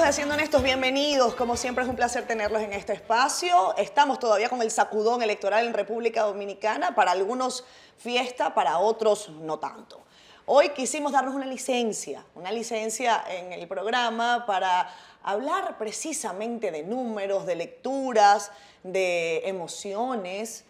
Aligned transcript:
Amigos 0.00 0.14
Haciendo 0.14 0.34
Honestos, 0.34 0.62
bienvenidos. 0.62 1.34
Como 1.34 1.58
siempre 1.58 1.84
es 1.84 1.90
un 1.90 1.94
placer 1.94 2.26
tenerlos 2.26 2.62
en 2.62 2.72
este 2.72 2.94
espacio. 2.94 3.76
Estamos 3.76 4.18
todavía 4.18 4.48
con 4.48 4.62
el 4.62 4.70
sacudón 4.70 5.20
electoral 5.20 5.66
en 5.66 5.74
República 5.74 6.22
Dominicana. 6.22 6.94
Para 6.94 7.10
algunos 7.10 7.66
fiesta, 7.98 8.54
para 8.54 8.78
otros 8.78 9.28
no 9.28 9.58
tanto. 9.58 10.00
Hoy 10.46 10.70
quisimos 10.70 11.12
darnos 11.12 11.34
una 11.34 11.44
licencia, 11.44 12.24
una 12.34 12.50
licencia 12.50 13.22
en 13.28 13.52
el 13.52 13.68
programa 13.68 14.46
para 14.46 14.88
hablar 15.22 15.76
precisamente 15.76 16.70
de 16.70 16.82
números, 16.82 17.44
de 17.44 17.56
lecturas, 17.56 18.52
de 18.82 19.46
emociones 19.46 20.64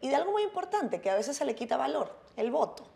y 0.00 0.08
de 0.08 0.16
algo 0.16 0.32
muy 0.32 0.42
importante 0.42 1.02
que 1.02 1.10
a 1.10 1.16
veces 1.16 1.36
se 1.36 1.44
le 1.44 1.54
quita 1.54 1.76
valor, 1.76 2.16
el 2.34 2.50
voto. 2.50 2.86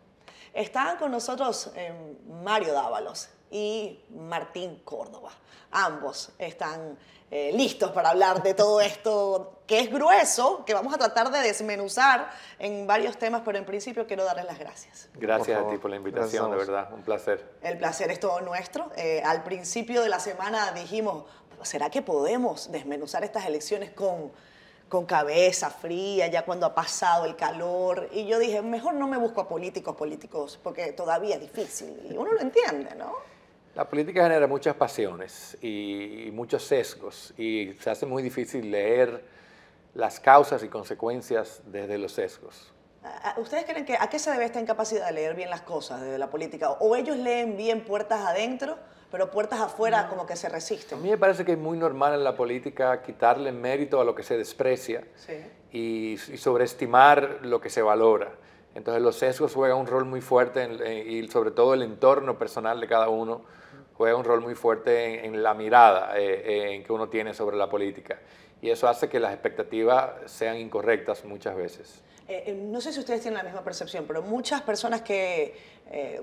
Están 0.51 0.97
con 0.97 1.11
nosotros 1.11 1.69
eh, 1.75 1.93
Mario 2.27 2.73
Dávalos 2.73 3.29
y 3.55 3.97
Martín 4.09 4.81
Córdoba. 4.83 5.31
Ambos 5.71 6.31
están 6.37 6.97
eh, 7.31 7.51
listos 7.53 7.91
para 7.91 8.09
hablar 8.09 8.43
de 8.43 8.53
todo 8.53 8.81
esto 8.81 9.61
que 9.65 9.79
es 9.79 9.89
grueso, 9.89 10.65
que 10.65 10.73
vamos 10.73 10.93
a 10.93 10.97
tratar 10.97 11.31
de 11.31 11.39
desmenuzar 11.39 12.29
en 12.59 12.85
varios 12.85 13.17
temas, 13.17 13.43
pero 13.45 13.57
en 13.57 13.65
principio 13.65 14.05
quiero 14.05 14.25
darles 14.25 14.43
las 14.43 14.59
gracias. 14.59 15.07
Gracias 15.13 15.57
a 15.57 15.69
ti 15.69 15.77
por 15.77 15.89
la 15.89 15.95
invitación, 15.95 16.51
de 16.51 16.57
verdad, 16.57 16.91
un 16.93 17.01
placer. 17.01 17.49
El 17.61 17.77
placer 17.77 18.11
es 18.11 18.19
todo 18.19 18.41
nuestro. 18.41 18.91
Eh, 18.97 19.21
al 19.23 19.41
principio 19.43 20.01
de 20.01 20.09
la 20.09 20.19
semana 20.19 20.73
dijimos, 20.73 21.23
¿será 21.61 21.89
que 21.89 22.01
podemos 22.01 22.69
desmenuzar 22.73 23.23
estas 23.23 23.45
elecciones 23.45 23.91
con 23.91 24.33
con 24.89 25.05
cabeza 25.07 25.71
fría, 25.71 26.27
ya 26.27 26.45
cuando 26.45 26.67
ha 26.67 26.75
pasado 26.75 27.25
el 27.25 27.35
calor. 27.35 28.07
Y 28.11 28.27
yo 28.27 28.37
dije, 28.37 28.61
mejor 28.61 28.93
no 28.93 29.07
me 29.07 29.17
busco 29.17 29.41
a 29.41 29.47
políticos 29.47 29.95
políticos, 29.95 30.59
porque 30.61 30.91
todavía 30.91 31.35
es 31.35 31.41
difícil. 31.41 31.99
Y 32.07 32.15
uno 32.15 32.31
lo 32.31 32.39
entiende, 32.39 32.93
¿no? 32.95 33.34
La 33.75 33.89
política 33.89 34.23
genera 34.23 34.47
muchas 34.47 34.73
pasiones 34.75 35.57
y, 35.61 36.29
muchos 36.31 36.63
sesgos, 36.63 37.33
y 37.37 37.73
se 37.81 37.89
hace 37.89 38.05
muy 38.05 38.23
difícil 38.23 38.71
leer 38.71 39.25
las 39.93 40.21
causas 40.21 40.63
y 40.63 40.69
consecuencias 40.69 41.61
desde 41.65 41.97
los 41.97 42.13
sesgos. 42.13 42.71
¿Ustedes 43.37 43.65
creen 43.65 43.85
que 43.85 43.97
a 43.99 44.09
qué 44.09 44.17
se 44.17 44.31
debe 44.31 44.45
esta 44.45 44.61
incapacidad 44.61 45.07
de 45.07 45.11
leer 45.11 45.35
bien 45.35 45.49
las 45.49 45.61
cosas 45.61 45.99
desde 45.99 46.17
la 46.17 46.29
política? 46.29 46.71
¿O 46.79 46.95
ellos 46.95 47.17
leen 47.17 47.57
bien 47.57 47.83
puertas 47.83 48.21
adentro? 48.21 48.77
pero 49.11 49.31
puertas 49.31 49.61
afuera 49.61 50.09
como 50.09 50.25
que 50.25 50.35
se 50.35 50.49
resisten. 50.49 50.97
A 50.97 51.01
mí 51.01 51.09
me 51.09 51.17
parece 51.17 51.45
que 51.45 51.53
es 51.53 51.57
muy 51.57 51.77
normal 51.77 52.15
en 52.15 52.23
la 52.25 52.35
política 52.35 53.01
quitarle 53.01 53.53
mérito 53.53 54.01
a 54.01 54.03
lo 54.03 54.13
que 54.13 54.23
se 54.23 54.37
desprecia 54.37 55.05
y, 55.71 56.17
sobreestimar 56.17 57.39
lo 57.43 57.61
que 57.61 57.69
se 57.69 57.81
valora. 57.81 58.33
Entonces 58.73 59.01
los 59.01 59.15
sesgos 59.15 59.53
juegan 59.53 59.77
un 59.77 59.87
rol 59.87 60.03
muy 60.03 60.19
fuerte 60.19 60.67
y 61.07 61.25
sobre 61.29 61.51
todo 61.51 61.73
el 61.73 61.83
entorno 61.83 62.37
personal 62.37 62.81
de 62.81 62.87
cada 62.87 63.07
uno 63.07 63.43
juega 63.97 64.15
un 64.15 64.23
rol 64.23 64.41
muy 64.41 64.55
fuerte 64.55 65.25
en, 65.25 65.41
la 65.41 65.53
mirada 65.53 66.17
eh, 66.17 66.73
en 66.73 66.83
que 66.83 66.91
uno 66.91 67.09
tiene 67.09 67.33
sobre 67.33 67.57
la 67.57 67.69
política. 67.69 68.19
Y 68.61 68.69
eso 68.69 68.87
hace 68.87 69.09
que 69.09 69.19
las 69.19 69.33
expectativas 69.33 70.11
sean 70.25 70.57
incorrectas 70.57 71.23
muchas 71.25 71.55
veces. 71.55 72.01
Eh, 72.27 72.43
eh, 72.47 72.53
no 72.53 72.81
sé 72.81 72.91
si 72.91 72.99
ustedes 72.99 73.21
tienen 73.21 73.37
la 73.37 73.43
misma 73.43 73.63
percepción, 73.63 74.05
pero 74.07 74.21
muchas 74.21 74.61
personas 74.61 75.01
que, 75.01 75.55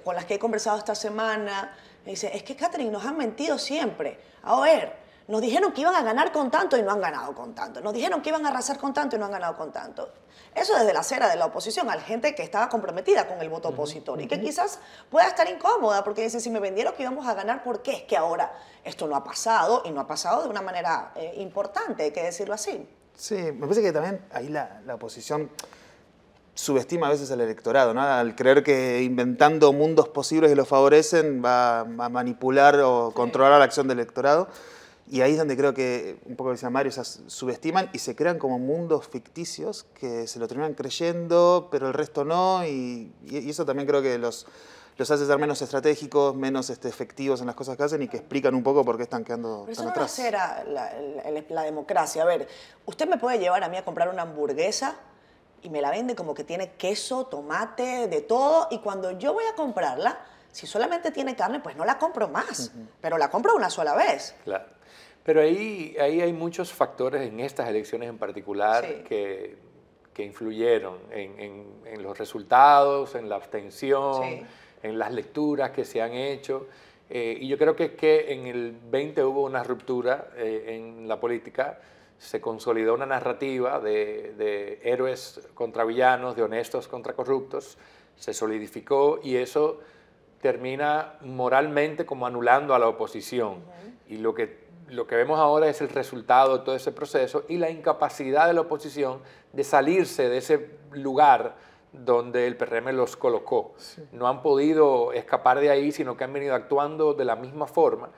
con 0.02 0.14
las 0.14 0.24
que 0.24 0.34
he 0.34 0.38
conversado 0.38 0.78
esta 0.78 0.94
semana 0.94 1.76
me 2.04 2.12
dice, 2.12 2.30
es 2.34 2.42
que 2.42 2.56
Catherine 2.56 2.90
nos 2.90 3.04
han 3.04 3.16
mentido 3.16 3.58
siempre. 3.58 4.18
A 4.42 4.60
ver, 4.60 5.01
nos 5.28 5.40
dijeron 5.40 5.72
que 5.72 5.80
iban 5.80 5.94
a 5.94 6.02
ganar 6.02 6.32
con 6.32 6.50
tanto 6.50 6.76
y 6.76 6.82
no 6.82 6.90
han 6.90 7.00
ganado 7.00 7.34
con 7.34 7.54
tanto. 7.54 7.80
Nos 7.80 7.92
dijeron 7.92 8.22
que 8.22 8.30
iban 8.30 8.44
a 8.46 8.48
arrasar 8.50 8.78
con 8.78 8.92
tanto 8.92 9.16
y 9.16 9.18
no 9.18 9.26
han 9.26 9.32
ganado 9.32 9.56
con 9.56 9.72
tanto. 9.72 10.10
Eso 10.54 10.74
desde 10.74 10.92
la 10.92 11.00
acera 11.00 11.28
de 11.28 11.36
la 11.36 11.46
oposición, 11.46 11.88
a 11.88 11.96
la 11.96 12.02
gente 12.02 12.34
que 12.34 12.42
estaba 12.42 12.68
comprometida 12.68 13.26
con 13.26 13.40
el 13.40 13.48
voto 13.48 13.68
opositor 13.68 14.20
y 14.20 14.26
que 14.26 14.40
quizás 14.40 14.80
pueda 15.10 15.26
estar 15.26 15.48
incómoda 15.48 16.04
porque 16.04 16.22
dice, 16.22 16.40
si 16.40 16.50
me 16.50 16.60
vendieron 16.60 16.94
que 16.94 17.02
íbamos 17.02 17.26
a 17.26 17.34
ganar, 17.34 17.62
¿por 17.62 17.82
qué? 17.82 17.92
Es 17.92 18.02
que 18.02 18.16
ahora 18.16 18.52
esto 18.84 19.06
no 19.06 19.16
ha 19.16 19.24
pasado 19.24 19.82
y 19.86 19.90
no 19.90 20.00
ha 20.00 20.06
pasado 20.06 20.42
de 20.42 20.48
una 20.48 20.60
manera 20.60 21.12
eh, 21.14 21.34
importante, 21.38 22.02
hay 22.02 22.10
que 22.10 22.22
decirlo 22.22 22.54
así. 22.54 22.86
Sí, 23.16 23.36
me 23.36 23.60
parece 23.60 23.82
que 23.82 23.92
también 23.92 24.20
ahí 24.32 24.48
la, 24.48 24.82
la 24.84 24.96
oposición 24.96 25.50
subestima 26.54 27.06
a 27.06 27.10
veces 27.10 27.30
al 27.30 27.40
electorado, 27.40 27.94
¿no? 27.94 28.02
al 28.02 28.34
creer 28.36 28.62
que 28.62 29.02
inventando 29.02 29.72
mundos 29.72 30.08
posibles 30.08 30.50
que 30.50 30.56
lo 30.56 30.66
favorecen 30.66 31.42
va 31.42 31.80
a 31.80 31.84
manipular 31.84 32.78
o 32.80 33.12
controlar 33.14 33.58
la 33.58 33.64
acción 33.64 33.88
del 33.88 34.00
electorado. 34.00 34.48
Y 35.10 35.20
ahí 35.20 35.32
es 35.32 35.38
donde 35.38 35.56
creo 35.56 35.74
que, 35.74 36.18
un 36.26 36.36
poco 36.36 36.50
decía 36.52 36.70
Mario, 36.70 36.92
se 36.92 37.04
subestiman 37.04 37.90
y 37.92 37.98
se 37.98 38.14
crean 38.14 38.38
como 38.38 38.58
mundos 38.58 39.08
ficticios 39.08 39.84
que 39.94 40.26
se 40.26 40.38
lo 40.38 40.48
terminan 40.48 40.74
creyendo, 40.74 41.68
pero 41.70 41.88
el 41.88 41.94
resto 41.94 42.24
no. 42.24 42.64
Y, 42.66 43.12
eso 43.30 43.66
también 43.66 43.86
creo 43.86 44.00
que 44.00 44.16
los, 44.18 44.46
los 44.96 45.10
hace 45.10 45.26
ser 45.26 45.38
menos 45.38 45.60
estratégicos, 45.60 46.34
menos 46.36 46.70
este, 46.70 46.88
efectivos 46.88 47.40
en 47.40 47.46
las 47.46 47.56
cosas 47.56 47.76
que 47.76 47.82
hacen 47.82 48.02
y 48.02 48.08
que 48.08 48.18
explican 48.18 48.54
un 48.54 48.62
poco 48.62 48.84
por 48.84 48.96
qué 48.96 49.02
están 49.02 49.24
quedando 49.24 49.64
pero 49.66 49.76
tan 49.76 49.84
eso 49.86 49.90
atrás. 49.90 50.18
No 50.18 50.30
la, 50.30 50.64
la, 50.66 51.44
la 51.48 51.62
democracia. 51.62 52.22
A 52.22 52.26
ver, 52.26 52.48
usted 52.86 53.08
me 53.08 53.18
puede 53.18 53.38
llevar 53.38 53.64
a 53.64 53.68
mí 53.68 53.76
a 53.76 53.84
comprar 53.84 54.08
una 54.08 54.22
hamburguesa 54.22 54.96
y 55.62 55.70
me 55.70 55.80
la 55.80 55.90
vende 55.90 56.14
como 56.14 56.34
que 56.34 56.44
tiene 56.44 56.72
queso, 56.72 57.26
tomate, 57.26 58.08
de 58.08 58.20
todo, 58.20 58.68
y 58.70 58.78
cuando 58.80 59.12
yo 59.12 59.32
voy 59.32 59.44
a 59.44 59.54
comprarla, 59.54 60.18
si 60.50 60.66
solamente 60.66 61.10
tiene 61.12 61.34
carne, 61.36 61.60
pues 61.60 61.76
no 61.76 61.84
la 61.84 61.98
compro 61.98 62.28
más, 62.28 62.72
pero 63.00 63.16
la 63.16 63.30
compro 63.30 63.54
una 63.54 63.70
sola 63.70 63.94
vez. 63.94 64.34
Claro. 64.44 64.66
Pero 65.24 65.40
ahí, 65.40 65.96
ahí 66.00 66.20
hay 66.20 66.32
muchos 66.32 66.72
factores 66.72 67.22
en 67.22 67.40
estas 67.40 67.68
elecciones 67.68 68.08
en 68.08 68.18
particular 68.18 69.04
que, 69.04 69.56
que, 70.12 70.24
influyeron 70.24 70.98
en, 71.10 71.66
en, 71.84 72.02
los 72.02 72.18
resultados, 72.18 73.14
en 73.14 73.28
la 73.28 73.36
abstención, 73.36 74.46
en 74.82 74.98
las 74.98 75.12
lecturas 75.12 75.70
que 75.70 75.84
se 75.84 76.02
han 76.02 76.12
hecho. 76.12 76.66
Eh, 77.14 77.36
y 77.42 77.48
yo 77.48 77.58
creo 77.58 77.76
que, 77.76 77.94
que 77.94 78.32
en 78.32 78.46
el 78.46 78.74
20 78.90 79.22
hubo 79.24 79.44
una 79.44 79.62
ruptura 79.62 80.30
eh, 80.34 80.64
en 80.68 81.06
la 81.06 81.20
política. 81.20 81.78
Se 82.18 82.40
consolidó 82.40 82.94
una 82.94 83.04
narrativa 83.04 83.80
de, 83.80 84.80
héroes 84.82 85.48
contra 85.52 85.84
villanos, 85.84 86.36
de 86.36 86.42
honestos 86.42 86.88
contra 86.88 87.12
corruptos, 87.12 87.76
se 88.16 88.32
solidificó 88.32 89.20
y 89.22 89.36
eso 89.36 89.80
termina 90.40 91.18
moralmente 91.20 92.06
como 92.06 92.26
anulando 92.26 92.74
a 92.74 92.78
la 92.78 92.88
oposición. 92.88 93.58
Y 94.08 94.16
lo 94.16 94.34
que, 94.34 94.58
lo 94.92 95.06
que 95.06 95.16
vemos 95.16 95.38
ahora 95.38 95.68
es 95.68 95.80
el 95.80 95.88
resultado 95.88 96.58
de 96.58 96.64
todo 96.64 96.74
ese 96.76 96.92
proceso 96.92 97.44
y 97.48 97.56
la 97.56 97.70
incapacidad 97.70 98.46
de 98.46 98.52
la 98.52 98.60
oposición 98.60 99.20
de 99.52 99.64
salirse 99.64 100.28
de 100.28 100.36
ese 100.36 100.70
lugar 100.92 101.56
donde 101.92 102.46
el 102.46 102.56
PRM 102.56 102.94
los 102.94 103.16
colocó. 103.16 103.74
No 104.12 104.28
han 104.28 104.42
podido 104.42 105.12
escapar 105.14 105.60
de 105.60 105.70
ahí, 105.70 105.92
sino 105.92 106.16
que 106.16 106.24
han 106.24 106.32
venido 106.32 106.54
actuando 106.54 107.14
de 107.14 107.24
la 107.24 107.36
misma 107.36 107.66
forma. 107.66 108.10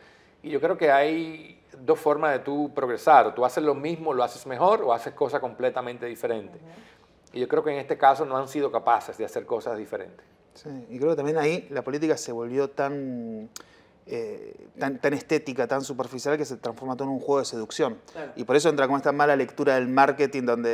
Y 0.43 0.51
yo 0.51 0.61
creo 0.61 0.77
que 0.77 0.91
hay 0.91 1.63
dos 1.79 1.99
formas 2.01 2.33
de 2.33 2.41
tú 2.41 2.73
progresar. 2.75 3.35
Tú 3.37 3.45
haces 3.45 3.63
lo 3.63 3.75
mismo, 3.77 4.13
lo 4.13 4.25
haces 4.25 4.45
mejor 4.45 4.83
o 4.83 4.93
haces 4.93 5.15
cosas 5.15 5.41
completamente 5.41 6.07
diferentes. 6.07 6.61
Y 7.33 7.41
yo 7.41 7.49
creo 7.49 7.63
que 7.63 7.71
en 7.71 7.79
este 7.79 7.97
caso 7.97 8.25
no 8.25 8.37
han 8.37 8.49
sido 8.49 8.73
capaces 8.73 9.17
de 9.17 9.25
hacer 9.25 9.47
cosas 9.47 9.79
diferentes. 9.79 10.27
Sí, 10.55 10.69
y 10.89 10.99
creo 10.99 11.11
que 11.11 11.17
también 11.17 11.39
ahí 11.39 11.69
la 11.71 11.83
política 11.83 12.17
se 12.17 12.33
volvió 12.33 12.71
tan 12.71 13.49
eh, 14.07 14.69
tan, 14.79 15.01
tan, 15.01 15.15
estética, 15.15 15.67
tan 15.67 15.83
superficial 15.83 16.37
que 16.37 16.45
se 16.45 16.57
transforma 16.57 16.95
todo 16.95 17.09
en 17.09 17.15
un 17.15 17.21
juego 17.21 17.39
de 17.39 17.47
seducción. 17.47 17.99
Y 18.37 18.45
por 18.45 18.55
eso 18.55 18.69
entra 18.69 18.87
como 18.87 18.99
esta 18.99 19.13
mala 19.13 19.35
lectura 19.35 19.77
del 19.77 19.89
marketing 19.89 20.43
donde, 20.43 20.71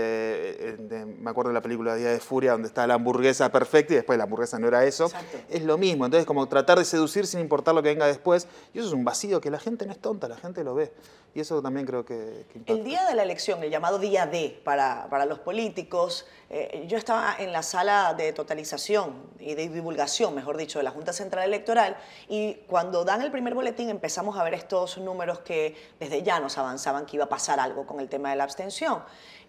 eh, 0.59 1.07
me 1.19 1.31
acuerdo 1.31 1.51
de 1.51 1.55
la 1.55 1.63
película 1.63 1.95
Día 1.95 2.11
de 2.11 2.19
Furia, 2.19 2.53
donde 2.53 2.67
está 2.67 2.87
la 2.89 2.95
hamburguesa 2.95 3.53
perfecta 3.53 3.93
y 3.93 3.97
después 3.97 4.19
la 4.19 4.25
hamburguesa 4.25 4.59
no 4.59 4.67
era 4.67 4.85
eso. 4.85 5.11
Es 5.49 5.63
lo 5.63 5.79
mismo, 5.79 6.07
entonces 6.07 6.27
como 6.27 6.49
tratar 6.49 6.79
de 6.79 6.85
seducir 6.85 7.27
sin 7.27 7.39
importar 7.39 7.75
lo 7.75 7.83
que 7.83 7.91
venga 7.91 8.07
después. 8.07 8.49
Y 8.75 8.79
eso 8.79 8.89
es 8.89 8.95
un 8.95 9.05
vacío 9.05 9.41
que 9.41 9.51
la 9.51 9.61
gente 9.61 9.87
no 9.87 9.93
es 9.93 9.99
tonta, 10.01 10.27
la 10.29 10.37
gente 10.37 10.65
lo 10.65 10.75
ve. 10.75 10.93
Y 11.35 11.41
eso 11.41 11.63
también 11.63 11.87
creo 11.87 12.05
que... 12.05 12.45
el 12.67 12.83
día 12.83 13.05
de 13.07 13.15
la 13.15 13.23
elección, 13.23 13.63
el 13.63 13.71
llamado 13.71 13.99
día 13.99 14.27
D 14.27 14.61
para, 14.65 15.07
para 15.09 15.27
los 15.27 15.39
políticos, 15.39 16.27
eh, 16.49 16.85
yo 16.89 16.99
estaba 16.99 17.37
en 17.39 17.53
la 17.53 17.63
sala 17.63 18.15
de 18.15 18.33
totalización 18.33 19.31
y 19.39 19.55
de 19.55 19.69
divulgación, 19.69 20.35
mejor 20.35 20.57
dicho, 20.57 20.81
de 20.81 20.83
la 20.83 20.91
Junta 20.91 21.13
Central 21.13 21.45
Electoral 21.45 21.97
y 22.29 22.55
cuando 22.67 23.05
dan 23.05 23.23
el 23.23 23.31
primer 23.31 23.55
boletín 23.55 23.89
empezamos 23.89 24.37
a 24.37 24.43
ver 24.43 24.55
estos 24.55 24.99
números 24.99 25.39
que 25.41 25.77
desde 26.01 26.25
ya 26.25 26.41
nos 26.41 26.59
avanzaban 26.59 27.07
que 27.07 27.17
iba 27.17 27.27
a 27.27 27.29
pasar 27.29 27.61
algo 27.61 27.87
con 27.87 28.01
el 28.01 28.09
tema 28.09 28.31
de 28.31 28.37
la 28.37 28.45
abstención 28.45 29.03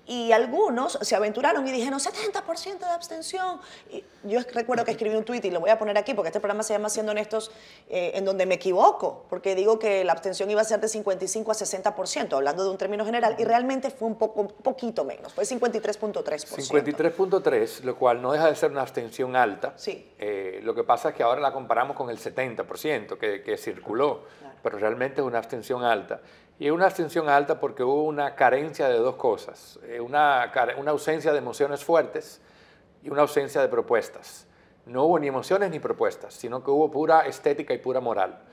y 0.07 0.31
algunos 0.31 0.97
se 1.01 1.15
aventuraron 1.15 1.67
y 1.67 1.71
dijeron 1.71 1.99
70% 1.99 2.79
de 2.79 2.85
abstención. 2.85 3.59
Y 3.89 4.03
yo 4.23 4.39
recuerdo 4.53 4.83
que 4.83 4.91
escribí 4.91 5.15
un 5.15 5.23
tuit 5.23 5.43
y 5.45 5.51
lo 5.51 5.59
voy 5.59 5.69
a 5.69 5.77
poner 5.77 5.97
aquí 5.97 6.13
porque 6.13 6.29
este 6.29 6.39
programa 6.39 6.63
se 6.63 6.73
llama 6.73 6.89
Siendo 6.89 7.11
Honestos, 7.11 7.51
eh, 7.89 8.11
en 8.15 8.25
donde 8.25 8.45
me 8.45 8.55
equivoco, 8.55 9.25
porque 9.29 9.55
digo 9.55 9.79
que 9.79 10.03
la 10.03 10.13
abstención 10.13 10.49
iba 10.49 10.61
a 10.61 10.65
ser 10.65 10.81
de 10.81 10.87
55 10.87 11.51
a 11.51 11.53
60%, 11.53 12.33
hablando 12.33 12.63
de 12.63 12.69
un 12.69 12.77
término 12.77 13.05
general, 13.05 13.35
y 13.37 13.43
realmente 13.43 13.89
fue 13.89 14.07
un, 14.07 14.15
poco, 14.15 14.47
poquito 14.47 15.05
menos, 15.05 15.33
fue 15.33 15.43
53.3%. 15.43 16.23
53.3, 16.23 17.83
lo 17.83 17.95
cual 17.95 18.21
no 18.21 18.31
deja 18.31 18.47
de 18.47 18.55
ser 18.55 18.71
una 18.71 18.81
abstención 18.81 19.35
alta. 19.35 19.73
Sí. 19.75 20.11
Eh, 20.17 20.59
lo 20.63 20.73
que 20.75 20.83
pasa 20.83 21.09
es 21.09 21.15
que 21.15 21.23
ahora 21.23 21.41
la 21.41 21.53
comparamos 21.53 21.95
con 21.95 22.09
el 22.09 22.19
70% 22.19 23.17
que, 23.17 23.43
que 23.43 23.57
circuló, 23.57 24.23
pero 24.63 24.77
realmente 24.77 25.21
es 25.21 25.27
una 25.27 25.37
abstención 25.37 25.83
alta. 25.83 26.21
Y 26.61 26.69
una 26.69 26.85
abstención 26.85 27.27
alta 27.27 27.59
porque 27.59 27.81
hubo 27.81 28.03
una 28.03 28.35
carencia 28.35 28.87
de 28.87 28.99
dos 28.99 29.15
cosas, 29.15 29.79
eh, 29.81 29.99
una, 29.99 30.51
una 30.77 30.91
ausencia 30.91 31.31
de 31.31 31.39
emociones 31.39 31.83
fuertes 31.83 32.39
y 33.01 33.09
una 33.09 33.23
ausencia 33.23 33.61
de 33.61 33.67
propuestas. 33.67 34.45
No 34.85 35.05
hubo 35.05 35.17
ni 35.17 35.27
emociones 35.27 35.71
ni 35.71 35.79
propuestas, 35.79 36.35
sino 36.35 36.63
que 36.63 36.69
hubo 36.69 36.91
pura 36.91 37.21
estética 37.21 37.73
y 37.73 37.79
pura 37.79 37.99
moral. 37.99 38.43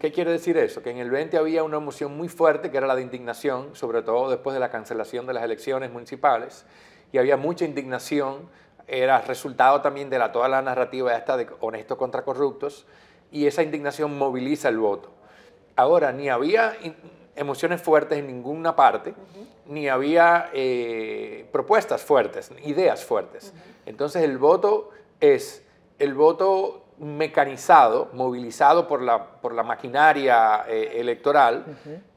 ¿Qué 0.00 0.10
quiere 0.10 0.32
decir 0.32 0.56
eso? 0.56 0.82
Que 0.82 0.88
en 0.88 0.96
el 0.96 1.10
20 1.10 1.36
había 1.36 1.62
una 1.62 1.76
emoción 1.76 2.16
muy 2.16 2.30
fuerte, 2.30 2.70
que 2.70 2.78
era 2.78 2.86
la 2.86 2.96
de 2.96 3.02
indignación, 3.02 3.76
sobre 3.76 4.00
todo 4.00 4.30
después 4.30 4.54
de 4.54 4.60
la 4.60 4.70
cancelación 4.70 5.26
de 5.26 5.34
las 5.34 5.44
elecciones 5.44 5.92
municipales, 5.92 6.64
y 7.12 7.18
había 7.18 7.36
mucha 7.36 7.66
indignación, 7.66 8.48
era 8.86 9.20
resultado 9.20 9.82
también 9.82 10.08
de 10.08 10.18
la, 10.18 10.32
toda 10.32 10.48
la 10.48 10.62
narrativa 10.62 11.14
esta 11.14 11.36
de 11.36 11.46
honestos 11.60 11.98
contra 11.98 12.22
corruptos, 12.22 12.86
y 13.30 13.44
esa 13.44 13.62
indignación 13.62 14.16
moviliza 14.16 14.70
el 14.70 14.78
voto. 14.78 15.10
Ahora, 15.76 16.10
ni 16.10 16.30
había 16.30 16.74
emociones 17.40 17.80
fuertes 17.80 18.18
en 18.18 18.26
ninguna 18.26 18.76
parte, 18.76 19.14
ni 19.66 19.88
había 19.88 20.50
eh, 20.52 21.48
propuestas 21.50 22.02
fuertes, 22.02 22.52
ideas 22.64 23.02
fuertes. 23.04 23.54
Entonces 23.86 24.22
el 24.22 24.36
voto 24.36 24.90
es 25.20 25.64
el 25.98 26.14
voto 26.14 26.84
mecanizado, 26.98 28.10
movilizado 28.12 28.86
por 28.86 29.00
la, 29.00 29.40
por 29.40 29.54
la 29.54 29.62
maquinaria 29.62 30.66
eh, 30.68 31.00
electoral, 31.00 31.64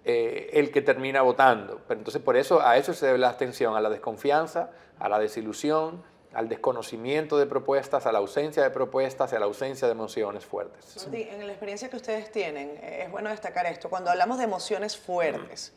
eh, 0.04 0.50
el 0.54 0.72
que 0.72 0.82
termina 0.82 1.22
votando. 1.22 1.80
Pero 1.88 2.00
entonces 2.00 2.22
por 2.22 2.36
eso 2.36 2.62
a 2.62 2.76
eso 2.76 2.94
se 2.94 3.06
debe 3.06 3.18
la 3.18 3.30
abstención, 3.30 3.78
a 3.78 3.82
la 3.82 3.90
desconfianza, 3.90 4.72
a 5.00 5.08
la 5.08 5.20
desilusión, 5.20 6.04
al 6.34 6.50
desconocimiento 6.50 7.38
de 7.38 7.46
propuestas, 7.46 8.06
a 8.06 8.12
la 8.12 8.20
ausencia 8.20 8.64
de 8.64 8.70
propuestas 8.72 9.32
y 9.32 9.36
a 9.36 9.40
la 9.40 9.46
ausencia 9.46 9.88
de 9.88 9.92
emociones 9.92 10.46
fuertes. 10.46 11.08
en 11.12 11.46
la 11.46 11.52
experiencia 11.52 11.90
que 11.90 11.96
ustedes 11.96 12.32
tienen, 12.32 12.80
es 12.82 13.10
bueno 13.12 13.30
destacar 13.30 13.66
esto, 13.66 13.90
cuando 13.90 14.10
hablamos 14.10 14.38
de 14.40 14.46
emociones 14.46 14.98
fuertes, 14.98 15.74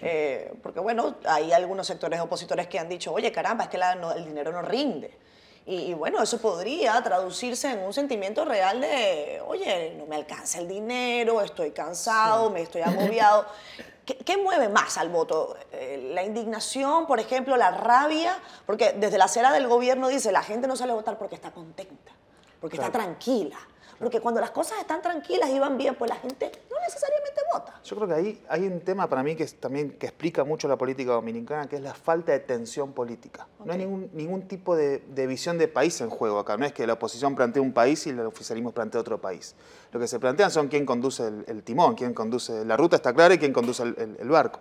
eh, 0.00 0.52
porque 0.62 0.80
bueno, 0.80 1.16
hay 1.24 1.52
algunos 1.52 1.86
sectores 1.86 2.20
opositores 2.20 2.66
que 2.66 2.78
han 2.78 2.88
dicho, 2.88 3.12
oye, 3.12 3.30
caramba, 3.30 3.64
es 3.64 3.70
que 3.70 3.78
el 4.16 4.24
dinero 4.24 4.50
no 4.50 4.62
rinde. 4.62 5.21
Y, 5.64 5.94
bueno, 5.94 6.20
eso 6.20 6.38
podría 6.38 7.00
traducirse 7.02 7.70
en 7.70 7.80
un 7.80 7.92
sentimiento 7.92 8.44
real 8.44 8.80
de, 8.80 9.40
oye, 9.46 9.94
no 9.96 10.06
me 10.06 10.16
alcanza 10.16 10.58
el 10.58 10.66
dinero, 10.66 11.40
estoy 11.40 11.70
cansado, 11.70 12.50
me 12.50 12.62
estoy 12.62 12.82
agobiado. 12.82 13.46
¿Qué, 14.04 14.36
mueve 14.36 14.68
más 14.68 14.98
al 14.98 15.08
voto? 15.08 15.56
Eh, 15.70 16.10
¿La 16.12 16.24
indignación, 16.24 17.06
por 17.06 17.20
ejemplo, 17.20 17.56
la 17.56 17.70
rabia? 17.70 18.36
Porque 18.66 18.92
desde 18.92 19.16
la 19.16 19.26
acera 19.26 19.52
del 19.52 19.68
gobierno 19.68 20.08
dice, 20.08 20.32
la 20.32 20.42
gente 20.42 20.66
no 20.66 20.74
sale 20.74 20.90
a 20.90 20.96
votar 20.96 21.16
porque 21.16 21.36
está 21.36 21.52
contenta, 21.52 22.10
porque 22.60 22.76
está 22.76 22.90
tranquila. 22.90 23.56
Porque 24.02 24.20
cuando 24.20 24.40
las 24.40 24.50
cosas 24.50 24.80
están 24.80 25.00
tranquilas 25.00 25.48
y 25.50 25.60
van 25.60 25.78
bien, 25.78 25.94
pues 25.94 26.10
la 26.10 26.16
gente 26.16 26.50
no 26.68 26.76
necesariamente 26.80 27.40
vota. 27.54 27.80
Yo 27.84 27.94
creo 27.94 28.08
que 28.08 28.14
ahí 28.14 28.42
hay 28.48 28.66
un 28.66 28.80
tema 28.80 29.08
para 29.08 29.22
mí 29.22 29.36
que 29.36 29.44
es 29.44 29.54
también 29.54 29.92
que 29.92 30.06
explica 30.06 30.42
mucho 30.42 30.66
la 30.66 30.76
política 30.76 31.12
dominicana, 31.12 31.68
que 31.68 31.76
es 31.76 31.82
la 31.82 31.94
falta 31.94 32.32
de 32.32 32.40
tensión 32.40 32.94
política. 32.94 33.46
No 33.64 33.72
hay 33.72 33.78
ningún, 33.78 34.10
ningún 34.12 34.42
tipo 34.48 34.74
de, 34.74 35.00
visión 35.28 35.56
de 35.56 35.68
país 35.68 36.00
en 36.00 36.10
juego 36.10 36.40
acá. 36.40 36.56
No 36.56 36.66
es 36.66 36.72
que 36.72 36.84
la 36.84 36.94
oposición 36.94 37.36
plantee 37.36 37.62
un 37.62 37.72
país 37.72 38.04
y 38.08 38.10
el 38.10 38.18
oficialismo 38.26 38.72
plantee 38.72 39.00
otro 39.00 39.20
país. 39.20 39.54
Lo 39.92 40.00
que 40.00 40.08
se 40.08 40.18
plantean 40.18 40.50
son 40.50 40.66
quién 40.66 40.84
conduce 40.84 41.28
el, 41.46 41.62
timón, 41.62 41.94
quién 41.94 42.12
conduce 42.12 42.64
la 42.64 42.76
ruta 42.76 42.96
está 42.96 43.14
clara 43.14 43.34
y 43.34 43.38
quién 43.38 43.52
conduce 43.52 43.84
el, 43.84 44.28
barco. 44.28 44.58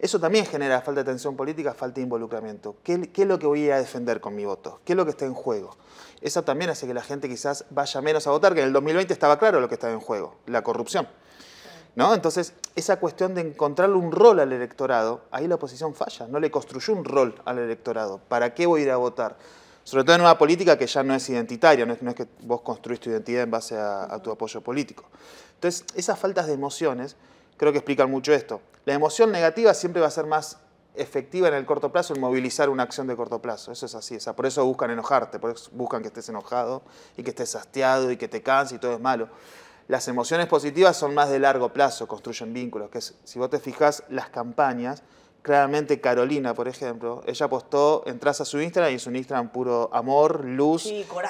Eso 0.00 0.18
también 0.18 0.46
genera 0.46 0.80
falta 0.80 1.04
de 1.04 1.12
tensión 1.12 1.36
política, 1.36 1.74
falta 1.74 1.96
de 1.96 2.02
involucramiento. 2.02 2.74
¿Qué, 2.82 3.08
¿Qué, 3.12 3.22
es 3.22 3.28
lo 3.28 3.38
que 3.38 3.46
voy 3.46 3.70
a 3.70 3.78
defender 3.78 4.20
con 4.20 4.34
mi 4.34 4.44
voto? 4.44 4.80
¿Qué 4.84 4.94
es 4.94 4.96
lo 4.96 5.04
que 5.04 5.12
está 5.12 5.26
en 5.26 5.34
juego? 5.34 5.76
Eso 6.20 6.42
también 6.42 6.70
hace 6.70 6.86
que 6.86 6.94
la 6.94 7.02
gente 7.02 7.28
quizás 7.28 7.64
vaya 7.70 8.00
menos 8.00 8.26
a 8.26 8.30
votar, 8.30 8.54
que 8.54 8.60
en 8.60 8.68
el 8.68 8.72
2020 8.72 9.12
estaba 9.12 9.38
claro 9.38 9.60
lo 9.60 9.68
que 9.68 9.74
estaba 9.74 9.92
en 9.92 10.00
juego, 10.00 10.36
la 10.46 10.62
corrupción. 10.62 11.08
¿No? 11.96 12.12
Entonces, 12.12 12.54
esa 12.74 12.98
cuestión 12.98 13.34
de 13.34 13.42
encontrarle 13.42 13.94
un 13.94 14.10
rol 14.10 14.40
al 14.40 14.52
electorado, 14.52 15.22
ahí 15.30 15.46
la 15.46 15.54
oposición 15.54 15.94
falla, 15.94 16.26
no 16.26 16.40
le 16.40 16.50
construyó 16.50 16.92
un 16.92 17.04
rol 17.04 17.40
al 17.44 17.58
electorado. 17.58 18.18
¿Para 18.28 18.52
qué 18.52 18.66
voy 18.66 18.80
a 18.80 18.84
ir 18.84 18.90
a 18.90 18.96
votar? 18.96 19.36
Sobre 19.84 20.02
todo 20.02 20.16
en 20.16 20.22
una 20.22 20.36
política 20.36 20.76
que 20.76 20.86
ya 20.86 21.02
no 21.04 21.14
es 21.14 21.28
identitaria, 21.28 21.86
no 21.86 21.92
es, 21.92 22.14
que 22.14 22.26
vos 22.40 22.62
construís 22.62 22.98
tu 22.98 23.10
identidad 23.10 23.42
en 23.42 23.50
base 23.50 23.76
a 23.76 24.18
tu 24.22 24.32
apoyo 24.32 24.60
político. 24.60 25.04
Entonces, 25.54 25.84
esas 25.94 26.18
faltas 26.18 26.46
de 26.46 26.54
emociones 26.54 27.16
creo 27.56 27.72
que 27.72 27.78
explican 27.78 28.10
mucho 28.10 28.32
esto. 28.32 28.60
La 28.84 28.94
emoción 28.94 29.32
negativa 29.32 29.72
siempre 29.72 30.02
va 30.02 30.08
a 30.08 30.10
ser 30.10 30.26
más 30.26 30.58
efectiva 30.94 31.48
en 31.48 31.54
el 31.54 31.66
corto 31.66 31.90
plazo 31.90 32.14
en 32.14 32.20
movilizar 32.20 32.68
una 32.68 32.84
acción 32.84 33.06
de 33.06 33.16
corto 33.16 33.40
plazo. 33.40 33.72
Eso 33.72 33.86
es 33.86 33.94
así. 33.94 34.18
por 34.34 34.46
eso 34.46 34.64
buscan 34.64 34.90
enojarte, 34.90 35.38
por 35.38 35.50
eso 35.50 35.70
buscan 35.72 36.02
que 36.02 36.08
estés 36.08 36.28
enojado 36.28 36.82
y 37.16 37.22
que 37.22 37.30
estés 37.30 37.54
hastiado 37.56 38.10
y 38.10 38.16
que 38.16 38.28
te 38.28 38.42
canses 38.42 38.76
y 38.76 38.78
todo 38.80 38.94
es 38.94 39.00
malo. 39.00 39.28
Las 39.86 40.08
emociones 40.08 40.46
positivas 40.46 40.96
son 40.96 41.14
más 41.14 41.28
de 41.28 41.38
largo 41.38 41.72
plazo, 41.72 42.08
construyen 42.08 42.54
vínculos. 42.54 42.90
Que 42.90 43.00
si 43.00 43.38
vos 43.38 43.50
te 43.50 43.58
fijas, 43.58 44.02
las 44.08 44.30
campañas, 44.30 45.02
claramente 45.42 46.00
Carolina, 46.00 46.54
por 46.54 46.68
ejemplo, 46.68 47.22
ella 47.26 47.46
apostó, 47.46 48.02
entras 48.06 48.40
a 48.40 48.46
su 48.46 48.62
Instagram 48.62 48.92
y 48.92 48.94
es 48.94 49.06
un 49.06 49.14
Instagram 49.14 49.50
puro 49.50 49.90
amor, 49.92 50.42
luz, 50.42 50.86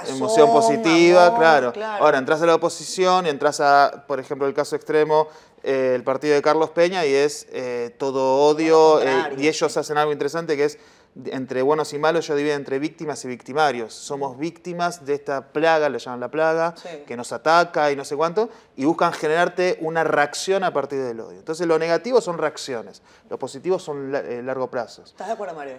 emoción 0.06 0.52
positiva, 0.52 1.37
claro. 1.37 1.72
Ahora 1.99 2.19
entras 2.19 2.40
a 2.43 2.46
la 2.46 2.55
oposición 2.55 3.26
y 3.26 3.31
entras 3.31 3.60
a, 3.60 4.05
por 4.06 4.20
ejemplo, 4.20 4.46
el 4.46 4.55
caso 4.55 4.76
extremo, 4.76 5.26
el 5.64 6.05
partido 6.05 6.34
de 6.34 6.43
Carlos 6.43 6.70
Peña 6.70 7.06
y 7.06 7.14
es 7.14 7.46
eh, 7.50 7.94
todo 7.99 8.46
odio 8.46 9.02
eh, 9.02 9.34
y 9.38 9.49
ellos 9.49 9.76
hacen 9.76 9.96
algo 9.96 10.12
interesante 10.12 10.56
que 10.56 10.64
es 10.64 10.78
entre 11.26 11.62
buenos 11.62 11.93
y 11.93 11.99
malos 11.99 12.26
yo 12.26 12.34
divido 12.34 12.56
entre 12.56 12.78
víctimas 12.78 13.25
y 13.25 13.28
victimarios. 13.28 13.94
Somos 13.94 14.37
víctimas 14.37 15.06
de 15.06 15.14
esta 15.14 15.52
plaga, 15.52 15.88
le 15.88 15.99
llaman 15.99 16.20
la 16.20 16.28
plaga, 16.28 16.75
que 17.06 17.16
nos 17.16 17.32
ataca 17.32 17.90
y 17.93 17.96
no 17.96 18.05
sé 18.05 18.16
cuánto, 18.16 18.50
y 18.76 18.84
buscan 18.84 19.12
generarte 19.12 19.78
una 19.81 20.02
reacción 20.02 20.64
a 20.64 20.72
partir 20.72 21.00
del 21.00 21.20
odio. 21.20 21.38
Entonces 21.38 21.67
lo 21.67 21.78
negativo 21.78 22.20
son 22.20 22.37
reacciones, 22.37 23.00
lo 23.31 23.38
positivo 23.38 23.78
son 23.78 24.12
eh, 24.14 24.43
largo 24.44 24.69
plazo. 24.69 25.05
¿Estás 25.05 25.28
de 25.28 25.32
acuerdo, 25.34 25.55
Mario? 25.55 25.76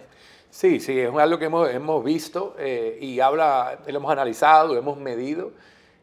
Sí, 0.50 0.80
sí, 0.80 0.98
es 0.98 1.14
algo 1.14 1.38
que 1.38 1.44
hemos, 1.44 1.68
hemos 1.68 2.02
visto 2.02 2.56
y 2.98 3.20
habla, 3.20 3.78
lo 3.86 3.96
hemos 3.96 4.10
analizado, 4.10 4.72
lo 4.72 4.78
hemos 4.78 4.96
medido 4.96 5.52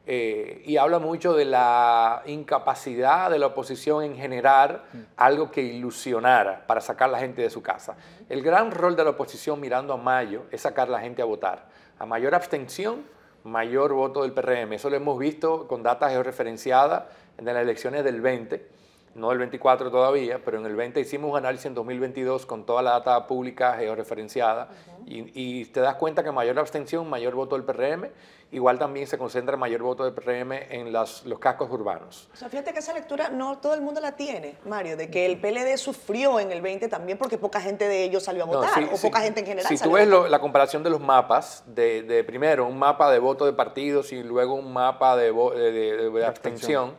eh, 0.06 0.62
y 0.66 0.76
habla 0.76 1.00
mucho 1.00 1.34
de 1.34 1.46
la 1.46 2.24
incapacidad 2.26 3.32
de 3.32 3.40
la 3.40 3.48
oposición 3.48 4.04
en 4.04 4.18
generar 4.18 4.84
algo 5.16 5.50
que 5.50 5.62
ilusionara 5.62 6.68
para 6.68 6.82
sacar 6.82 7.08
a 7.08 7.14
la 7.14 7.20
gente 7.20 7.42
de 7.42 7.50
su 7.50 7.62
casa. 7.62 7.96
El 8.28 8.42
gran 8.42 8.72
rol 8.72 8.98
de 8.98 9.04
la 9.06 9.12
oposición 9.12 9.62
mirando 9.62 9.94
a 9.94 9.98
mayo 9.98 10.44
es 10.52 10.62
sacar 10.62 10.90
a 10.90 10.92
la 10.92 11.00
gente 11.00 11.22
a 11.22 11.26
votar. 11.26 11.70
A 12.00 12.06
mayor 12.06 12.36
abstención, 12.36 13.06
mayor 13.46 13.94
voto 13.94 14.24
del 14.24 14.34
PRM. 14.34 14.74
Eso 14.74 14.90
lo 14.90 14.98
hemos 14.98 15.18
visto 15.18 15.68
con 15.68 15.84
datas 15.84 16.12
georreferenciadas 16.12 17.04
en 17.38 17.46
las 17.46 17.56
elecciones 17.56 18.04
del 18.04 18.20
20, 18.20 18.68
no 19.16 19.30
del 19.30 19.40
24 19.40 19.92
todavía, 19.92 20.42
pero 20.44 20.60
en 20.60 20.66
el 20.66 20.76
20 20.76 21.00
hicimos 21.00 21.32
un 21.32 21.38
análisis 21.38 21.66
en 21.66 21.74
2022 21.74 22.46
con 22.46 22.66
toda 22.66 22.82
la 22.82 22.92
data 22.92 23.28
pública 23.28 23.76
georreferenciada 23.78 24.70
y, 25.06 25.32
y 25.34 25.66
te 25.66 25.80
das 25.80 25.96
cuenta 25.96 26.24
que 26.24 26.32
mayor 26.32 26.58
abstención, 26.60 27.10
mayor 27.10 27.36
voto 27.36 27.56
del 27.56 27.66
PRM 27.66 28.10
igual 28.54 28.78
también 28.78 29.08
se 29.08 29.18
concentra 29.18 29.58
mayor 29.58 29.82
voto 29.82 30.06
de 30.06 30.12
PRM 30.12 30.52
en 30.70 30.94
los 30.94 31.24
cascos 31.40 31.70
urbanos. 31.72 32.30
O 32.34 32.38
sea, 32.38 32.50
fíjate 32.50 32.72
que 32.72 32.80
esa 32.80 32.94
lectura 32.94 33.30
no 33.30 33.58
todo 33.58 33.74
el 33.74 33.82
mundo 33.82 34.00
la 34.00 34.16
tiene, 34.16 34.56
Mario, 34.66 34.96
de 34.96 35.10
que 35.10 35.26
el 35.26 35.40
PLD 35.42 35.76
sufrió 35.78 36.40
en 36.40 36.52
el 36.52 36.62
20 36.62 36.88
también 36.88 37.18
porque 37.18 37.38
poca 37.38 37.60
gente 37.60 37.88
de 37.88 38.04
ellos 38.04 38.24
salió 38.24 38.44
a 38.44 38.46
votar, 38.46 38.84
o 38.94 38.98
poca 38.98 39.22
gente 39.22 39.40
en 39.40 39.48
general. 39.48 39.68
Si 39.68 39.84
tú 39.84 39.94
ves 39.94 40.08
la 40.08 40.40
comparación 40.40 40.84
de 40.84 40.92
los 40.92 41.02
mapas, 41.02 41.64
de, 41.66 42.24
primero 42.26 42.68
un 42.68 42.78
mapa 42.78 43.12
de 43.12 43.20
voto 43.20 43.46
de 43.46 43.54
partidos 43.54 44.14
y 44.14 44.22
luego 44.24 44.54
un 44.54 44.72
mapa 44.72 45.18
de, 45.18 45.32
de, 45.32 46.26
abstención, 46.26 46.96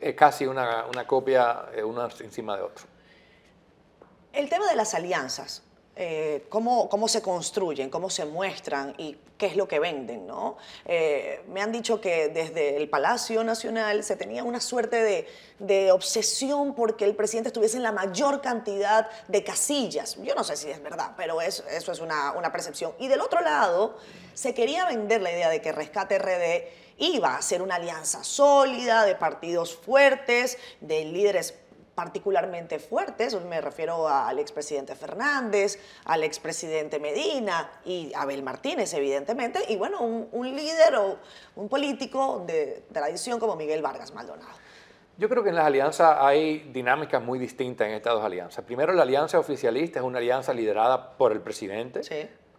es 0.00 0.14
casi 0.14 0.46
una, 0.46 0.86
una 0.86 1.06
copia 1.06 1.66
eh, 1.74 1.82
uno 1.82 2.08
encima 2.20 2.56
de 2.56 2.62
otro. 2.62 2.86
El 4.32 4.48
tema 4.48 4.66
de 4.66 4.76
las 4.76 4.94
alianzas, 4.94 5.62
eh, 6.00 6.44
cómo, 6.48 6.88
cómo, 6.88 7.08
se 7.08 7.20
construyen, 7.20 7.90
cómo 7.90 8.08
se 8.08 8.24
muestran 8.24 8.94
y 8.98 9.16
qué 9.36 9.46
es 9.46 9.56
lo 9.56 9.66
que 9.66 9.80
venden. 9.80 10.28
¿no? 10.28 10.56
Eh, 10.84 11.42
me 11.48 11.60
han 11.60 11.72
dicho 11.72 12.00
que 12.00 12.28
desde 12.28 12.76
el 12.76 12.88
Palacio 12.88 13.42
Nacional 13.42 14.04
se 14.04 14.14
tenía 14.14 14.44
una 14.44 14.60
suerte 14.60 15.02
de, 15.02 15.26
de, 15.58 15.90
obsesión 15.90 16.76
porque 16.76 17.04
el 17.04 17.16
presidente 17.16 17.48
estuviese 17.48 17.78
en 17.78 17.82
la 17.82 17.90
mayor 17.90 18.40
cantidad 18.40 19.08
de 19.26 19.42
casillas. 19.42 20.16
Yo 20.22 20.36
no 20.36 20.44
sé 20.44 20.56
si 20.56 20.70
es 20.70 20.80
verdad, 20.80 21.14
pero 21.16 21.40
eso, 21.40 21.64
eso 21.68 21.90
es 21.90 21.98
una, 21.98 22.30
una 22.30 22.52
percepción. 22.52 22.92
Y 23.00 23.08
del 23.08 23.20
otro 23.20 23.40
lado, 23.40 23.96
se 24.34 24.54
quería 24.54 24.86
vender 24.86 25.20
la 25.20 25.32
idea 25.32 25.50
de 25.50 25.60
que 25.60 25.72
Rescate 25.72 26.16
RD 26.16 26.68
iba 26.98 27.36
a 27.36 27.42
ser 27.42 27.60
una 27.60 27.74
alianza 27.74 28.22
sólida 28.22 29.04
de 29.04 29.16
partidos 29.16 29.74
fuertes, 29.74 30.58
de 30.80 31.04
líderes 31.06 31.54
particularmente 31.98 32.78
fuertes, 32.78 33.34
me 33.42 33.60
refiero 33.60 34.06
al 34.08 34.38
expresidente 34.38 34.94
Fernández, 34.94 35.80
al 36.04 36.22
expresidente 36.22 37.00
Medina 37.00 37.68
y 37.84 38.12
Abel 38.14 38.44
Martínez, 38.44 38.94
evidentemente, 38.94 39.58
y 39.68 39.74
bueno, 39.74 40.00
un, 40.02 40.54
líder 40.54 40.94
o 40.94 41.16
un 41.56 41.68
político 41.68 42.44
de 42.46 42.84
tradición 42.92 43.40
como 43.40 43.56
Miguel 43.56 43.82
Vargas 43.82 44.14
Maldonado. 44.14 44.52
Yo 45.16 45.28
creo 45.28 45.42
que 45.42 45.48
en 45.48 45.56
las 45.56 45.66
alianzas 45.66 46.18
hay 46.20 46.70
dinámicas 46.72 47.20
muy 47.20 47.36
distintas 47.40 47.88
en 47.88 47.94
estas 47.94 48.12
dos 48.14 48.24
alianzas. 48.24 48.64
Primero, 48.64 48.92
la 48.92 49.02
alianza 49.02 49.40
oficialista 49.40 49.98
es 49.98 50.04
una 50.04 50.18
alianza 50.18 50.54
liderada 50.54 51.16
por 51.18 51.32
el 51.32 51.40
presidente, 51.40 52.02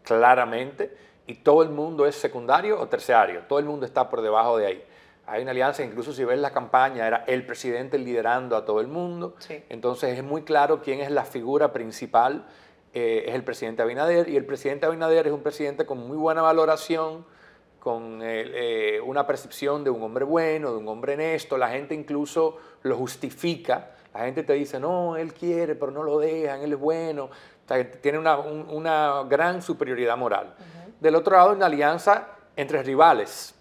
claramente, 0.04 0.94
y 1.28 1.36
todo 1.36 1.64
el 1.64 1.70
mundo 1.70 2.06
es 2.06 2.16
secundario 2.16 2.78
o 2.78 2.90
terciario, 2.90 3.44
todo 3.48 3.60
el 3.60 3.66
mundo 3.66 3.86
está 3.86 4.10
por 4.10 4.22
debajo 4.22 4.58
de 4.58 4.66
ahí. 4.68 4.84
Hay 5.30 5.44
una 5.44 5.52
alianza, 5.52 5.84
incluso 5.84 6.12
si 6.12 6.24
ves 6.26 6.40
la 6.40 6.52
campaña, 6.52 7.06
era 7.06 7.24
el 7.28 7.46
presidente 7.46 7.98
liderando 7.98 8.56
a 8.56 8.66
todo 8.66 8.82
el 8.82 8.88
mundo. 8.88 9.36
Entonces 9.70 10.18
es 10.18 10.24
muy 10.24 10.42
claro 10.42 10.82
quién 10.82 11.02
es 11.02 11.12
la 11.12 11.24
figura 11.24 11.72
principal. 11.72 12.48
Eh, 12.94 13.26
es 13.28 13.36
el 13.36 13.44
presidente 13.44 13.84
Abinader 13.84 14.28
y 14.30 14.36
el 14.36 14.46
presidente 14.46 14.88
Abinader 14.88 15.28
es 15.28 15.34
un 15.34 15.44
presidente 15.44 15.86
con 15.86 16.00
muy 16.08 16.18
buena 16.18 16.42
valoración 16.42 17.24
con 17.80 18.20
eh, 18.22 19.00
una 19.06 19.26
percepción 19.26 19.84
de 19.84 19.90
un 19.90 20.04
hombre 20.04 20.26
bueno, 20.26 20.72
de 20.72 20.78
un 20.78 20.88
hombre 20.88 21.14
honesto. 21.14 21.58
La 21.58 21.70
gente 21.70 21.96
incluso 21.96 22.58
lo 22.84 22.98
justifica. 22.98 23.92
La 24.14 24.22
gente 24.22 24.44
te 24.44 24.54
dice, 24.54 24.80
no, 24.80 25.16
él 25.16 25.34
quiere, 25.34 25.76
pero 25.76 25.92
no 25.92 26.04
lo 26.04 26.20
dejan, 26.20 26.62
él 26.62 26.74
es 26.74 26.80
bueno. 26.80 27.30
tiene 28.02 28.18
una, 28.18 29.24
gran 29.30 29.62
superioridad 29.62 30.18
moral. 30.18 30.56
Del 31.00 31.16
otro 31.16 31.36
lado, 31.36 31.54
una 31.54 31.68
alianza 31.68 32.28
entre 32.56 32.84
rivales, 32.84 33.56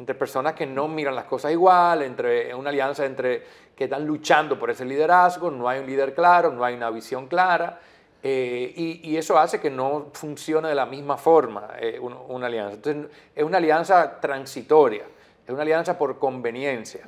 entre 0.00 0.14
personas 0.14 0.54
que 0.54 0.64
no 0.64 0.88
miran 0.88 1.14
las 1.14 1.26
cosas 1.26 1.52
igual, 1.52 2.00
entre 2.00 2.54
una 2.54 2.70
alianza 2.70 3.04
entre 3.04 3.42
que 3.76 3.84
están 3.84 4.06
luchando 4.06 4.58
por 4.58 4.70
ese 4.70 4.86
liderazgo, 4.86 5.50
no 5.50 5.68
hay 5.68 5.80
un 5.80 5.86
líder 5.86 6.14
claro, 6.14 6.50
no 6.50 6.64
hay 6.64 6.74
una 6.74 6.88
visión 6.88 7.26
clara. 7.26 7.78
Eh, 8.22 8.72
y, 9.04 9.16
eso 9.16 9.38
hace 9.38 9.60
que 9.60 9.68
no 9.70 10.08
funcione 10.12 10.68
de 10.68 10.74
la 10.74 10.86
misma 10.86 11.18
forma 11.18 11.68
eh, 11.78 11.98
una, 11.98 12.46
alianza. 12.46 12.74
Entonces, 12.76 13.10
es 13.34 13.44
una 13.44 13.58
alianza 13.58 14.20
transitoria, 14.20 15.04
es 15.46 15.50
una 15.50 15.62
alianza 15.62 15.98
por 15.98 16.18
conveniencia. 16.18 17.02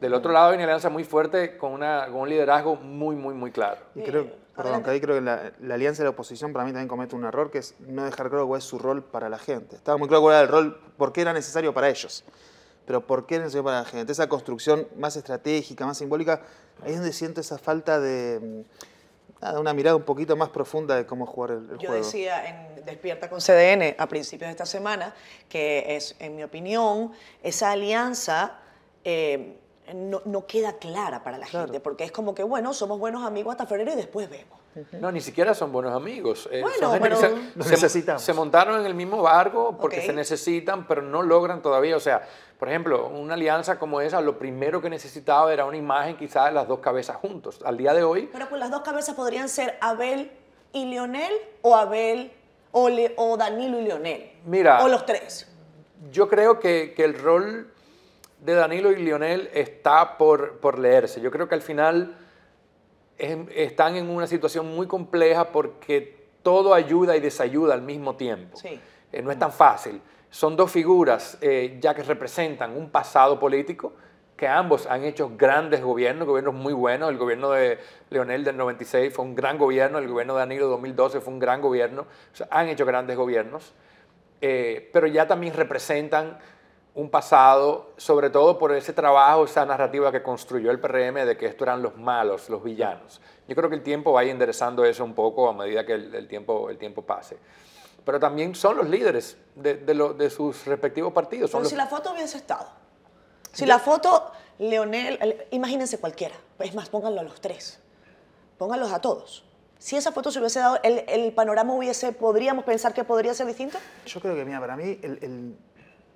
Del 0.00 0.14
otro 0.14 0.32
lado 0.32 0.48
hay 0.48 0.54
una 0.54 0.64
alianza 0.64 0.88
muy 0.88 1.04
fuerte 1.04 1.58
con, 1.58 1.72
una, 1.72 2.06
con 2.06 2.20
un 2.20 2.28
liderazgo 2.30 2.76
muy, 2.76 3.14
muy, 3.14 3.34
muy 3.34 3.50
claro. 3.50 3.80
Y 3.94 4.00
creo, 4.02 4.26
perdón, 4.58 4.82
que 4.82 4.90
ahí 4.90 5.00
creo 5.00 5.14
que 5.14 5.20
la, 5.22 5.52
alianza 5.72 6.02
de 6.02 6.04
la 6.04 6.10
oposición 6.10 6.52
para 6.52 6.64
mí 6.64 6.72
también 6.72 6.88
comete 6.88 7.14
un 7.14 7.24
error, 7.24 7.50
que 7.50 7.58
es 7.58 7.74
no 7.78 8.04
dejar 8.04 8.28
claro 8.28 8.46
cuál 8.46 8.58
es 8.58 8.64
su 8.64 8.78
rol 8.78 9.02
para 9.02 9.28
la 9.28 9.38
gente. 9.38 9.76
Estaba 9.76 9.96
muy 9.96 10.08
claro 10.08 10.22
cuál 10.22 10.34
era 10.34 10.42
el 10.42 10.48
rol, 10.48 10.80
por 10.96 11.12
qué 11.12 11.20
era 11.22 11.32
necesario 11.32 11.72
para 11.72 11.88
ellos, 11.88 12.24
pero 12.84 13.06
por 13.06 13.26
qué 13.26 13.36
era 13.36 13.44
necesario 13.44 13.64
para 13.64 13.78
la 13.78 13.84
gente. 13.84 14.12
Esa 14.12 14.28
construcción 14.28 14.88
más 14.96 15.16
estratégica, 15.16 15.86
más 15.86 15.98
simbólica, 15.98 16.42
ahí 16.82 16.90
es 16.90 16.96
donde 16.96 17.12
siento 17.12 17.40
esa 17.40 17.56
falta 17.56 18.00
de 18.00 18.64
una 19.56 19.72
mirada 19.72 19.96
un 19.96 20.02
poquito 20.02 20.36
más 20.36 20.48
profunda 20.48 20.96
de 20.96 21.06
cómo 21.06 21.24
jugar 21.24 21.52
el, 21.52 21.66
juego. 21.66 21.80
Yo 21.80 21.92
decía 21.92 22.44
en 22.44 22.84
Despierta 22.84 23.30
con 23.30 23.38
CDN 23.40 23.94
a 23.96 24.08
principios 24.08 24.48
de 24.48 24.52
esta 24.52 24.66
semana 24.66 25.14
que 25.48 25.96
es, 25.96 26.16
en 26.18 26.34
mi 26.34 26.42
opinión, 26.42 27.12
esa 27.42 27.70
alianza 27.70 28.58
eh, 29.04 29.56
no, 29.94 30.46
queda 30.46 30.74
clara 30.74 31.22
para 31.22 31.38
la 31.38 31.46
gente, 31.46 31.80
porque 31.80 32.04
es 32.04 32.12
como 32.12 32.34
que, 32.34 32.42
bueno, 32.42 32.72
somos 32.72 32.98
buenos 32.98 33.24
amigos 33.24 33.52
hasta 33.52 33.66
febrero 33.66 33.92
y 33.92 33.96
después 33.96 34.28
vemos. 34.28 34.58
No, 34.92 35.10
ni 35.10 35.20
siquiera 35.20 35.54
son 35.54 35.72
buenos 35.72 35.92
amigos. 35.94 36.48
Eh, 36.52 36.62
bueno, 36.62 36.92
pero 37.00 37.16
se, 37.16 38.18
se, 38.18 38.32
montaron 38.32 38.80
en 38.80 38.86
el 38.86 38.94
mismo 38.94 39.22
barco 39.22 39.76
porque 39.80 40.02
se 40.02 40.12
necesitan, 40.12 40.86
pero 40.86 41.02
no 41.02 41.22
logran 41.22 41.62
todavía. 41.62 41.96
O 41.96 42.00
sea, 42.00 42.22
por 42.58 42.68
ejemplo, 42.68 43.08
una 43.08 43.34
alianza 43.34 43.78
como 43.78 44.00
esa, 44.00 44.20
lo 44.20 44.38
primero 44.38 44.80
que 44.80 44.90
necesitaba 44.90 45.52
era 45.52 45.64
una 45.64 45.76
imagen 45.76 46.16
quizás 46.16 46.46
de 46.46 46.52
las 46.52 46.68
dos 46.68 46.80
cabezas 46.80 47.16
juntos. 47.16 47.60
Al 47.64 47.76
día 47.76 47.94
de 47.94 48.02
hoy... 48.02 48.28
Pero 48.32 48.48
pues 48.48 48.58
las 48.60 48.70
dos 48.70 48.82
cabezas 48.82 49.14
podrían 49.14 49.48
ser 49.48 49.76
Abel 49.80 50.30
y 50.72 50.84
Lionel 50.86 51.32
o 51.62 51.74
Abel 51.74 52.32
o, 52.72 52.90
o 53.16 53.36
Danilo 53.36 53.80
y 53.80 53.84
Lionel. 53.84 54.32
Mira. 54.44 54.84
O 54.84 54.88
los 54.88 55.06
tres. 55.06 55.48
Yo 56.10 56.28
creo 56.28 56.60
que, 56.60 56.94
que 56.94 57.04
el 57.04 57.18
rol 57.18 57.72
de 58.40 58.54
Danilo 58.54 58.92
y 58.92 58.96
Lionel 58.96 59.50
está 59.52 60.16
por, 60.16 60.58
por 60.58 60.78
leerse. 60.78 61.20
Yo 61.20 61.30
creo 61.30 61.48
que 61.48 61.54
al 61.54 61.62
final 61.62 62.16
están 63.18 63.96
en 63.96 64.08
una 64.08 64.26
situación 64.26 64.74
muy 64.74 64.86
compleja 64.86 65.50
porque 65.50 66.18
todo 66.42 66.72
ayuda 66.72 67.16
y 67.16 67.20
desayuda 67.20 67.74
al 67.74 67.82
mismo 67.82 68.16
tiempo. 68.16 68.56
Sí. 68.56 68.80
Eh, 69.12 69.22
no 69.22 69.30
es 69.30 69.38
tan 69.38 69.52
fácil. 69.52 70.00
Son 70.30 70.56
dos 70.56 70.70
figuras 70.70 71.38
eh, 71.40 71.78
ya 71.80 71.94
que 71.94 72.02
representan 72.02 72.76
un 72.76 72.90
pasado 72.90 73.38
político 73.40 73.92
que 74.36 74.46
ambos 74.46 74.86
han 74.86 75.02
hecho 75.02 75.32
grandes 75.36 75.82
gobiernos, 75.82 76.28
gobiernos 76.28 76.54
muy 76.54 76.72
buenos. 76.72 77.10
El 77.10 77.18
gobierno 77.18 77.50
de 77.50 77.78
Leonel 78.10 78.44
del 78.44 78.56
96 78.56 79.12
fue 79.12 79.24
un 79.24 79.34
gran 79.34 79.58
gobierno, 79.58 79.98
el 79.98 80.06
gobierno 80.06 80.34
de 80.34 80.38
Danilo 80.38 80.66
del 80.66 80.70
2012 80.74 81.20
fue 81.20 81.32
un 81.32 81.40
gran 81.40 81.60
gobierno. 81.60 82.02
O 82.02 82.36
sea, 82.36 82.46
han 82.52 82.68
hecho 82.68 82.86
grandes 82.86 83.16
gobiernos, 83.16 83.74
eh, 84.40 84.90
pero 84.92 85.08
ya 85.08 85.26
también 85.26 85.54
representan 85.54 86.38
un 86.98 87.10
pasado, 87.10 87.92
sobre 87.96 88.28
todo 88.28 88.58
por 88.58 88.74
ese 88.74 88.92
trabajo, 88.92 89.44
esa 89.44 89.64
narrativa 89.64 90.10
que 90.10 90.20
construyó 90.20 90.72
el 90.72 90.80
PRM 90.80 91.24
de 91.24 91.36
que 91.36 91.46
estos 91.46 91.62
eran 91.62 91.80
los 91.80 91.96
malos, 91.96 92.50
los 92.50 92.60
villanos. 92.60 93.20
Yo 93.46 93.54
creo 93.54 93.70
que 93.70 93.76
el 93.76 93.84
tiempo 93.84 94.12
va 94.12 94.24
enderezando 94.24 94.84
eso 94.84 95.04
un 95.04 95.14
poco 95.14 95.48
a 95.48 95.52
medida 95.52 95.86
que 95.86 95.92
el, 95.92 96.26
tiempo, 96.26 96.68
el 96.70 96.76
tiempo 96.76 97.02
pase. 97.02 97.38
Pero 98.04 98.18
también 98.18 98.52
son 98.56 98.78
los 98.78 98.88
líderes 98.88 99.36
de, 99.54 99.76
de, 99.76 100.30
sus 100.30 100.66
respectivos 100.66 101.12
partidos. 101.12 101.52
Pero 101.52 101.64
si 101.66 101.76
la 101.76 101.86
foto 101.86 102.12
hubiese 102.12 102.36
estado, 102.36 102.66
si 103.52 103.64
la 103.64 103.78
foto, 103.78 104.32
Leonel, 104.58 105.46
imagínense 105.52 105.98
cualquiera, 105.98 106.34
es 106.58 106.74
más, 106.74 106.88
pónganlo 106.88 107.20
a 107.20 107.24
los 107.24 107.40
tres, 107.40 107.78
pónganlos 108.58 108.92
a 108.92 109.00
todos. 109.00 109.44
Si 109.78 109.94
esa 109.94 110.10
foto 110.10 110.32
se 110.32 110.40
hubiese 110.40 110.58
dado, 110.58 110.80
el, 110.82 111.04
el 111.06 111.32
panorama 111.32 111.74
hubiese, 111.74 112.10
podríamos 112.10 112.64
pensar 112.64 112.92
que 112.92 113.04
podría 113.04 113.34
ser 113.34 113.46
distinto. 113.46 113.78
Yo 114.04 114.20
creo 114.20 114.34
que, 114.34 114.44
mira, 114.44 114.58
para 114.58 114.76
mí 114.76 114.98
el 115.00 115.56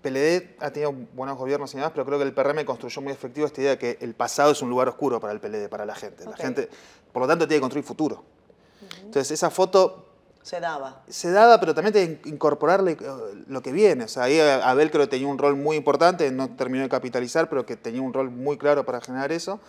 PLD 0.02 0.56
ha 0.60 0.70
tenido 0.72 0.92
buenos 1.14 1.38
gobiernos 1.38 1.72
y 1.72 1.76
demás, 1.76 1.92
pero 1.94 2.04
creo 2.04 2.18
que 2.18 2.24
el 2.24 2.34
PRM 2.34 2.64
construyó 2.64 3.00
muy 3.00 3.12
efectivo 3.12 3.46
esta 3.46 3.60
idea 3.60 3.70
de 3.72 3.78
que 3.78 3.98
el 4.00 4.14
pasado 4.14 4.50
es 4.50 4.60
un 4.60 4.68
lugar 4.68 4.88
oscuro 4.88 5.20
para 5.20 5.32
el 5.32 5.40
PLD, 5.40 5.68
para 5.68 5.86
la 5.86 5.94
gente. 5.94 6.24
La 6.24 6.36
gente, 6.36 6.68
por 7.12 7.22
lo 7.22 7.28
tanto, 7.28 7.46
tiene 7.46 7.58
que 7.58 7.62
construir 7.62 7.84
futuro. 7.84 8.24
Entonces, 8.98 9.30
esa 9.30 9.50
foto... 9.50 10.08
Se 10.42 10.58
daba. 10.58 11.04
Se 11.08 11.30
daba, 11.30 11.60
pero 11.60 11.72
también 11.72 11.92
tiene 11.92 12.18
que 12.18 12.28
incorporarle 12.28 12.92
eh, 12.92 13.44
lo 13.46 13.62
que 13.62 13.70
viene. 13.70 14.04
O 14.04 14.08
sea, 14.08 14.24
ahí 14.24 14.40
Abel 14.40 14.90
creo 14.90 15.02
que 15.04 15.10
tenía 15.10 15.28
un 15.28 15.38
rol 15.38 15.54
muy 15.54 15.76
importante, 15.76 16.32
no 16.32 16.56
terminó 16.56 16.82
de 16.82 16.88
capitalizar, 16.88 17.48
pero 17.48 17.64
que 17.64 17.76
tenía 17.76 18.02
un 18.02 18.12
rol 18.12 18.28
muy 18.30 18.58
claro 18.58 18.84
para 18.84 19.00
generar 19.00 19.30
eso. 19.30 19.60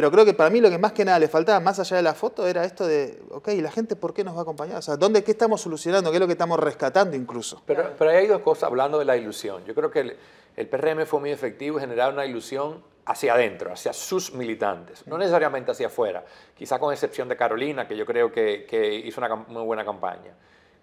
Pero 0.00 0.10
creo 0.10 0.24
que 0.24 0.32
para 0.32 0.48
mí 0.48 0.62
lo 0.62 0.70
que 0.70 0.78
más 0.78 0.92
que 0.92 1.04
nada 1.04 1.18
le 1.18 1.28
faltaba, 1.28 1.60
más 1.60 1.78
allá 1.78 1.98
de 1.98 2.02
la 2.02 2.14
foto, 2.14 2.46
era 2.46 2.64
esto 2.64 2.86
de, 2.86 3.20
ok, 3.32 3.48
la 3.60 3.70
gente 3.70 3.96
por 3.96 4.14
qué 4.14 4.24
nos 4.24 4.34
va 4.34 4.38
a 4.38 4.42
acompañar? 4.44 4.78
O 4.78 4.82
sea, 4.82 4.96
¿dónde, 4.96 5.22
¿qué 5.22 5.32
estamos 5.32 5.60
solucionando? 5.60 6.10
¿Qué 6.10 6.16
es 6.16 6.20
lo 6.22 6.26
que 6.26 6.32
estamos 6.32 6.58
rescatando 6.58 7.18
incluso? 7.18 7.60
Pero, 7.66 7.92
pero 7.98 8.10
hay 8.10 8.26
dos 8.26 8.40
cosas 8.40 8.62
hablando 8.62 8.98
de 8.98 9.04
la 9.04 9.18
ilusión. 9.18 9.62
Yo 9.66 9.74
creo 9.74 9.90
que 9.90 10.00
el, 10.00 10.16
el 10.56 10.68
PRM 10.68 11.04
fue 11.04 11.20
muy 11.20 11.32
efectivo 11.32 11.76
en 11.76 11.82
generar 11.82 12.14
una 12.14 12.24
ilusión 12.24 12.82
hacia 13.04 13.34
adentro, 13.34 13.74
hacia 13.74 13.92
sus 13.92 14.32
militantes, 14.32 15.06
no 15.06 15.18
necesariamente 15.18 15.70
hacia 15.70 15.88
afuera, 15.88 16.24
quizá 16.56 16.78
con 16.78 16.94
excepción 16.94 17.28
de 17.28 17.36
Carolina, 17.36 17.86
que 17.86 17.94
yo 17.94 18.06
creo 18.06 18.32
que, 18.32 18.64
que 18.66 18.94
hizo 18.94 19.20
una 19.20 19.36
muy 19.36 19.64
buena 19.64 19.84
campaña. 19.84 20.34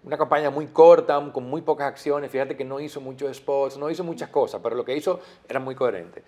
Una 0.04 0.16
campaña 0.16 0.48
muy 0.50 0.68
corta, 0.68 1.20
con 1.32 1.42
muy 1.42 1.62
pocas 1.62 1.88
acciones, 1.88 2.30
fíjate 2.30 2.56
que 2.56 2.64
no 2.64 2.78
hizo 2.78 3.00
muchos 3.00 3.36
spots, 3.36 3.78
no 3.78 3.90
hizo 3.90 4.04
muchas 4.04 4.30
cosas, 4.30 4.60
pero 4.62 4.76
lo 4.76 4.84
que 4.84 4.96
hizo 4.96 5.18
era 5.48 5.58
muy 5.58 5.74
coherente. 5.74 6.22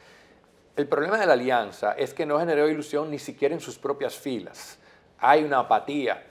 El 0.80 0.88
problema 0.88 1.18
de 1.18 1.26
la 1.26 1.34
alianza 1.34 1.92
es 1.92 2.14
que 2.14 2.24
no 2.24 2.38
generó 2.38 2.66
ilusión 2.66 3.10
ni 3.10 3.18
siquiera 3.18 3.54
en 3.54 3.60
sus 3.60 3.78
propias 3.78 4.14
filas. 4.14 4.78
Hay 5.18 5.44
una 5.44 5.58
apatía, 5.58 6.24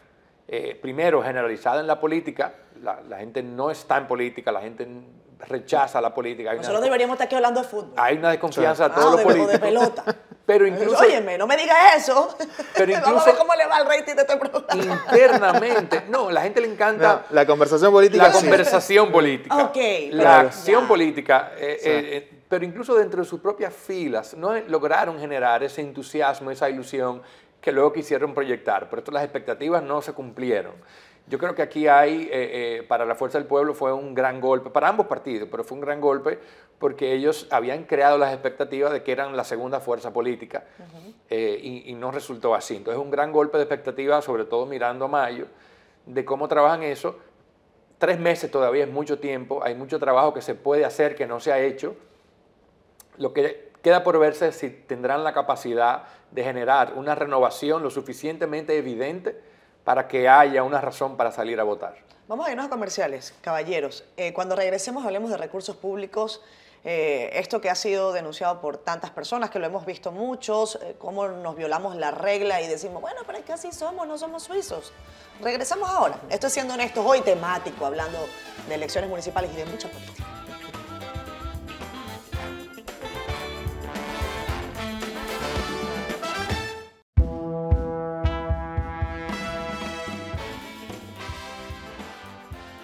eh, 0.47 0.73
primero 0.81 1.21
generalizada 1.21 1.81
en 1.81 1.85
la 1.85 1.99
política, 1.99 2.55
la, 2.81 3.19
gente 3.19 3.43
no 3.43 3.69
está 3.69 3.97
en 3.97 4.07
política, 4.07 4.51
la 4.51 4.61
gente 4.61 4.87
rechaza 5.47 6.01
la 6.01 6.15
política. 6.15 6.55
Nosotros 6.55 6.81
deberíamos 6.81 7.13
estar 7.13 7.27
aquí 7.27 7.35
hablando 7.35 7.61
de 7.61 7.67
fútbol. 7.67 7.93
Hay 7.95 8.17
una 8.17 8.31
desconfianza 8.31 8.89
de 8.89 8.95
todo 8.95 9.17
lo 9.17 9.23
político. 9.23 9.51
de 9.51 9.59
pelota. 9.59 10.03
Pero 10.47 10.65
incluso... 10.65 10.97
Óyeme, 10.97 11.37
no 11.37 11.45
me 11.45 11.55
digas 11.55 11.77
eso. 11.97 12.35
Pero 12.73 12.91
incluso... 12.91 13.05
Vamos 13.05 13.21
a 13.21 13.25
ver 13.27 13.35
cómo 13.35 13.53
le 13.53 13.67
va 13.67 13.77
el 13.77 13.85
rating 13.85 14.15
de 14.15 14.21
este 14.23 14.35
programa. 14.35 14.65
Internamente. 14.73 16.05
No, 16.09 16.31
la 16.31 16.41
gente 16.41 16.59
le 16.59 16.71
encanta... 16.71 17.25
la 17.29 17.45
conversación 17.45 17.91
política. 17.91 18.29
La 18.29 18.31
conversación 18.31 19.11
política. 19.11 19.55
Ok. 19.57 19.77
La 20.13 20.39
acción 20.39 20.87
política. 20.87 21.51
Eh, 21.55 21.79
eh, 21.83 22.38
pero 22.49 22.65
incluso 22.65 22.95
dentro 22.95 23.21
de 23.21 23.29
sus 23.29 23.39
propias 23.39 23.73
filas 23.73 24.35
no 24.35 24.53
lograron 24.67 25.19
generar 25.19 25.63
ese 25.63 25.81
entusiasmo, 25.81 26.49
esa 26.49 26.67
ilusión 26.67 27.21
que 27.61 27.71
luego 27.71 27.93
quisieron 27.93 28.33
proyectar. 28.33 28.89
Por 28.89 28.99
esto 28.99 29.11
las 29.11 29.23
expectativas 29.23 29.83
no 29.83 30.01
se 30.01 30.13
cumplieron. 30.13 30.73
Yo 31.27 31.37
creo 31.37 31.53
que 31.53 31.61
aquí 31.61 31.87
hay, 31.87 32.23
eh, 32.23 32.29
eh, 32.31 32.85
para 32.87 33.05
la 33.05 33.13
Fuerza 33.13 33.37
del 33.37 33.45
Pueblo 33.45 33.75
fue 33.75 33.93
un 33.93 34.15
gran 34.15 34.41
golpe, 34.41 34.71
para 34.71 34.87
ambos 34.87 35.05
partidos, 35.05 35.47
pero 35.51 35.63
fue 35.63 35.75
un 35.75 35.81
gran 35.81 36.01
golpe 36.01 36.39
porque 36.79 37.13
ellos 37.13 37.47
habían 37.51 37.83
creado 37.83 38.17
las 38.17 38.33
expectativas 38.33 38.91
de 38.91 39.03
que 39.03 39.11
eran 39.11 39.37
la 39.37 39.43
segunda 39.43 39.79
fuerza 39.79 40.11
política 40.11 40.63
eh, 41.29 41.59
y, 41.61 41.91
y, 41.91 41.93
no 41.93 42.09
resultó 42.09 42.55
así. 42.55 42.77
Entonces 42.77 42.99
un 42.99 43.11
gran 43.11 43.31
golpe 43.31 43.57
de 43.57 43.63
expectativa, 43.65 44.19
sobre 44.23 44.45
todo 44.45 44.65
mirando 44.65 45.05
a 45.05 45.07
Mayo, 45.07 45.45
de 46.07 46.25
cómo 46.25 46.47
trabajan 46.47 46.81
eso. 46.81 47.17
Tres 47.99 48.17
meses 48.17 48.49
todavía 48.49 48.85
es 48.85 48.89
mucho 48.89 49.19
tiempo, 49.19 49.61
hay 49.61 49.75
mucho 49.75 49.99
trabajo 49.99 50.33
que 50.33 50.41
se 50.41 50.55
puede 50.55 50.83
hacer 50.83 51.15
que 51.15 51.27
no 51.27 51.39
se 51.39 51.51
ha 51.51 51.59
hecho 51.59 51.95
lo 53.19 53.33
que 53.33 53.71
queda 53.83 54.03
por 54.03 54.17
verse 54.17 54.47
es 54.47 54.55
si 54.55 54.69
tendrán 54.69 55.23
la 55.23 55.33
capacidad 55.33 56.03
de 56.31 56.43
generar 56.43 56.93
una 56.93 57.15
renovación 57.15 57.83
lo 57.83 57.89
suficientemente 57.91 58.77
evidente 58.77 59.39
para 59.83 60.07
que 60.07 60.27
haya 60.27 60.63
una 60.63 60.81
razón 60.81 61.17
para 61.17 61.31
salir 61.31 61.59
a 61.59 61.63
votar. 61.63 61.97
Vamos 62.27 62.47
a 62.47 62.51
irnos 62.51 62.67
a 62.67 62.69
comerciales, 62.69 63.33
caballeros. 63.41 64.05
Eh, 64.15 64.33
cuando 64.33 64.55
regresemos 64.55 65.05
hablemos 65.05 65.29
de 65.29 65.37
recursos 65.37 65.75
públicos. 65.75 66.41
Eh, 66.85 67.31
esto 67.33 67.59
que 67.59 67.69
ha 67.69 67.75
sido 67.75 68.13
denunciado 68.13 68.61
por 68.61 68.77
tantas 68.77 69.11
personas, 69.11 69.49
que 69.49 69.59
lo 69.59 69.65
hemos 69.65 69.85
visto 69.85 70.13
muchos, 70.13 70.79
eh, 70.81 70.95
cómo 70.97 71.27
nos 71.27 71.57
violamos 71.57 71.97
la 71.97 72.11
regla 72.11 72.61
y 72.61 72.67
decimos, 72.67 73.01
bueno, 73.01 73.19
pero 73.25 73.37
es 73.37 73.43
que 73.43 73.51
así 73.51 73.73
somos, 73.73 74.07
no 74.07 74.17
somos 74.17 74.43
suizos. 74.43 74.93
Regresamos 75.41 75.89
ahora. 75.89 76.15
Estoy 76.29 76.51
siendo 76.51 76.75
honesto, 76.75 77.05
hoy 77.05 77.19
temático, 77.19 77.85
hablando 77.85 78.17
de 78.69 78.75
elecciones 78.75 79.09
municipales 79.09 79.51
y 79.53 79.57
de 79.57 79.65
mucha 79.65 79.89
política. 79.89 80.28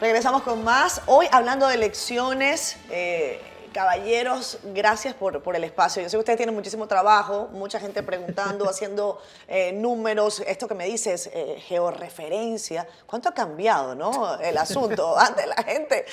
Regresamos 0.06 0.44
con 0.44 0.64
más. 0.64 1.02
Hoy 1.08 1.26
hablando 1.32 1.68
de 1.68 1.74
elecciones. 1.74 2.78
Eh, 2.92 3.42
caballeros, 3.74 4.60
gracias 4.66 5.16
por, 5.16 5.42
por, 5.42 5.56
el 5.56 5.64
espacio. 5.64 6.04
Yo 6.04 6.10
sé 6.10 6.16
que 6.16 6.20
ustedes 6.20 6.38
tienen 6.38 6.54
muchísimo 6.54 6.88
trabajo, 6.88 7.50
mucha 7.52 7.80
gente 7.80 8.04
preguntando, 8.04 8.66
haciendo 8.70 9.20
eh, 9.48 9.72
números. 9.72 10.44
Esto 10.46 10.68
que 10.68 10.76
me 10.76 10.86
dices, 10.86 11.32
eh, 11.34 11.60
georreferencia. 11.60 12.88
¿Cuánto 13.08 13.30
ha 13.30 13.34
cambiado 13.34 13.96
no? 13.96 14.40
el 14.40 14.56
asunto? 14.60 15.18
Antes 15.18 15.48
la 15.48 15.64
gente 15.64 16.06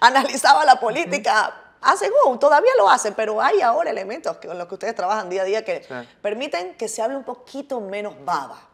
analizaba 0.00 0.66
la 0.66 0.78
política 0.78 1.54
hace 1.80 2.10
go, 2.10 2.38
todavía 2.38 2.72
lo 2.76 2.90
hacen, 2.90 3.14
pero 3.14 3.40
hay 3.40 3.62
ahora 3.62 3.88
elementos 3.88 4.36
con 4.36 4.58
los 4.58 4.68
que 4.68 4.74
ustedes 4.74 4.94
trabajan 4.94 5.30
día 5.30 5.40
a 5.40 5.46
día 5.46 5.64
que 5.64 5.86
permiten 6.20 6.74
que 6.74 6.86
se 6.86 7.00
hable 7.00 7.16
un 7.16 7.24
poquito 7.24 7.80
menos 7.80 8.12
baba. 8.26 8.71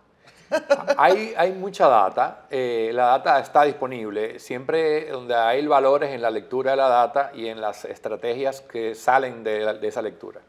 Hay, 0.97 1.35
hay 1.37 1.53
mucha 1.53 1.89
data, 1.89 2.47
eh, 2.51 2.91
la 2.93 3.07
data 3.07 3.39
está 3.41 3.65
disponible, 3.65 4.39
siempre 4.39 5.11
donde 5.11 5.35
hay 5.35 5.67
valores 5.67 6.11
en 6.11 6.23
la 6.23 6.31
lectura 6.31 6.73
de 6.73 6.77
la 6.77 6.89
data 6.89 7.31
y 7.35 7.47
en 7.49 7.61
las 7.61 7.85
estrategias 7.85 8.61
que 8.61 8.95
salen 8.95 9.45
de, 9.45 9.79
esa 9.83 10.03
lectura. 10.03 10.41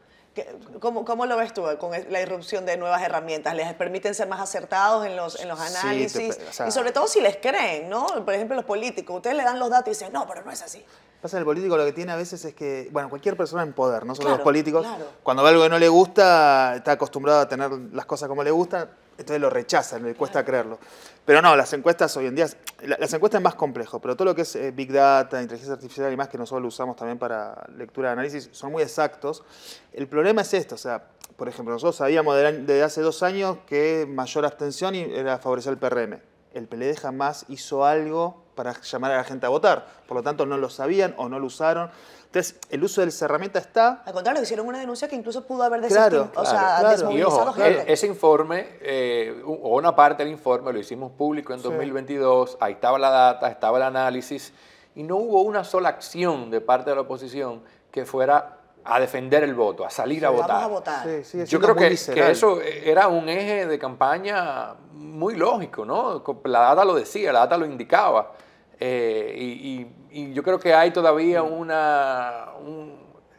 ¿Cómo, 0.78 1.04
¿Cómo, 1.04 1.26
lo 1.26 1.36
ves 1.36 1.52
tú 1.52 1.64
con 1.78 1.90
la 2.08 2.20
irrupción 2.22 2.64
de 2.64 2.76
nuevas 2.76 3.02
herramientas? 3.02 3.54
¿Les 3.54 3.74
permiten 3.74 4.14
ser 4.14 4.28
más 4.28 4.40
acertados 4.40 5.04
en 5.04 5.16
los, 5.16 5.38
en 5.40 5.48
los 5.48 5.60
análisis? 5.60 6.38
y 6.66 6.70
sobre 6.70 6.92
todo 6.92 7.08
si 7.08 7.20
les 7.20 7.36
creen, 7.36 7.90
¿no? 7.90 8.06
Por 8.24 8.32
ejemplo, 8.32 8.56
los 8.56 8.64
políticos, 8.64 9.16
ustedes 9.16 9.36
le 9.36 9.42
dan 9.42 9.58
los 9.58 9.68
datos 9.68 9.88
y 9.88 9.90
dicen, 9.90 10.12
no, 10.12 10.26
pero 10.26 10.42
no 10.44 10.50
es 10.50 10.62
así. 10.62 10.84
Pasa 11.20 11.36
el 11.36 11.44
político 11.44 11.76
lo 11.76 11.84
que 11.84 11.92
tiene 11.92 12.12
a 12.12 12.16
veces 12.16 12.42
es 12.46 12.54
que, 12.54 12.88
bueno, 12.92 13.10
cualquier 13.10 13.36
persona 13.36 13.62
en 13.62 13.74
poder, 13.74 14.06
no 14.06 14.14
solo 14.14 14.30
los 14.30 14.40
políticos, 14.40 14.86
cuando 15.22 15.42
ve 15.42 15.50
algo 15.50 15.62
que 15.64 15.68
no 15.68 15.78
le 15.78 15.88
gusta, 15.88 16.76
está 16.76 16.92
acostumbrado 16.92 17.40
a 17.40 17.48
tener 17.48 17.70
las 17.92 18.06
cosas 18.06 18.26
como 18.26 18.42
le 18.42 18.50
gustan, 18.50 18.88
entonces 19.20 19.40
lo 19.40 19.50
rechazan, 19.50 20.02
le 20.02 20.14
cuesta 20.14 20.44
creerlo. 20.44 20.78
Pero 21.24 21.42
no, 21.42 21.54
las 21.54 21.72
encuestas 21.72 22.16
hoy 22.16 22.26
en 22.26 22.34
día, 22.34 22.46
las 22.82 23.12
encuestas 23.12 23.38
es 23.38 23.44
más 23.44 23.54
complejo, 23.54 24.00
pero 24.00 24.16
todo 24.16 24.26
lo 24.26 24.34
que 24.34 24.42
es 24.42 24.56
eh, 24.56 24.72
Big 24.72 24.90
Data, 24.90 25.40
inteligencia 25.40 25.74
artificial 25.74 26.12
y 26.12 26.16
más 26.16 26.28
que 26.28 26.38
nosotros 26.38 26.62
lo 26.62 26.68
usamos 26.68 26.96
también 26.96 27.18
para 27.18 27.66
lectura 27.76 28.08
de 28.08 28.12
análisis, 28.14 28.48
son 28.52 28.72
muy 28.72 28.82
exactos. 28.82 29.44
El 29.92 30.08
problema 30.08 30.42
es 30.42 30.54
esto, 30.54 30.74
o 30.74 30.78
sea, 30.78 31.04
por 31.36 31.48
ejemplo, 31.48 31.72
nosotros 31.74 31.96
sabíamos 31.96 32.36
desde 32.36 32.82
hace 32.82 33.02
dos 33.02 33.22
años 33.22 33.58
que 33.66 34.06
mayor 34.08 34.44
abstención 34.44 34.94
era 34.94 35.38
favorecer 35.38 35.72
el 35.72 35.78
PRM. 35.78 36.20
El 36.52 36.66
PLD 36.66 36.96
jamás 36.96 37.44
hizo 37.48 37.84
algo 37.84 38.42
para 38.60 38.78
llamar 38.78 39.12
a 39.12 39.16
la 39.16 39.24
gente 39.24 39.46
a 39.46 39.48
votar, 39.48 39.86
por 40.06 40.18
lo 40.18 40.22
tanto 40.22 40.44
no 40.44 40.58
lo 40.58 40.68
sabían 40.68 41.14
o 41.16 41.30
no 41.30 41.38
lo 41.38 41.46
usaron. 41.46 41.90
Entonces, 42.26 42.58
el 42.68 42.84
uso 42.84 43.00
de 43.00 43.08
esa 43.08 43.24
herramienta 43.24 43.58
está... 43.58 44.02
Al 44.04 44.12
contrario, 44.12 44.42
hicieron 44.42 44.66
una 44.66 44.78
denuncia 44.78 45.08
que 45.08 45.16
incluso 45.16 45.46
pudo 45.46 45.62
haber 45.62 45.80
claro, 45.88 46.30
o 46.34 46.44
sea, 46.44 46.90
desmovilizado 46.90 47.54
gente. 47.54 47.84
E-, 47.88 47.92
ese 47.94 48.06
informe, 48.06 48.66
eh, 48.82 49.42
o 49.46 49.78
una 49.78 49.96
parte 49.96 50.24
del 50.24 50.30
informe, 50.30 50.74
lo 50.74 50.78
hicimos 50.78 51.10
público 51.12 51.54
en 51.54 51.62
2022, 51.62 52.58
ahí 52.60 52.74
estaba 52.74 52.98
la 52.98 53.08
data, 53.08 53.48
estaba 53.48 53.78
el 53.78 53.84
análisis, 53.84 54.52
y 54.94 55.02
no 55.02 55.16
hubo 55.16 55.40
una 55.40 55.64
sola 55.64 55.88
acción 55.88 56.50
de 56.50 56.60
parte 56.60 56.90
de 56.90 56.96
la 56.96 57.02
oposición 57.02 57.62
que 57.90 58.04
fuera 58.04 58.58
a 58.84 59.00
defender 59.00 59.42
el 59.42 59.54
voto, 59.54 59.86
a 59.86 59.90
salir 59.90 60.24
a 60.26 60.30
votar. 60.30 60.64
A 60.64 60.66
votar. 60.66 61.06
Yo 61.46 61.60
creo 61.60 61.74
que, 61.74 61.96
que, 62.12 62.30
eso 62.30 62.60
era 62.60 63.08
un 63.08 63.26
eje 63.28 63.66
de 63.66 63.78
campaña 63.78 64.74
muy 64.92 65.36
lógico, 65.36 65.84
¿no? 65.84 66.22
La 66.44 66.60
data 66.60 66.84
lo 66.84 66.94
decía, 66.94 67.32
la 67.32 67.40
data 67.40 67.56
lo 67.56 67.66
indicaba. 67.66 68.32
Eh, 68.80 69.34
y, 69.36 70.32
yo 70.32 70.42
creo 70.42 70.58
que 70.58 70.74
hay 70.74 70.90
todavía 70.90 71.42
una... 71.42 72.46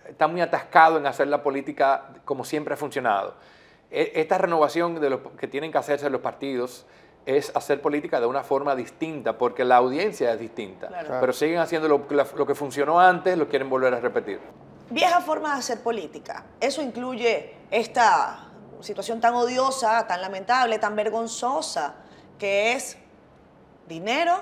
está 0.08 0.28
muy 0.28 0.40
atascado 0.40 0.98
en 0.98 1.06
hacer 1.06 1.28
la 1.28 1.44
política 1.44 2.14
como 2.24 2.46
siempre 2.46 2.76
ha 2.76 2.78
funcionado. 2.78 3.34
E, 3.90 4.14
esta 4.16 4.38
renovación 4.38 5.02
de 5.02 5.10
lo 5.10 5.36
que 5.36 5.48
tienen 5.48 5.72
que 5.72 5.80
hacerse 5.80 6.10
los 6.10 6.22
partidos 6.22 6.86
es 7.26 7.56
hacer 7.56 7.82
política 7.82 8.20
de 8.20 8.26
una 8.26 8.44
forma 8.44 8.76
distinta, 8.76 9.38
porque 9.38 9.66
la 9.66 9.77
audiencia 9.77 10.32
es 10.32 10.40
distinta. 10.40 10.90
Pero 11.20 11.34
siguen 11.34 11.60
haciendo 11.60 11.88
lo, 11.88 12.08
lo 12.10 12.46
que 12.46 12.56
funcionó 12.56 13.00
antes, 13.00 13.38
lo 13.38 13.48
quieren 13.48 13.70
volver 13.70 13.94
a 13.94 14.00
repetir. 14.00 14.40
Vieja 14.90 15.22
forma 15.22 15.54
de 15.54 15.60
hacer 15.60 15.82
política. 15.82 16.46
Eso 16.60 16.82
incluye 16.82 17.56
esta 17.70 18.51
situación 18.82 19.22
tan 19.22 19.36
odiosa, 19.36 20.08
tan 20.08 20.22
lamentable, 20.22 20.80
tan 20.80 20.96
vergonzosa, 20.96 21.96
que 22.40 22.74
es 22.74 22.98
dinero, 23.88 24.42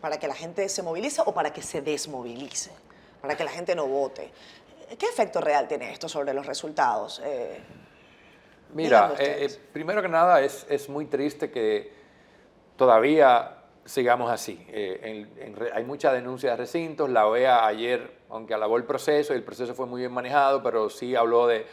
para 0.00 0.18
que 0.18 0.26
la 0.26 0.34
gente 0.34 0.68
se 0.68 0.82
movilice 0.82 1.22
o 1.24 1.32
para 1.32 1.52
que 1.52 1.62
se 1.62 1.82
desmovilice, 1.82 2.70
para 3.20 3.36
que 3.36 3.44
la 3.44 3.50
gente 3.50 3.74
no 3.74 3.86
vote. 3.86 4.30
¿Qué 4.98 5.06
efecto 5.06 5.40
real 5.40 5.68
tiene 5.68 5.92
esto 5.92 6.08
sobre 6.08 6.34
los 6.34 6.46
resultados? 6.46 7.20
Eh, 7.24 7.60
Mira, 8.72 9.14
eh, 9.18 9.46
eh, 9.46 9.60
primero 9.72 10.02
que 10.02 10.08
nada 10.08 10.40
es, 10.40 10.66
es, 10.68 10.88
muy 10.88 11.06
triste 11.06 11.50
que 11.50 11.92
todavía 12.76 13.56
sigamos 13.84 14.30
así. 14.30 14.64
hay 14.72 15.84
muchas 15.84 16.12
denuncias 16.12 16.52
de 16.52 16.56
recintos, 16.56 17.10
la 17.10 17.26
OEA 17.26 17.66
ayer, 17.66 18.18
aunque 18.30 18.54
alabó 18.54 18.76
el 18.76 18.84
proceso 18.84 19.32
y 19.32 19.36
el 19.36 19.42
proceso 19.42 19.74
fue 19.74 19.86
muy 19.86 20.00
bien 20.00 20.12
manejado, 20.12 20.62
pero 20.62 20.88
sí 20.88 21.16
habló 21.16 21.46
de 21.46 21.66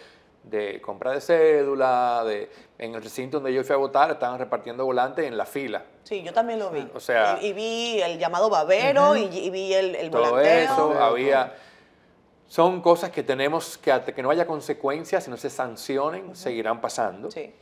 de 0.50 0.82
compra 0.82 1.12
de 1.12 1.22
cédula, 1.22 2.24
de, 2.26 2.50
en 2.78 2.96
el 2.96 3.04
recinto 3.04 3.38
donde 3.38 3.54
yo 3.54 3.64
fui 3.64 3.74
a 3.74 3.78
votar 3.78 4.12
estaban 4.12 4.40
repartiendo 4.40 4.86
volantes 4.86 5.26
en 5.26 5.38
la 5.38 5.46
fila. 5.46 5.84
Sí, 6.08 6.24
yo 6.24 6.32
también 6.32 6.60
lo 6.60 6.70
vi. 6.70 6.88
O 6.94 7.02
sea, 7.02 7.38
y, 7.42 7.52
vi 7.52 8.02
el 8.02 8.18
llamado 8.18 8.50
babero 8.50 9.18
y, 9.18 9.50
vi 9.50 9.74
el, 9.74 9.94
el 9.94 10.10
todo 10.10 10.40
eso, 10.40 10.94
había... 10.94 11.54
Son 12.48 12.82
cosas 12.82 13.10
que 13.10 13.24
tenemos 13.24 13.78
que, 13.78 13.92
que 14.16 14.24
no 14.24 14.30
haya 14.30 14.48
consecuencias, 14.48 15.26
si 15.26 15.30
no 15.30 15.36
se 15.36 15.50
sancionen, 15.50 16.34
seguirán 16.34 16.80
pasando. 16.80 17.30
Sí. 17.30 17.54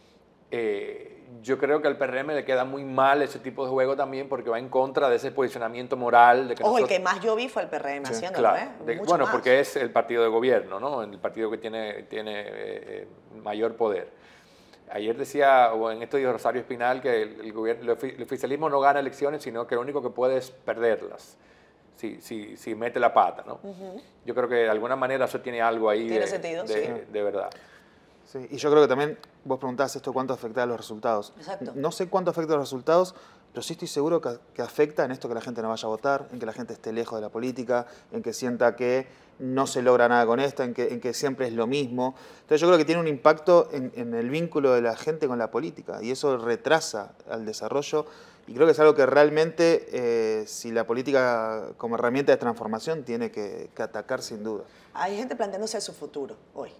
Eh, 0.51 1.15
yo 1.41 1.57
creo 1.57 1.81
que 1.81 1.87
al 1.87 1.97
PRM 1.97 2.27
le 2.27 2.45
queda 2.45 2.65
muy 2.65 2.83
mal 2.83 3.23
ese 3.23 3.39
tipo 3.39 3.65
de 3.65 3.71
juego 3.71 3.95
también 3.95 4.29
porque 4.29 4.49
va 4.49 4.59
en 4.59 4.69
contra 4.69 5.09
de 5.09 5.15
ese 5.15 5.31
posicionamiento 5.31 5.97
moral. 5.97 6.47
De 6.47 6.55
que 6.55 6.63
Ojo, 6.63 6.77
el 6.77 6.87
que 6.87 6.99
más 6.99 7.19
yo 7.21 7.35
vi 7.35 7.49
fue 7.49 7.63
el 7.63 7.69
PRM 7.69 8.05
haciéndolo, 8.05 8.55
¿eh? 8.55 8.99
bueno, 9.07 9.27
porque 9.31 9.59
es 9.59 9.75
el 9.75 9.91
partido 9.91 10.23
de 10.23 10.29
gobierno, 10.29 10.79
¿no? 10.79 11.01
El 11.01 11.17
partido 11.19 11.49
que 11.49 11.57
tiene, 11.57 12.03
tiene 12.03 12.41
eh, 12.41 12.47
eh, 12.51 13.07
mayor 13.43 13.75
poder. 13.75 14.09
Ayer 14.91 15.17
decía, 15.17 15.73
o 15.73 15.89
en 15.91 16.01
esto 16.03 16.17
dijo 16.17 16.31
Rosario 16.31 16.61
Espinal, 16.61 17.01
que 17.01 17.23
el, 17.23 17.53
gobierno, 17.53 17.93
el 17.93 18.23
oficialismo 18.23 18.69
no 18.69 18.79
gana 18.79 18.99
elecciones, 18.99 19.43
sino 19.43 19.65
que 19.65 19.75
lo 19.75 19.81
único 19.81 20.01
que 20.01 20.09
puede 20.09 20.37
es 20.37 20.51
perderlas. 20.51 21.37
Si, 21.95 22.21
si, 22.21 22.57
si 22.57 22.75
mete 22.75 22.99
la 22.99 23.13
pata, 23.13 23.43
¿no? 23.47 23.59
Yo 24.25 24.35
creo 24.35 24.49
que 24.49 24.55
de 24.55 24.69
alguna 24.69 24.95
manera 24.95 25.25
eso 25.25 25.39
tiene 25.39 25.61
algo 25.61 25.89
ahí 25.89 26.07
¿Tiene 26.07 26.25
de, 26.25 26.27
sentido? 26.27 26.63
de, 26.65 27.05
de 27.11 27.23
verdad 27.23 27.49
y 28.49 28.57
yo 28.57 28.69
creo 28.69 28.81
que 28.81 28.87
también 28.87 29.17
vos 29.43 29.59
preguntás 29.59 29.95
esto 29.95 30.11
cuánto 30.11 30.33
afecta 30.33 30.63
a 30.63 30.65
los 30.65 30.77
resultados. 30.77 31.33
Exacto. 31.37 31.71
No 31.75 31.91
sé 31.91 32.07
cuánto 32.09 32.31
afecta 32.31 32.53
a 32.53 32.57
los 32.57 32.65
resultados, 32.65 33.15
pero 33.51 33.61
sí 33.61 33.73
estoy 33.73 33.87
seguro 33.87 34.19
que, 34.19 34.61
afecta 34.61 35.05
en 35.05 35.11
esto 35.11 35.27
que 35.27 35.35
la 35.35 35.41
gente 35.41 35.61
no 35.61 35.69
vaya 35.69 35.85
a 35.85 35.89
votar, 35.89 36.27
en 36.31 36.39
que 36.39 36.45
la 36.45 36.53
gente 36.53 36.73
esté 36.73 36.91
lejos 36.91 37.17
de 37.17 37.21
la 37.21 37.29
política, 37.29 37.85
en 38.11 38.21
que 38.21 38.33
sienta 38.33 38.75
que 38.75 39.07
no 39.39 39.67
se 39.67 39.81
logra 39.81 40.07
nada 40.07 40.25
con 40.25 40.39
esto, 40.39 40.63
en 40.63 40.73
que, 40.73 41.13
siempre 41.13 41.47
es 41.47 41.53
lo 41.53 41.67
mismo. 41.67 42.15
Entonces 42.41 42.61
yo 42.61 42.67
creo 42.67 42.77
que 42.77 42.85
tiene 42.85 43.01
un 43.01 43.07
impacto 43.07 43.69
en, 43.71 44.13
el 44.13 44.29
vínculo 44.29 44.73
de 44.73 44.81
la 44.81 44.95
gente 44.95 45.27
con 45.27 45.37
la 45.37 45.51
política 45.51 45.99
y 46.01 46.11
eso 46.11 46.37
retrasa 46.37 47.13
al 47.29 47.45
desarrollo 47.45 48.05
y 48.47 48.53
creo 48.53 48.67
que 48.67 48.73
es 48.73 48.79
algo 48.79 48.93
que 48.93 49.05
realmente 49.05 49.87
eh, 49.91 50.45
si 50.47 50.71
la 50.71 50.85
política 50.85 51.69
como 51.77 51.95
herramienta 51.95 52.31
de 52.31 52.37
transformación 52.37 53.03
tiene 53.03 53.31
que, 53.31 53.69
que 53.75 53.83
atacar 53.83 54.21
sin 54.21 54.43
duda. 54.43 54.63
Hay 54.93 55.17
gente 55.17 55.35
planteándose 55.35 55.81
su 55.81 55.93
futuro 55.93 56.35
hoy 56.53 56.71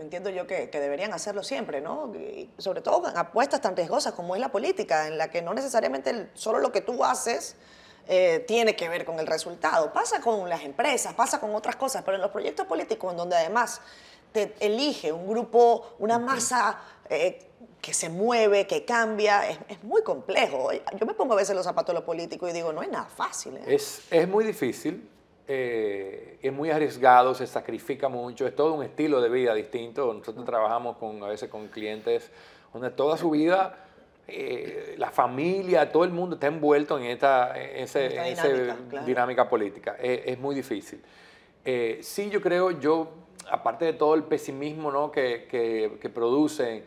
entiendo 0.00 0.30
yo 0.30 0.46
que, 0.46 0.68
deberían 0.72 1.12
hacerlo 1.12 1.42
siempre, 1.42 1.80
¿no? 1.80 2.12
sobre 2.58 2.80
todo 2.80 3.08
en 3.08 3.16
apuestas 3.16 3.60
tan 3.60 3.76
riesgosas 3.76 4.12
como 4.12 4.34
es 4.34 4.40
la 4.40 4.50
política, 4.50 5.06
en 5.06 5.18
la 5.18 5.30
que 5.30 5.42
no 5.42 5.54
necesariamente 5.54 6.30
solo 6.34 6.58
lo 6.58 6.72
que 6.72 6.80
tú 6.80 7.04
haces 7.04 7.56
eh, 8.06 8.44
tiene 8.46 8.76
que 8.76 8.88
ver 8.88 9.04
con 9.04 9.18
el 9.18 9.26
resultado. 9.26 9.92
Pasa 9.92 10.20
con 10.20 10.48
las 10.48 10.62
empresas, 10.62 11.14
pasa 11.14 11.40
con 11.40 11.54
otras 11.54 11.76
cosas, 11.76 12.02
pero 12.04 12.16
en 12.16 12.22
los 12.22 12.30
proyectos 12.30 12.66
políticos, 12.66 13.12
en 13.12 13.16
donde 13.16 13.36
además 13.36 13.80
te 14.32 14.54
elige 14.60 15.12
un 15.12 15.28
grupo, 15.28 15.94
una 15.98 16.18
masa 16.18 16.80
eh, 17.08 17.38
que 17.80 17.94
se 17.94 18.08
mueve, 18.08 18.66
que 18.66 18.84
cambia, 18.84 19.48
es, 19.48 19.82
muy 19.82 20.02
complejo. 20.02 20.70
Yo 20.72 21.06
me 21.06 21.14
pongo 21.14 21.34
a 21.34 21.36
veces 21.36 21.54
los 21.54 21.64
zapatos 21.64 21.88
de 21.88 21.94
los 21.94 22.04
políticos 22.04 22.50
y 22.50 22.52
digo, 22.52 22.72
no 22.72 22.82
es 22.82 22.90
nada 22.90 23.06
fácil. 23.06 23.56
¿eh? 23.56 23.62
Es, 23.66 24.02
es 24.10 24.28
muy 24.28 24.44
difícil 24.44 25.10
es 25.46 26.52
muy 26.52 26.70
arriesgado, 26.70 27.34
se 27.34 27.46
sacrifica 27.46 28.08
mucho, 28.08 28.46
es 28.46 28.56
todo 28.56 28.72
un 28.72 28.82
estilo 28.82 29.20
de 29.20 29.28
vida 29.28 29.54
distinto. 29.54 30.12
Nosotros 30.12 30.44
trabajamos 30.46 30.96
con, 30.96 31.22
a 31.22 31.28
veces 31.28 31.50
con 31.50 31.68
clientes 31.68 32.30
donde 32.72 32.90
toda 32.90 33.16
su 33.16 33.30
vida, 33.30 33.83
eh, 34.26 34.94
la 34.98 35.10
familia, 35.10 35.90
todo 35.92 36.04
el 36.04 36.10
mundo 36.10 36.36
está 36.36 36.46
envuelto 36.46 36.98
en 36.98 37.04
esta, 37.04 37.54
dinámica, 39.04 39.48
política. 39.48 39.96
Es, 40.00 40.38
muy 40.38 40.54
difícil. 40.54 41.02
Eh, 41.64 41.98
sí, 42.02 42.30
yo 42.30 42.40
creo, 42.40 42.70
yo, 42.72 43.10
aparte 43.50 43.84
de 43.84 43.92
todo 43.94 44.14
el 44.14 44.24
pesimismo 44.24 44.90
¿no? 44.90 45.10
que, 45.10 45.46
que, 45.50 45.98
que 46.00 46.08
produce 46.08 46.84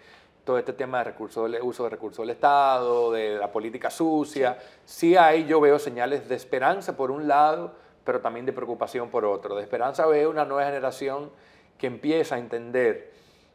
todo 0.47 0.57
este 0.57 0.71
tema 0.71 0.99
de 0.99 1.03
recursos, 1.03 1.51
uso 1.61 1.83
de 1.83 1.89
recursos 1.89 2.23
del 2.25 2.29
Estado, 2.29 3.11
de 3.11 3.37
la 3.37 3.51
política 3.51 3.89
sucia, 3.89 4.57
sí 4.85 5.17
ahí 5.17 5.45
yo 5.45 5.59
veo 5.59 5.77
señales 5.77 6.29
de 6.29 6.35
esperanza 6.35 6.95
por 6.95 7.11
un 7.11 7.27
lado, 7.27 7.73
pero 8.05 8.21
también 8.21 8.45
de 8.45 8.53
preocupación 8.53 9.09
por 9.09 9.25
otro. 9.25 9.57
De 9.57 9.61
esperanza 9.61 10.05
veo 10.05 10.29
una 10.29 10.45
nueva 10.45 10.65
generación 10.65 11.31
que 11.77 11.87
empieza 11.87 12.35
a 12.35 12.39
entender 12.39 13.11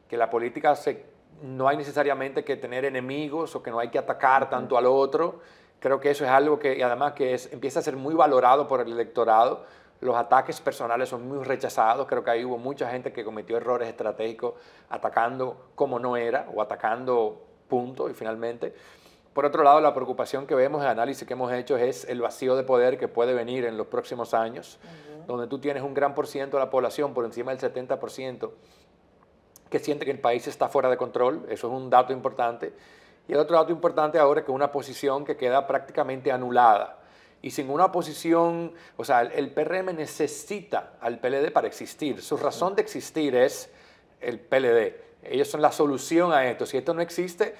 que 0.06 0.18
la 0.18 0.28
política 0.28 0.76
se, 0.76 1.06
no 1.42 1.68
hay 1.68 1.76
necesariamente 1.76 2.44
que 2.44 2.56
tener 2.56 2.84
enemigos 2.84 3.54
o 3.54 3.62
que 3.62 3.70
no 3.70 3.78
hay 3.78 3.88
que 3.88 3.98
atacar 3.98 4.48
tanto 4.48 4.78
al 4.78 4.86
otro, 4.86 5.40
Creo 5.82 5.98
que 5.98 6.10
eso 6.10 6.24
es 6.24 6.30
algo 6.30 6.60
que, 6.60 6.78
y 6.78 6.82
además 6.82 7.12
que 7.14 7.34
es, 7.34 7.52
empieza 7.52 7.80
a 7.80 7.82
ser 7.82 7.96
muy 7.96 8.14
valorado 8.14 8.68
por 8.68 8.80
el 8.80 8.92
electorado. 8.92 9.64
Los 10.00 10.14
ataques 10.14 10.60
personales 10.60 11.08
son 11.08 11.26
muy 11.26 11.42
rechazados. 11.42 12.06
Creo 12.06 12.22
que 12.22 12.30
ahí 12.30 12.44
hubo 12.44 12.56
mucha 12.56 12.88
gente 12.88 13.12
que 13.12 13.24
cometió 13.24 13.56
errores 13.56 13.88
estratégicos 13.88 14.54
atacando 14.88 15.70
como 15.74 15.98
no 15.98 16.16
era 16.16 16.46
o 16.54 16.62
atacando 16.62 17.42
punto 17.66 18.08
y 18.08 18.14
finalmente. 18.14 18.72
Por 19.34 19.44
otro 19.44 19.64
lado, 19.64 19.80
la 19.80 19.92
preocupación 19.92 20.46
que 20.46 20.54
vemos, 20.54 20.82
el 20.82 20.88
análisis 20.88 21.26
que 21.26 21.32
hemos 21.32 21.52
hecho 21.52 21.76
es 21.76 22.04
el 22.04 22.20
vacío 22.20 22.54
de 22.54 22.62
poder 22.62 22.96
que 22.96 23.08
puede 23.08 23.34
venir 23.34 23.64
en 23.64 23.76
los 23.76 23.88
próximos 23.88 24.34
años, 24.34 24.78
donde 25.26 25.48
tú 25.48 25.58
tienes 25.58 25.82
un 25.82 25.94
gran 25.94 26.14
por 26.14 26.28
ciento 26.28 26.58
de 26.58 26.62
la 26.62 26.70
población, 26.70 27.12
por 27.12 27.24
encima 27.24 27.52
del 27.52 27.72
70%, 27.72 28.50
que 29.72 29.78
siente 29.78 30.04
que 30.04 30.10
el 30.10 30.20
país 30.20 30.46
está 30.46 30.68
fuera 30.68 30.90
de 30.90 30.98
control. 30.98 31.46
Eso 31.48 31.66
es 31.66 31.72
un 31.72 31.88
dato 31.88 32.12
importante. 32.12 32.74
Y 33.26 33.32
el 33.32 33.38
otro 33.38 33.56
dato 33.56 33.72
importante 33.72 34.18
ahora 34.18 34.40
es 34.40 34.46
que 34.46 34.52
una 34.52 34.70
posición 34.70 35.24
que 35.24 35.36
queda 35.36 35.66
prácticamente 35.66 36.30
anulada. 36.30 36.98
Y 37.40 37.50
sin 37.50 37.70
una 37.70 37.86
oposición, 37.86 38.72
o 38.98 39.04
sea, 39.04 39.22
el 39.22 39.50
PRM 39.50 39.96
necesita 39.96 40.92
al 41.00 41.18
PLD 41.18 41.50
para 41.52 41.66
existir. 41.66 42.20
Su 42.20 42.36
razón 42.36 42.76
de 42.76 42.82
existir 42.82 43.34
es 43.34 43.70
el 44.20 44.38
PLD. 44.38 44.94
Ellos 45.24 45.48
son 45.48 45.62
la 45.62 45.72
solución 45.72 46.32
a 46.32 46.46
esto. 46.46 46.66
Si 46.66 46.76
esto 46.76 46.92
no 46.92 47.00
existe, 47.00 47.54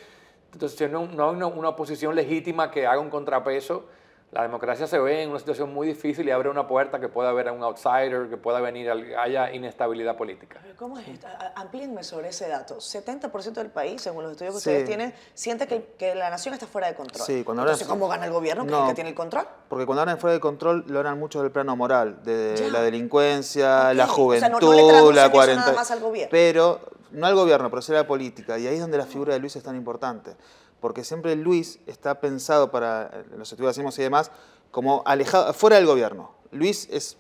entonces 0.52 0.90
no, 0.90 1.06
no 1.06 1.30
hay 1.30 1.36
una, 1.36 1.68
oposición 1.70 2.14
legítima 2.14 2.70
que 2.70 2.86
haga 2.86 3.00
un 3.00 3.08
contrapeso 3.08 3.86
la 4.32 4.42
democracia 4.42 4.86
se 4.86 4.98
ve 4.98 5.22
en 5.22 5.28
una 5.28 5.38
situación 5.38 5.74
muy 5.74 5.86
difícil 5.86 6.26
y 6.26 6.30
abre 6.30 6.48
una 6.48 6.66
puerta 6.66 6.98
que 6.98 7.08
pueda 7.08 7.28
haber 7.28 7.48
a 7.48 7.52
un 7.52 7.62
outsider, 7.62 8.30
que 8.30 8.38
pueda 8.38 8.60
venir, 8.60 8.90
haya 8.90 9.52
inestabilidad 9.52 10.16
política. 10.16 10.58
¿Cómo 10.78 10.98
es 10.98 11.06
esto? 11.06 11.26
Amplíenme 11.54 12.02
sobre 12.02 12.28
ese 12.30 12.48
dato. 12.48 12.78
70% 12.78 13.52
del 13.52 13.68
país, 13.68 14.00
según 14.00 14.22
los 14.22 14.32
estudios 14.32 14.54
que 14.54 14.58
ustedes 14.58 14.86
tienen, 14.86 15.12
siente 15.34 15.66
que, 15.66 15.84
que, 15.98 16.14
la 16.14 16.30
nación 16.30 16.54
está 16.54 16.66
fuera 16.66 16.86
de 16.86 16.94
control. 16.94 17.26
Sí, 17.26 17.44
cuando 17.44 17.62
Entonces, 17.62 17.86
¿cómo 17.86 18.08
gana 18.08 18.24
el 18.24 18.32
gobierno? 18.32 18.64
No, 18.64 18.88
que 18.88 18.94
tiene 18.94 19.10
el 19.10 19.16
control? 19.16 19.46
Porque 19.68 19.84
cuando 19.84 20.00
hablan 20.00 20.18
fuera 20.18 20.32
de 20.32 20.40
control, 20.40 20.86
lo 20.86 21.00
hablan 21.00 21.18
mucho 21.18 21.42
del 21.42 21.52
plano 21.52 21.76
moral, 21.76 22.22
de 22.24 22.70
la 22.70 22.80
delincuencia, 22.80 23.92
la 23.92 24.06
juventud, 24.06 25.12
la 25.12 25.30
cuarentena. 25.30 25.82
Pero, 26.30 26.80
no 27.10 27.26
al 27.26 27.34
gobierno, 27.34 27.68
pero 27.68 27.82
sí 27.82 27.92
a 27.92 27.96
la 27.96 28.06
política. 28.06 28.58
Y 28.58 28.66
ahí 28.66 28.76
es 28.76 28.80
donde 28.80 28.96
la 28.96 29.04
figura 29.04 29.34
de 29.34 29.40
Luis 29.40 29.54
es 29.56 29.62
tan 29.62 29.76
importante 29.76 30.36
porque 30.82 31.04
siempre 31.04 31.36
Luis 31.36 31.78
está 31.86 32.20
pensado 32.20 32.72
para 32.72 33.24
los 33.38 33.50
estudios 33.52 33.98
y 33.98 34.02
demás 34.02 34.32
como 34.72 35.02
alejado, 35.06 35.54
fuera 35.54 35.76
del 35.76 35.86
gobierno. 35.86 36.32
Luis 36.50 36.88
es 36.90 37.16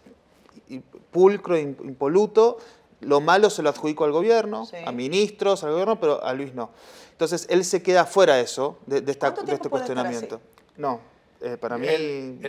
pulcro, 1.12 1.56
impoluto, 1.56 2.58
lo 3.00 3.20
malo 3.20 3.50
se 3.50 3.62
lo 3.62 3.70
adjudico 3.70 4.04
al 4.04 4.10
gobierno, 4.10 4.66
a 4.84 4.90
ministros, 4.90 5.62
al 5.62 5.70
gobierno, 5.70 6.00
pero 6.00 6.22
a 6.24 6.32
Luis 6.34 6.54
no. 6.54 6.70
Entonces 7.12 7.46
él 7.48 7.64
se 7.64 7.82
queda 7.82 8.04
fuera 8.04 8.34
de 8.34 8.42
eso, 8.42 8.78
de, 8.86 9.00
de 9.00 9.12
este 9.12 9.68
cuestionamiento. 9.68 10.40
No, 10.76 11.00
eh, 11.44 11.56
para 11.56 11.76
mí 11.76 11.86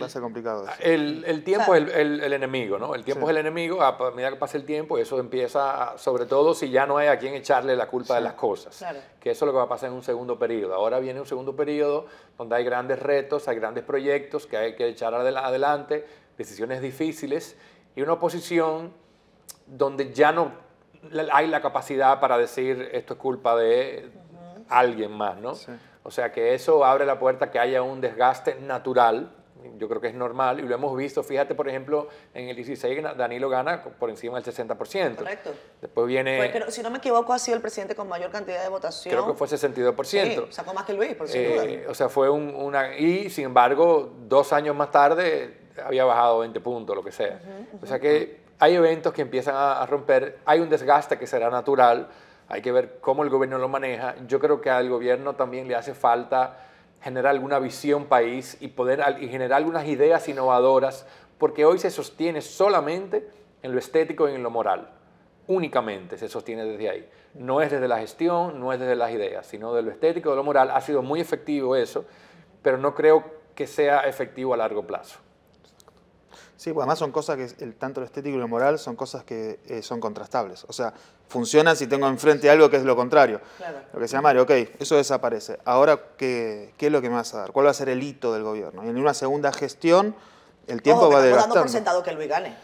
va 0.00 0.06
a 0.06 0.08
ser 0.08 0.22
complicado. 0.22 0.66
El, 0.78 1.42
tiempo 1.42 1.74
es 1.74 1.92
el, 1.94 2.32
enemigo, 2.32 2.78
¿no? 2.78 2.94
El 2.94 3.04
tiempo 3.04 3.26
es 3.26 3.30
el 3.30 3.38
enemigo, 3.38 3.82
a 3.82 4.12
medida 4.12 4.30
que 4.30 4.36
pasa 4.36 4.56
el 4.56 4.64
tiempo, 4.64 4.98
eso 4.98 5.18
empieza, 5.18 5.98
sobre 5.98 6.26
todo 6.26 6.54
si 6.54 6.70
ya 6.70 6.86
no 6.86 6.96
hay 6.96 7.08
a 7.08 7.18
quien 7.18 7.34
echarle 7.34 7.74
la 7.74 7.88
culpa 7.88 8.14
de 8.14 8.20
las 8.20 8.34
cosas. 8.34 8.84
Que 9.18 9.32
eso 9.32 9.44
es 9.44 9.46
lo 9.46 9.52
que 9.52 9.58
va 9.58 9.64
a 9.64 9.68
pasar 9.68 9.90
en 9.90 9.96
un 9.96 10.02
segundo 10.04 10.38
periodo. 10.38 10.74
Ahora 10.74 11.00
viene 11.00 11.20
un 11.20 11.26
segundo 11.26 11.56
periodo 11.56 12.06
donde 12.38 12.54
hay 12.54 12.64
grandes 12.64 13.00
retos, 13.00 13.48
hay 13.48 13.56
grandes 13.56 13.82
proyectos 13.82 14.46
que 14.46 14.56
hay 14.56 14.76
que 14.76 14.86
echar 14.86 15.12
adelante, 15.14 16.06
decisiones 16.38 16.80
difíciles 16.80 17.56
y 17.96 18.02
una 18.02 18.12
oposición 18.12 18.92
donde 19.66 20.12
ya 20.12 20.30
no 20.30 20.52
hay 21.32 21.48
la 21.48 21.60
capacidad 21.60 22.20
para 22.20 22.38
decir 22.38 22.90
esto 22.92 23.14
es 23.14 23.20
culpa 23.20 23.56
de 23.56 24.10
alguien 24.68 25.12
más, 25.12 25.36
¿no? 25.38 25.54
O 26.04 26.10
sea 26.10 26.30
que 26.30 26.54
eso 26.54 26.84
abre 26.84 27.06
la 27.06 27.18
puerta 27.18 27.46
a 27.46 27.50
que 27.50 27.58
haya 27.58 27.82
un 27.82 28.00
desgaste 28.00 28.56
natural, 28.56 29.30
yo 29.78 29.88
creo 29.88 30.00
que 30.02 30.08
es 30.08 30.14
normal, 30.14 30.60
y 30.60 30.62
lo 30.62 30.74
hemos 30.74 30.94
visto, 30.94 31.22
fíjate, 31.22 31.54
por 31.54 31.66
ejemplo, 31.66 32.08
en 32.34 32.50
el 32.50 32.56
16 32.56 33.02
Danilo 33.16 33.48
gana 33.48 33.82
por 33.82 34.10
encima 34.10 34.38
del 34.38 34.44
60%. 34.44 35.16
Correcto. 35.16 35.54
Después 35.80 36.06
viene... 36.06 36.50
pero 36.52 36.70
si 36.70 36.82
no 36.82 36.90
me 36.90 36.98
equivoco, 36.98 37.32
ha 37.32 37.38
sido 37.38 37.56
el 37.56 37.62
presidente 37.62 37.94
con 37.94 38.06
mayor 38.06 38.30
cantidad 38.30 38.62
de 38.62 38.68
votación. 38.68 39.14
Creo 39.14 39.26
que 39.26 39.32
fue 39.32 39.48
62%. 39.48 40.04
Sí, 40.04 40.46
sacó 40.50 40.74
más 40.74 40.84
que 40.84 40.92
Luis, 40.92 41.14
por 41.14 41.26
sin 41.26 41.40
eh, 41.40 41.86
O 41.88 41.94
sea, 41.94 42.10
fue 42.10 42.28
una... 42.28 42.98
Y, 42.98 43.30
sin 43.30 43.46
embargo, 43.46 44.12
dos 44.28 44.52
años 44.52 44.76
más 44.76 44.90
tarde 44.90 45.56
había 45.82 46.04
bajado 46.04 46.40
20 46.40 46.60
puntos, 46.60 46.94
lo 46.94 47.02
que 47.02 47.12
sea. 47.12 47.40
O 47.80 47.86
sea 47.86 47.98
que 47.98 48.44
hay 48.58 48.74
eventos 48.74 49.14
que 49.14 49.22
empiezan 49.22 49.54
a 49.56 49.84
romper, 49.86 50.38
hay 50.44 50.60
un 50.60 50.68
desgaste 50.68 51.18
que 51.18 51.26
será 51.26 51.48
natural, 51.48 52.08
hay 52.48 52.62
que 52.62 52.72
ver 52.72 52.98
cómo 53.00 53.22
el 53.22 53.30
gobierno 53.30 53.58
lo 53.58 53.68
maneja. 53.68 54.14
Yo 54.26 54.38
creo 54.40 54.60
que 54.60 54.70
al 54.70 54.88
gobierno 54.88 55.34
también 55.34 55.68
le 55.68 55.74
hace 55.74 55.94
falta 55.94 56.58
generar 57.00 57.32
alguna 57.32 57.58
visión 57.58 58.06
país 58.06 58.56
y 58.60 58.68
poder 58.68 59.02
y 59.20 59.28
generar 59.28 59.58
algunas 59.58 59.86
ideas 59.86 60.28
innovadoras, 60.28 61.06
porque 61.38 61.64
hoy 61.64 61.78
se 61.78 61.90
sostiene 61.90 62.40
solamente 62.40 63.28
en 63.62 63.72
lo 63.72 63.78
estético 63.78 64.28
y 64.28 64.34
en 64.34 64.42
lo 64.42 64.50
moral. 64.50 64.90
Únicamente 65.46 66.16
se 66.16 66.28
sostiene 66.28 66.64
desde 66.64 66.88
ahí. 66.88 67.08
No 67.34 67.60
es 67.60 67.70
desde 67.70 67.88
la 67.88 67.98
gestión, 67.98 68.58
no 68.58 68.72
es 68.72 68.80
desde 68.80 68.96
las 68.96 69.10
ideas, 69.10 69.46
sino 69.46 69.74
de 69.74 69.82
lo 69.82 69.90
estético 69.90 70.30
de 70.30 70.36
lo 70.36 70.44
moral. 70.44 70.70
Ha 70.70 70.80
sido 70.80 71.02
muy 71.02 71.20
efectivo 71.20 71.76
eso, 71.76 72.06
pero 72.62 72.78
no 72.78 72.94
creo 72.94 73.24
que 73.54 73.66
sea 73.66 74.00
efectivo 74.00 74.54
a 74.54 74.56
largo 74.56 74.86
plazo. 74.86 75.18
Sí, 76.64 76.72
pues 76.72 76.84
además 76.84 76.98
son 76.98 77.12
cosas 77.12 77.36
que, 77.36 77.62
el, 77.62 77.74
tanto 77.74 78.00
lo 78.00 78.06
estético 78.06 78.38
y 78.38 78.40
lo 78.40 78.48
moral, 78.48 78.78
son 78.78 78.96
cosas 78.96 79.22
que 79.22 79.60
eh, 79.66 79.82
son 79.82 80.00
contrastables. 80.00 80.64
O 80.66 80.72
sea, 80.72 80.94
funcionan 81.28 81.76
si 81.76 81.86
tengo 81.86 82.08
enfrente 82.08 82.48
algo 82.48 82.70
que 82.70 82.78
es 82.78 82.84
lo 82.84 82.96
contrario. 82.96 83.42
Lo 83.92 84.00
que 84.00 84.08
se 84.08 84.16
llama, 84.16 84.32
ok, 84.40 84.50
eso 84.78 84.96
desaparece. 84.96 85.58
Ahora, 85.66 86.00
¿qué, 86.16 86.72
¿qué, 86.78 86.86
es 86.86 86.92
lo 86.92 87.02
que 87.02 87.10
me 87.10 87.16
vas 87.16 87.34
a 87.34 87.40
dar? 87.40 87.52
¿Cuál 87.52 87.66
va 87.66 87.70
a 87.70 87.74
ser 87.74 87.90
el 87.90 88.02
hito 88.02 88.32
del 88.32 88.44
gobierno? 88.44 88.82
Y 88.82 88.88
en 88.88 88.96
una 88.96 89.12
segunda 89.12 89.52
gestión, 89.52 90.14
el 90.66 90.80
tiempo 90.80 91.10
va 91.10 91.18
a 91.18 91.26
dando 91.26 91.54
por 91.54 91.68
sentado 91.68 92.02
que 92.02 92.12
Luis 92.12 92.30
gane. 92.30 92.56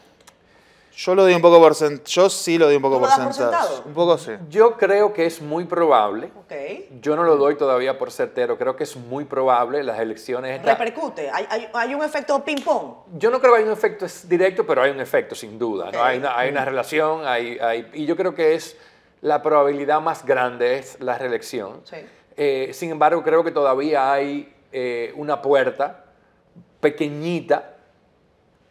Yo 0.96 1.14
lo 1.14 1.22
doy 1.22 1.34
un 1.34 1.40
poco 1.40 1.58
por 1.58 1.74
Yo 2.04 2.30
sí 2.30 2.58
lo 2.58 2.66
doy 2.66 2.76
un 2.76 2.82
poco 2.82 3.00
por 3.00 3.10
sentado. 3.10 3.82
Un 3.86 3.94
poco 3.94 4.18
sí. 4.18 4.32
Yo 4.48 4.76
creo 4.76 5.12
que 5.12 5.26
es 5.26 5.40
muy 5.40 5.64
probable. 5.64 6.30
Okay. 6.44 6.88
Yo 7.00 7.16
no 7.16 7.24
lo 7.24 7.36
doy 7.36 7.56
todavía 7.56 7.98
por 7.98 8.10
certero. 8.10 8.58
Creo 8.58 8.76
que 8.76 8.84
es 8.84 8.96
muy 8.96 9.24
probable 9.24 9.82
las 9.82 10.00
elecciones. 10.00 10.62
Repercute. 10.62 11.30
¿Hay, 11.30 11.68
hay, 11.72 11.94
un 11.94 12.02
efecto 12.02 12.44
ping-pong? 12.44 12.94
Yo 13.18 13.30
no 13.30 13.40
creo 13.40 13.52
que 13.52 13.60
haya 13.60 13.66
un 13.66 13.72
efecto 13.72 14.06
directo, 14.24 14.66
pero 14.66 14.82
hay 14.82 14.90
un 14.90 15.00
efecto 15.00 15.34
sin 15.34 15.58
duda. 15.58 15.90
¿no? 15.92 16.02
Hay, 16.02 16.18
una, 16.18 16.36
hay 16.36 16.50
una 16.50 16.64
relación. 16.64 17.26
Hay, 17.26 17.58
hay, 17.58 17.88
y 17.94 18.04
yo 18.04 18.16
creo 18.16 18.34
que 18.34 18.54
es 18.54 18.76
la 19.22 19.42
probabilidad 19.42 20.00
más 20.00 20.24
grande 20.24 20.78
es 20.78 20.98
la 21.00 21.18
reelección. 21.18 21.82
Sí. 21.84 21.96
Eh, 22.36 22.70
sin 22.72 22.90
embargo, 22.90 23.22
creo 23.22 23.44
que 23.44 23.50
todavía 23.50 24.12
hay 24.12 24.52
eh, 24.72 25.12
una 25.16 25.42
puerta 25.42 26.04
pequeñita 26.80 27.76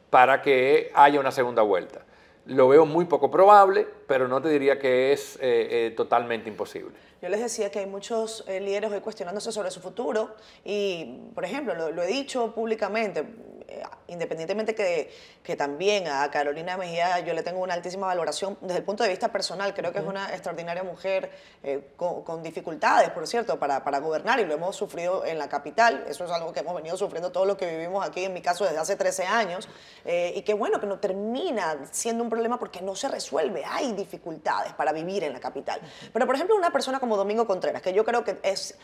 para 0.09 0.41
que 0.41 0.91
haya 0.93 1.19
una 1.19 1.31
segunda 1.31 1.61
vuelta. 1.61 2.01
Lo 2.45 2.67
veo 2.67 2.85
muy 2.85 3.05
poco 3.05 3.29
probable, 3.29 3.87
pero 4.09 4.27
no 4.27 4.41
te 4.41 4.49
diría 4.49 4.79
que 4.79 5.13
es 5.13 5.35
eh, 5.35 5.39
eh, 5.87 5.93
totalmente 5.95 6.49
imposible. 6.49 6.95
Yo 7.21 7.29
les 7.29 7.39
decía 7.39 7.69
que 7.69 7.79
hay 7.79 7.85
muchos 7.85 8.43
eh, 8.47 8.59
líderes 8.59 8.91
hoy 8.91 9.01
cuestionándose 9.01 9.51
sobre 9.51 9.69
su 9.69 9.81
futuro 9.81 10.35
y, 10.65 11.29
por 11.35 11.45
ejemplo, 11.45 11.91
lo 11.91 12.01
he 12.01 12.07
dicho 12.07 12.53
públicamente, 12.55 13.23
eh, 13.69 13.83
independientemente 14.07 14.73
que, 14.73 15.11
que, 15.43 15.55
también 15.55 16.07
a 16.07 16.31
Carolina 16.31 16.75
Mejía 16.75 17.19
yo 17.19 17.35
le 17.35 17.43
tengo 17.43 17.61
una 17.61 17.75
altísima 17.75 18.07
valoración 18.07 18.57
desde 18.61 18.79
el 18.79 18.83
punto 18.83 19.03
de 19.03 19.09
vista 19.09 19.31
personal, 19.31 19.75
creo 19.75 19.91
que 19.91 19.99
es 19.99 20.05
una 20.05 20.29
extraordinaria 20.33 20.83
mujer 20.83 21.29
eh, 21.61 21.91
con, 21.95 22.41
dificultades, 22.41 23.11
por 23.11 23.27
cierto, 23.27 23.59
para, 23.59 23.83
para, 23.83 23.99
gobernar 23.99 24.39
y 24.39 24.45
lo 24.45 24.55
hemos 24.55 24.75
sufrido 24.75 25.23
en 25.23 25.37
la 25.37 25.49
capital, 25.49 26.03
eso 26.07 26.25
es 26.25 26.31
algo 26.31 26.51
que 26.51 26.61
hemos 26.61 26.73
venido 26.73 26.97
sufriendo 26.97 27.31
todos 27.31 27.45
los 27.45 27.57
que 27.57 27.69
vivimos 27.69 28.03
aquí, 28.03 28.25
en 28.25 28.33
mi 28.33 28.41
caso 28.41 28.63
desde 28.63 28.79
hace 28.79 28.95
13 28.95 29.25
años, 29.25 29.69
eh, 30.03 30.33
y 30.35 30.41
que 30.41 30.55
bueno, 30.55 30.79
que 30.79 30.87
no 30.87 30.97
termina 30.99 31.77
siendo 31.91 32.23
un 32.23 32.29
problema 32.31 32.57
porque 32.57 32.81
no 32.81 32.95
se 32.95 33.07
resuelve, 33.07 33.63
hay 33.65 33.85
dificultades 33.99 34.73
para 34.73 34.91
vivir 34.91 35.23
en 35.23 35.33
la 35.33 35.39
capital. 35.39 35.79
Pero 36.11 36.25
por 36.25 36.35
ejemplo, 36.35 36.55
una 36.55 36.71
persona 36.71 36.99
como 36.99 37.17
Domingo 37.17 37.45
Contreras, 37.45 37.81
que 37.81 37.93
yo 37.93 38.03
creo 38.03 38.23
que 38.23 38.39
es 38.43 38.77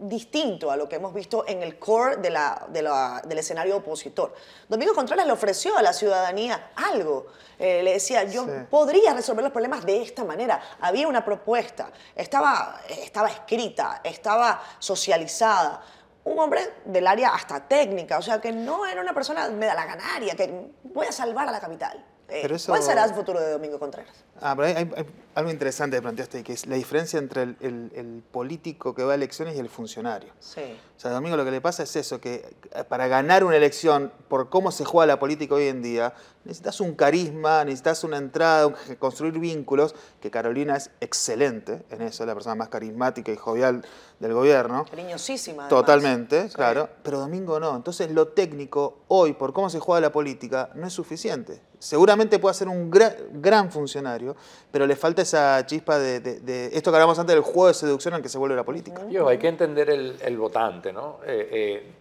distinto 0.00 0.70
a 0.70 0.76
lo 0.76 0.88
que 0.88 0.96
hemos 0.96 1.14
visto 1.14 1.44
en 1.46 1.62
el 1.62 1.78
core 1.78 2.16
de 2.16 2.30
la, 2.30 2.66
de 2.68 2.82
la, 2.82 3.22
del 3.24 3.38
escenario 3.38 3.76
opositor, 3.76 4.34
Domingo 4.68 4.94
Contreras 4.94 5.26
le 5.26 5.32
ofreció 5.32 5.76
a 5.76 5.82
la 5.82 5.92
ciudadanía 5.92 6.70
algo. 6.74 7.26
Eh, 7.58 7.82
le 7.82 7.92
decía, 7.92 8.24
yo 8.24 8.46
podría 8.68 9.14
resolver 9.14 9.44
los 9.44 9.52
problemas 9.52 9.84
de 9.84 10.02
esta 10.02 10.24
manera. 10.24 10.60
Había 10.80 11.06
una 11.06 11.24
propuesta, 11.24 11.90
estaba, 12.16 12.80
estaba 12.88 13.28
escrita, 13.28 14.00
estaba 14.02 14.60
socializada 14.78 15.82
un 16.24 16.38
hombre 16.38 16.74
del 16.84 17.06
área 17.06 17.30
hasta 17.30 17.66
técnica, 17.66 18.18
o 18.18 18.22
sea, 18.22 18.40
que 18.40 18.52
no 18.52 18.86
era 18.86 19.00
una 19.00 19.12
persona 19.12 19.48
medalaganaria, 19.48 20.34
que 20.34 20.70
voy 20.84 21.06
a 21.06 21.12
salvar 21.12 21.48
a 21.48 21.52
la 21.52 21.60
capital. 21.60 22.04
Eh, 22.32 22.58
¿Cuál 22.66 22.82
será 22.82 23.04
el 23.04 23.12
futuro 23.12 23.38
de 23.38 23.50
Domingo 23.52 23.78
Contreras? 23.78 24.24
Ah, 24.42 24.54
pero 24.56 24.76
hay, 24.76 25.06
algo 25.34 25.50
interesante 25.50 25.96
que 25.96 26.02
planteaste, 26.02 26.42
que 26.42 26.52
es 26.52 26.66
la 26.66 26.76
diferencia 26.76 27.18
entre 27.18 27.42
el, 27.42 28.22
político 28.32 28.94
que 28.94 29.02
va 29.02 29.12
a 29.12 29.14
elecciones 29.14 29.56
y 29.56 29.58
el 29.58 29.68
funcionario. 29.68 30.32
Sí. 30.40 30.60
O 30.96 31.00
sea, 31.00 31.10
Domingo 31.10 31.36
lo 31.36 31.44
que 31.44 31.50
le 31.50 31.60
pasa 31.60 31.82
es 31.82 31.96
eso, 31.96 32.20
que 32.20 32.54
eh, 32.74 32.84
para 32.84 33.06
ganar 33.06 33.44
una 33.44 33.56
elección, 33.56 34.12
por 34.28 34.50
cómo 34.50 34.70
se 34.70 34.84
juega 34.84 35.06
la 35.06 35.18
política 35.18 35.54
hoy 35.54 35.68
en 35.68 35.82
día, 35.82 36.14
necesitas 36.44 36.80
un 36.80 36.94
carisma, 36.94 37.64
necesitas 37.64 38.04
una 38.04 38.18
entrada, 38.18 38.72
construir 38.98 39.38
vínculos, 39.38 39.94
que 40.20 40.30
Carolina 40.30 40.76
es 40.76 40.90
excelente 41.00 41.82
en 41.90 42.02
eso, 42.02 42.24
es 42.24 42.26
la 42.26 42.34
persona 42.34 42.54
más 42.54 42.68
carismática 42.68 43.32
y 43.32 43.36
jovial 43.36 43.84
del 44.20 44.32
gobierno. 44.32 44.84
Cariñosísima. 44.90 45.68
Totalmente, 45.68 46.48
claro, 46.52 46.88
pero 47.02 47.18
Domingo 47.18 47.58
no. 47.58 47.74
Entonces 47.76 48.10
lo 48.10 48.28
técnico 48.28 48.98
hoy, 49.08 49.32
por 49.32 49.52
cómo 49.52 49.70
se 49.70 49.80
juega 49.80 50.00
la 50.00 50.12
política, 50.12 50.70
no 50.74 50.86
es 50.86 50.92
suficiente. 50.92 51.60
Seguramente 51.82 52.38
puede 52.38 52.54
ser 52.54 52.68
un 52.68 52.90
gran, 52.90 53.72
funcionario, 53.72 54.31
pero 54.70 54.86
le 54.86 54.96
falta 54.96 55.22
esa 55.22 55.64
chispa 55.66 55.98
de, 55.98 56.70
esto 56.72 56.90
que 56.90 56.96
hablamos 56.96 57.18
antes 57.18 57.34
del 57.34 57.42
juego 57.42 57.68
de 57.68 57.74
seducción 57.74 58.14
al 58.14 58.22
que 58.22 58.28
se 58.28 58.38
vuelve 58.38 58.56
la 58.56 58.64
política. 58.64 59.06
Yo, 59.08 59.28
hay 59.28 59.38
que 59.38 59.48
entender 59.48 59.90
el, 59.90 60.36
votante, 60.36 60.92
¿no? 60.92 61.18
Eh, 61.26 61.48
eh, 61.52 61.92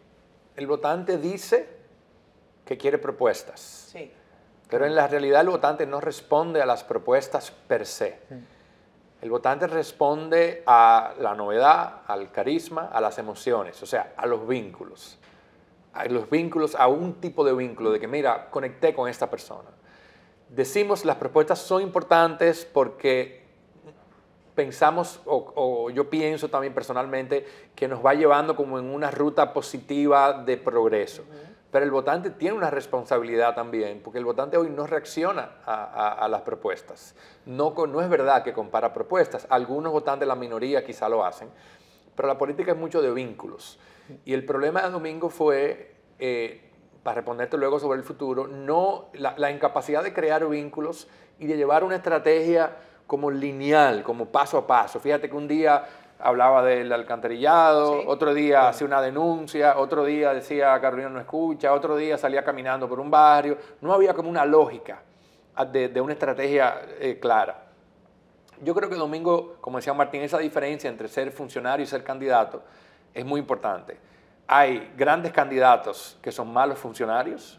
el 0.56 0.67
votante 0.67 1.17
dice 1.17 1.67
que 2.65 2.78
quiere 2.78 2.98
propuestas. 2.98 3.89
Sí 3.91 4.12
pero 4.72 4.86
en 4.86 4.96
la 4.96 5.06
realidad 5.06 5.41
el 5.41 5.50
votante 5.50 5.86
no 5.86 6.00
responde 6.00 6.62
a 6.62 6.65
las 6.65 6.86
propuestas 6.86 7.52
per 7.52 7.86
se. 7.86 8.20
El 9.22 9.30
votante 9.30 9.67
responde 9.67 10.63
a 10.65 11.13
la 11.20 11.36
novedad, 11.36 12.04
al 12.08 12.32
carisma, 12.32 12.86
a 12.86 13.02
las 13.02 13.17
emociones, 13.17 13.84
o 13.84 13.86
sea, 13.86 14.13
a 14.15 14.26
los 14.26 14.48
vínculos. 14.48 15.20
A 15.91 16.06
los 16.06 16.30
vínculos, 16.30 16.76
a 16.76 16.88
un 16.88 17.15
tipo 17.15 17.44
de 17.44 17.54
vínculo, 17.54 17.91
de 17.91 18.00
que 18.00 18.08
mira, 18.08 18.50
conecté 18.50 18.94
con 18.94 19.10
esta 19.10 19.30
persona. 19.30 19.67
Decimos 20.52 21.06
las 21.06 21.16
propuestas 21.16 21.60
son 21.60 21.82
importantes 21.82 22.66
porque 22.66 23.42
pensamos, 24.54 25.22
o, 25.26 25.90
yo 25.92 26.10
pienso 26.10 26.50
también 26.50 26.74
personalmente, 26.74 27.46
que 27.74 27.88
nos 27.88 28.06
va 28.06 28.14
llevando 28.14 28.54
como 28.54 28.78
en 28.78 28.94
una 28.94 29.12
ruta 29.12 29.54
positiva 29.54 30.34
de 30.34 30.58
progreso. 30.58 31.24
Pero 31.72 31.86
el 31.86 31.92
votante 31.92 32.32
tiene 32.32 32.58
una 32.58 32.70
responsabilidad 32.70 33.56
también, 33.56 34.02
porque 34.04 34.20
el 34.20 34.26
votante 34.26 34.58
hoy 34.58 34.70
no 34.70 34.86
reacciona 34.86 35.52
a, 35.66 36.28
las 36.30 36.42
propuestas. 36.42 37.16
No, 37.46 37.74
no 37.88 38.02
es 38.02 38.10
verdad 38.10 38.44
que 38.44 38.52
compara 38.52 38.94
propuestas. 38.94 39.48
Algunos 39.50 39.94
votantes, 39.94 40.28
la 40.28 40.36
minoría 40.36 40.84
quizá 40.84 41.08
lo 41.08 41.24
hacen, 41.24 41.48
pero 42.14 42.28
la 42.28 42.38
política 42.38 42.74
es 42.74 42.78
mucho 42.78 43.02
de 43.02 43.10
vínculos. 43.14 43.80
Y 44.26 44.34
el 44.34 44.46
problema 44.46 44.82
de 44.82 44.90
Domingo 44.90 45.30
fue, 45.30 45.96
eh, 46.20 46.71
para 47.04 47.16
responderte 47.16 47.58
luego 47.58 47.80
sobre 47.80 48.00
el 48.00 48.06
futuro, 48.06 48.48
no, 48.48 49.10
la, 49.14 49.34
la 49.38 49.52
incapacidad 49.52 50.04
de 50.04 50.14
crear 50.14 50.48
vínculos 50.48 51.08
y 51.40 51.48
de 51.48 51.58
llevar 51.58 51.84
una 51.84 51.96
estrategia 51.96 52.78
como 53.08 53.32
lineal, 53.32 54.04
como 54.04 54.28
paso 54.28 54.58
a 54.58 54.68
paso. 54.68 55.00
Fíjate 55.00 55.30
que 55.30 55.36
un 55.36 55.48
día 55.48 55.86
hablaba 56.24 56.64
del 56.64 56.92
alcantarillado, 56.92 58.08
otro 58.08 58.34
día 58.34 58.70
hacía 58.70 58.88
una 58.88 59.02
denuncia, 59.02 59.78
otro 59.78 60.06
día 60.06 60.34
decía 60.34 60.80
Carolina 60.80 61.10
no 61.10 61.20
escucha, 61.20 61.74
otro 61.74 61.96
día 61.96 62.18
salía 62.18 62.44
caminando 62.44 62.88
por 62.88 63.00
un 63.00 63.10
barrio. 63.10 63.58
No 63.82 63.94
había 63.94 64.14
como 64.14 64.30
una 64.30 64.46
lógica 64.46 65.02
de, 65.72 66.02
una 66.02 66.14
estrategia 66.14 66.82
eh, 67.00 67.20
clara. 67.20 67.66
Yo 68.62 68.76
creo 68.76 68.90
que 68.90 68.96
Domingo, 68.96 69.56
como 69.60 69.78
decía 69.78 69.94
Martín, 69.94 70.22
esa 70.22 70.38
diferencia 70.38 70.90
entre 70.90 71.08
ser 71.08 71.32
funcionario 71.32 71.84
y 71.84 71.88
ser 71.88 72.04
candidato 72.04 72.62
es 73.14 73.26
muy 73.26 73.40
importante. 73.40 73.98
Hay 74.54 74.92
grandes 74.98 75.32
candidatos 75.32 76.18
que 76.22 76.30
son 76.30 76.52
malos 76.52 76.78
funcionarios 76.78 77.58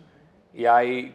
y 0.52 0.66
hay 0.66 1.14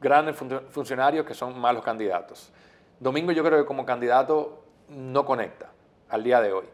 grandes 0.00 0.34
funcionarios 0.70 1.24
que 1.24 1.34
son 1.34 1.56
malos 1.56 1.84
candidatos. 1.84 2.52
Domingo 2.98 3.30
yo 3.30 3.44
creo 3.44 3.60
que 3.60 3.64
como 3.64 3.86
candidato 3.86 4.64
no 4.88 5.24
conecta 5.24 5.70
al 6.08 6.24
día 6.24 6.40
de 6.40 6.52
hoy. 6.52 6.64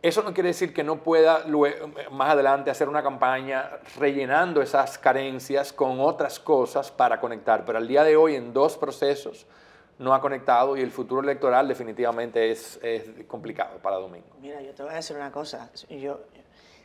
Eso 0.00 0.22
no 0.22 0.32
quiere 0.32 0.50
decir 0.50 0.72
que 0.72 0.84
no 0.84 1.02
pueda 1.02 1.44
más 2.12 2.30
adelante 2.30 2.70
hacer 2.70 2.88
una 2.88 3.02
campaña 3.02 3.68
rellenando 3.98 4.62
esas 4.62 4.96
carencias 4.96 5.72
con 5.72 5.98
otras 5.98 6.38
cosas 6.38 6.92
para 6.92 7.18
conectar, 7.18 7.64
pero 7.64 7.78
al 7.78 7.88
día 7.88 8.04
de 8.04 8.14
hoy 8.16 8.36
en 8.36 8.52
dos 8.52 8.76
procesos 8.76 9.44
no 9.98 10.14
ha 10.14 10.20
conectado 10.20 10.76
y 10.76 10.82
el 10.82 10.92
futuro 10.92 11.20
electoral 11.20 11.66
definitivamente 11.66 12.52
es, 12.52 12.78
complicado 13.26 13.78
para 13.78 13.96
Domingo. 13.96 14.36
Mira, 14.40 14.60
yo 14.62 14.72
te 14.72 14.84
voy 14.84 14.92
a 14.92 14.96
decir 14.96 15.16
una 15.16 15.32
cosa, 15.32 15.70
yo, 15.88 16.20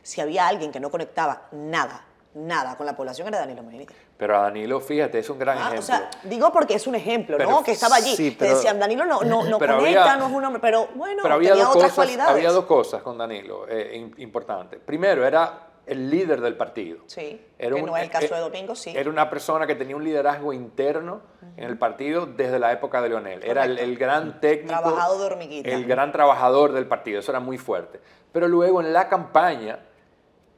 si 0.02 0.20
había 0.20 0.46
alguien 0.48 0.72
que 0.72 0.80
no 0.80 0.90
conectaba 0.90 1.48
nada 1.52 2.06
nada 2.34 2.76
con 2.76 2.86
la 2.86 2.96
población 2.96 3.28
era 3.28 3.38
Danilo 3.38 3.62
Medina. 3.62 3.86
Pero 4.16 4.36
a 4.36 4.42
Danilo, 4.42 4.80
fíjate, 4.80 5.18
es 5.18 5.30
un 5.30 5.38
gran 5.38 5.58
ejemplo. 5.58 5.76
Ah, 5.76 5.80
o 5.80 5.82
sea, 5.82 6.10
digo 6.24 6.52
porque 6.52 6.74
es 6.74 6.86
un 6.86 6.94
ejemplo, 6.94 7.38
¿no? 7.38 7.62
Que 7.62 7.72
estaba 7.72 7.96
allí. 7.96 8.14
Sí, 8.14 8.36
decían, 8.38 8.78
Danilo 8.78 9.04
no, 9.04 9.22
no, 9.22 9.44
no 9.44 9.58
conecta, 9.58 10.16
no 10.16 10.26
es 10.26 10.32
un 10.32 10.44
hombre, 10.44 10.60
pero 10.60 10.88
bueno, 10.94 11.22
había 11.24 11.50
tenía 11.50 11.68
otras 11.68 11.92
cualidades. 11.92 12.32
Había 12.32 12.52
dos 12.52 12.66
cosas 12.66 13.02
con 13.02 13.18
Danilo 13.18 13.66
eh, 13.68 14.10
importantes. 14.18 14.80
Primero, 14.84 15.26
era 15.26 15.66
el 15.86 16.08
líder 16.08 16.40
del 16.40 16.56
partido. 16.56 16.98
Sí, 17.06 17.46
era 17.58 17.74
que 17.74 17.82
no 17.82 17.96
es 17.96 18.04
el 18.04 18.10
caso 18.10 18.34
de 18.34 18.40
Domingo, 18.40 18.76
sí. 18.76 18.92
Era 18.94 19.10
una 19.10 19.28
persona 19.28 19.66
que 19.66 19.74
tenía 19.74 19.96
un 19.96 20.04
liderazgo 20.04 20.52
interno 20.52 21.22
en 21.56 21.64
el 21.64 21.78
partido 21.78 22.26
desde 22.26 22.58
la 22.58 22.72
época 22.72 23.02
de 23.02 23.08
Leonel. 23.08 23.42
Era 23.42 23.64
el, 23.64 23.96
gran 23.96 24.40
técnico. 24.40 24.68
Trabajador 24.68 25.18
de 25.18 25.24
hormiguita. 25.24 25.70
El 25.70 25.86
gran 25.86 26.12
trabajador 26.12 26.72
del 26.72 26.86
partido, 26.86 27.18
eso 27.18 27.32
era 27.32 27.40
muy 27.40 27.58
fuerte. 27.58 28.00
Pero 28.30 28.46
luego 28.46 28.80
en 28.80 28.92
la 28.92 29.08
campaña 29.08 29.80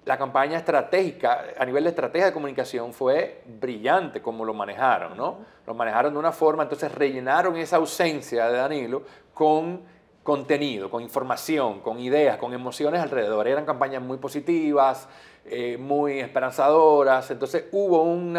la 0.05 0.19
campaña 0.19 0.59
estratégica, 0.59 1.45
a 1.57 1.65
nivel 1.65 1.85
de 1.85 1.91
estrategia 1.91 2.27
de 2.27 2.33
comunicación, 2.33 2.93
fue 2.93 3.43
brillante 3.61 4.21
como 4.21 4.45
lo 4.45 4.53
manejaron, 4.53 5.17
¿no? 5.17 5.39
Lo 5.67 5.75
manejaron 5.75 6.13
de 6.13 6.19
una 6.19 6.33
forma, 6.33 6.65
entonces 6.65 6.93
rellenaron 6.93 7.57
esa 7.57 7.77
ausencia 7.77 8.49
de 8.49 8.59
Danilo 8.59 9.03
con 9.33 9.83
contenido, 10.23 10.91
con 10.91 11.03
información, 11.03 11.81
con 11.81 11.99
ideas, 12.01 12.37
con 12.37 12.53
emociones 12.53 13.01
alrededor. 13.01 13.47
Eran 13.47 13.65
campañas 13.65 14.03
muy 14.03 14.19
positivas, 14.19 15.09
eh, 15.45 15.77
muy 15.79 16.21
esperanzadoras, 16.21 17.31
entonces 17.31 17.67
hubo 17.73 18.03
un 18.03 18.39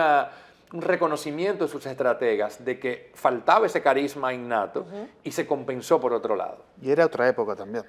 reconocimiento 0.72 1.66
de 1.66 1.70
sus 1.70 1.86
estrategas 1.86 2.64
de 2.64 2.80
que 2.80 3.12
faltaba 3.14 3.66
ese 3.68 3.82
carisma 3.82 4.34
innato 4.34 4.86
y 5.24 5.32
se 5.32 5.46
compensó 5.46 6.00
por 6.00 6.14
otro 6.14 6.36
lado. 6.36 6.66
Y 6.82 6.92
era 6.92 7.06
otra 7.06 7.28
época 7.28 7.56
también. 7.56 7.86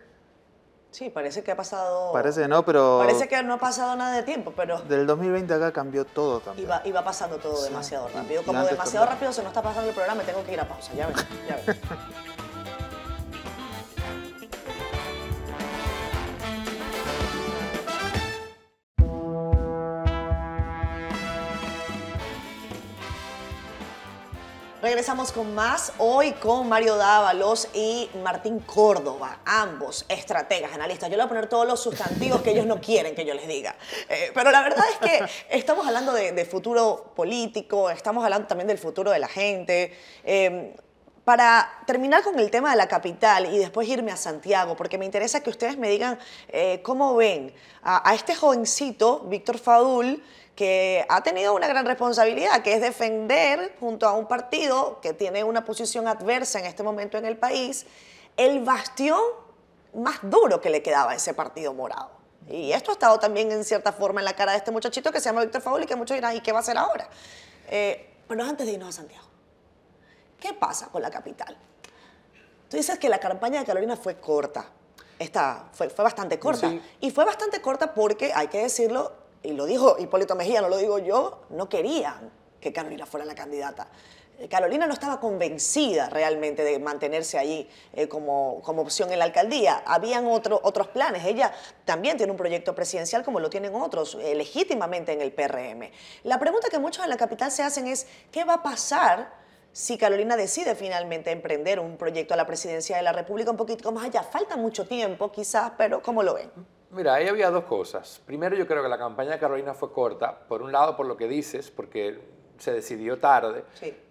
Sí, 0.94 1.10
parece 1.10 1.42
que 1.42 1.50
ha 1.50 1.56
pasado... 1.56 2.12
Parece 2.12 2.42
que 2.42 2.46
no, 2.46 2.64
pero... 2.64 2.98
Parece 3.00 3.26
que 3.26 3.42
no 3.42 3.54
ha 3.54 3.58
pasado 3.58 3.96
nada 3.96 4.14
de 4.14 4.22
tiempo, 4.22 4.52
pero... 4.54 4.78
Del 4.82 5.08
2020 5.08 5.52
acá 5.52 5.72
cambió 5.72 6.04
todo 6.04 6.38
también. 6.38 6.68
Y 6.84 6.92
va, 6.92 7.02
pasando 7.02 7.36
todo 7.38 7.64
demasiado 7.64 8.06
rápido. 8.14 8.44
Como 8.44 8.64
demasiado 8.64 9.04
rápido 9.04 9.32
se 9.32 9.42
nos 9.42 9.50
está 9.50 9.60
pasando 9.60 9.88
el 9.88 9.94
programa, 9.96 10.22
tengo 10.22 10.44
que 10.44 10.52
ir 10.52 10.60
a 10.60 10.68
pausa. 10.68 10.92
Ya 10.94 11.08
ven, 11.08 11.16
ya 11.48 11.56
ven. 11.66 11.80
Regresamos 24.94 25.32
con 25.32 25.56
más 25.56 25.92
hoy 25.98 26.30
con 26.34 26.68
Mario 26.68 26.94
Dávalos 26.94 27.66
y 27.74 28.08
Martín 28.22 28.60
Córdoba, 28.60 29.40
ambos 29.44 30.06
estrategas, 30.08 30.72
analistas. 30.72 31.10
Yo 31.10 31.16
le 31.16 31.24
voy 31.24 31.26
a 31.26 31.28
poner 31.30 31.48
todos 31.48 31.66
los 31.66 31.82
sustantivos 31.82 32.42
que 32.42 32.52
ellos 32.52 32.64
no 32.64 32.80
quieren 32.80 33.12
que 33.16 33.24
yo 33.24 33.34
les 33.34 33.48
diga. 33.48 33.74
Eh, 34.08 34.30
pero 34.32 34.52
la 34.52 34.62
verdad 34.62 34.84
es 34.88 34.98
que 34.98 35.24
estamos 35.50 35.84
hablando 35.84 36.12
de, 36.12 36.44
futuro 36.44 37.12
político, 37.16 37.90
estamos 37.90 38.22
hablando 38.22 38.46
también 38.46 38.68
del 38.68 38.78
futuro 38.78 39.10
de 39.10 39.18
la 39.18 39.26
gente. 39.26 39.98
Eh, 40.22 40.76
para 41.24 41.68
terminar 41.86 42.22
con 42.22 42.38
el 42.38 42.52
tema 42.52 42.70
de 42.70 42.76
la 42.76 42.86
capital 42.86 43.52
y 43.52 43.58
después 43.58 43.88
irme 43.88 44.12
a 44.12 44.16
Santiago, 44.16 44.76
porque 44.76 44.96
me 44.96 45.06
interesa 45.06 45.40
que 45.40 45.50
ustedes 45.50 45.76
me 45.76 45.88
digan 45.88 46.20
eh, 46.50 46.82
cómo 46.82 47.16
ven 47.16 47.52
a, 47.82 48.08
a 48.08 48.14
este 48.14 48.36
jovencito, 48.36 49.24
Víctor 49.26 49.58
Fadul, 49.58 50.22
que 50.54 51.04
ha 51.08 51.22
tenido 51.22 51.54
una 51.54 51.66
gran 51.66 51.84
responsabilidad, 51.84 52.62
que 52.62 52.74
es 52.74 52.80
defender 52.80 53.74
junto 53.80 54.06
a 54.06 54.12
un 54.12 54.26
partido 54.26 55.00
que 55.00 55.12
tiene 55.12 55.42
una 55.42 55.64
posición 55.64 56.06
adversa 56.06 56.60
en 56.60 56.66
este 56.66 56.82
momento 56.82 57.18
en 57.18 57.24
el 57.24 57.36
país, 57.36 57.86
el 58.36 58.62
bastión 58.62 59.20
más 59.94 60.18
duro 60.22 60.60
que 60.60 60.70
le 60.70 60.82
quedaba 60.82 61.12
a 61.12 61.14
ese 61.16 61.34
partido 61.34 61.74
morado. 61.74 62.10
Y 62.48 62.72
esto 62.72 62.90
ha 62.90 62.94
estado 62.94 63.18
también 63.18 63.50
en 63.50 63.64
cierta 63.64 63.92
forma 63.92 64.20
en 64.20 64.26
la 64.26 64.36
cara 64.36 64.52
de 64.52 64.58
este 64.58 64.70
muchachito 64.70 65.10
que 65.10 65.20
se 65.20 65.26
llama 65.26 65.40
Víctor 65.40 65.62
Faul 65.62 65.82
y 65.82 65.86
que 65.86 65.96
muchos 65.96 66.14
dirán, 66.14 66.36
¿y 66.36 66.40
qué 66.40 66.52
va 66.52 66.58
a 66.58 66.60
hacer 66.60 66.76
ahora? 66.76 67.08
Eh, 67.68 68.10
pero 68.28 68.44
antes 68.44 68.66
de 68.66 68.74
irnos 68.74 68.90
a 68.90 68.92
Santiago, 68.92 69.26
¿qué 70.38 70.52
pasa 70.52 70.88
con 70.88 71.02
la 71.02 71.10
capital? 71.10 71.56
Tú 72.68 72.76
dices 72.76 72.98
que 72.98 73.08
la 73.08 73.18
campaña 73.18 73.60
de 73.60 73.66
Carolina 73.66 73.96
fue 73.96 74.20
corta. 74.20 74.66
Esta 75.18 75.68
fue, 75.72 75.88
fue 75.88 76.04
bastante 76.04 76.38
corta. 76.38 76.72
Y 77.00 77.10
fue 77.10 77.24
bastante 77.24 77.60
corta 77.62 77.94
porque, 77.94 78.32
hay 78.34 78.48
que 78.48 78.62
decirlo, 78.62 79.12
y 79.44 79.52
lo 79.52 79.66
dijo 79.66 79.96
Hipólito 79.98 80.34
Mejía, 80.34 80.60
no 80.62 80.68
lo 80.68 80.78
digo 80.78 80.98
yo, 80.98 81.42
no 81.50 81.68
querían 81.68 82.32
que 82.60 82.72
Carolina 82.72 83.04
fuera 83.06 83.26
la 83.26 83.34
candidata. 83.34 83.88
Eh, 84.38 84.48
Carolina 84.48 84.86
no 84.86 84.94
estaba 84.94 85.20
convencida 85.20 86.08
realmente 86.08 86.64
de 86.64 86.78
mantenerse 86.78 87.38
allí 87.38 87.68
eh, 87.92 88.08
como, 88.08 88.60
como, 88.62 88.82
opción 88.82 89.12
en 89.12 89.18
la 89.18 89.26
alcaldía. 89.26 89.82
Habían 89.86 90.26
otro, 90.26 90.60
otros 90.64 90.88
planes. 90.88 91.24
Ella 91.24 91.52
también 91.84 92.16
tiene 92.16 92.32
un 92.32 92.38
proyecto 92.38 92.74
presidencial 92.74 93.22
como 93.22 93.38
lo 93.38 93.50
tienen 93.50 93.74
otros, 93.74 94.16
eh, 94.20 94.34
legítimamente 94.34 95.12
en 95.12 95.20
el 95.20 95.32
PRM. 95.32 95.90
La 96.24 96.40
pregunta 96.40 96.68
que 96.68 96.78
muchos 96.78 97.04
en 97.04 97.10
la 97.10 97.16
capital 97.16 97.52
se 97.52 97.62
hacen 97.62 97.86
es, 97.86 98.06
¿qué 98.32 98.44
va 98.44 98.54
a 98.54 98.62
pasar 98.62 99.32
si 99.72 99.98
Carolina 99.98 100.36
decide 100.36 100.74
finalmente 100.74 101.30
emprender 101.30 101.78
un 101.78 101.96
proyecto 101.96 102.34
a 102.34 102.36
la 102.36 102.46
presidencia 102.46 102.96
de 102.96 103.02
la 103.02 103.12
República 103.12 103.50
un 103.50 103.56
poquito 103.56 103.92
más 103.92 104.06
allá? 104.06 104.22
Falta 104.22 104.56
mucho 104.56 104.86
tiempo 104.86 105.30
quizás, 105.30 105.72
pero 105.76 106.02
¿cómo 106.02 106.22
lo 106.22 106.34
ven? 106.34 106.50
Mira, 106.94 107.14
ahí 107.14 107.26
había 107.26 107.50
dos 107.50 107.64
cosas. 107.64 108.22
Primero, 108.24 108.54
yo 108.54 108.68
creo 108.68 108.80
que 108.80 108.88
la 108.88 108.98
campaña 108.98 109.32
de 109.32 109.38
Carolina 109.40 109.74
fue 109.74 109.92
corta, 109.92 110.32
por 110.46 110.62
un 110.62 110.70
lado 110.70 110.96
por 110.96 111.06
lo 111.06 111.16
que 111.16 111.26
dices, 111.26 111.68
porque 111.70 112.20
se 112.56 112.72
decidió 112.72 113.18
tarde, 113.18 113.64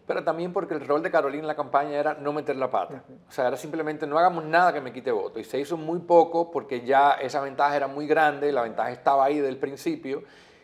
pero 0.05 0.21
también 0.25 0.51
porque 0.51 0.73
el 0.73 0.85
rol 0.85 1.01
de 1.01 1.09
Carolina 1.09 1.43
en 1.43 1.47
la 1.47 1.55
campaña 1.55 1.97
era 1.97 2.15
no 2.15 2.33
meter 2.33 2.57
la 2.57 2.69
pata. 2.69 3.01
O 3.29 3.31
sea, 3.31 3.47
era 3.47 3.55
simplemente 3.55 4.05
no 4.05 4.19
hagamos 4.19 4.43
nada 4.43 4.73
que 4.73 4.81
me 4.81 4.91
quite 4.91 5.13
voto. 5.13 5.39
Y 5.39 5.45
se 5.45 5.57
hizo 5.57 5.77
muy 5.77 5.99
poco 5.99 6.51
porque 6.51 6.81
ya 6.81 7.13
esa 7.13 7.39
ventaja 7.39 7.73
era 7.73 7.87
muy 7.87 8.05
grande, 8.05 8.51
la 8.51 8.63
ventaja 8.63 8.91
estaba 8.91 9.23
ahí 9.23 9.39
del 9.39 9.55
principio, 9.55 10.23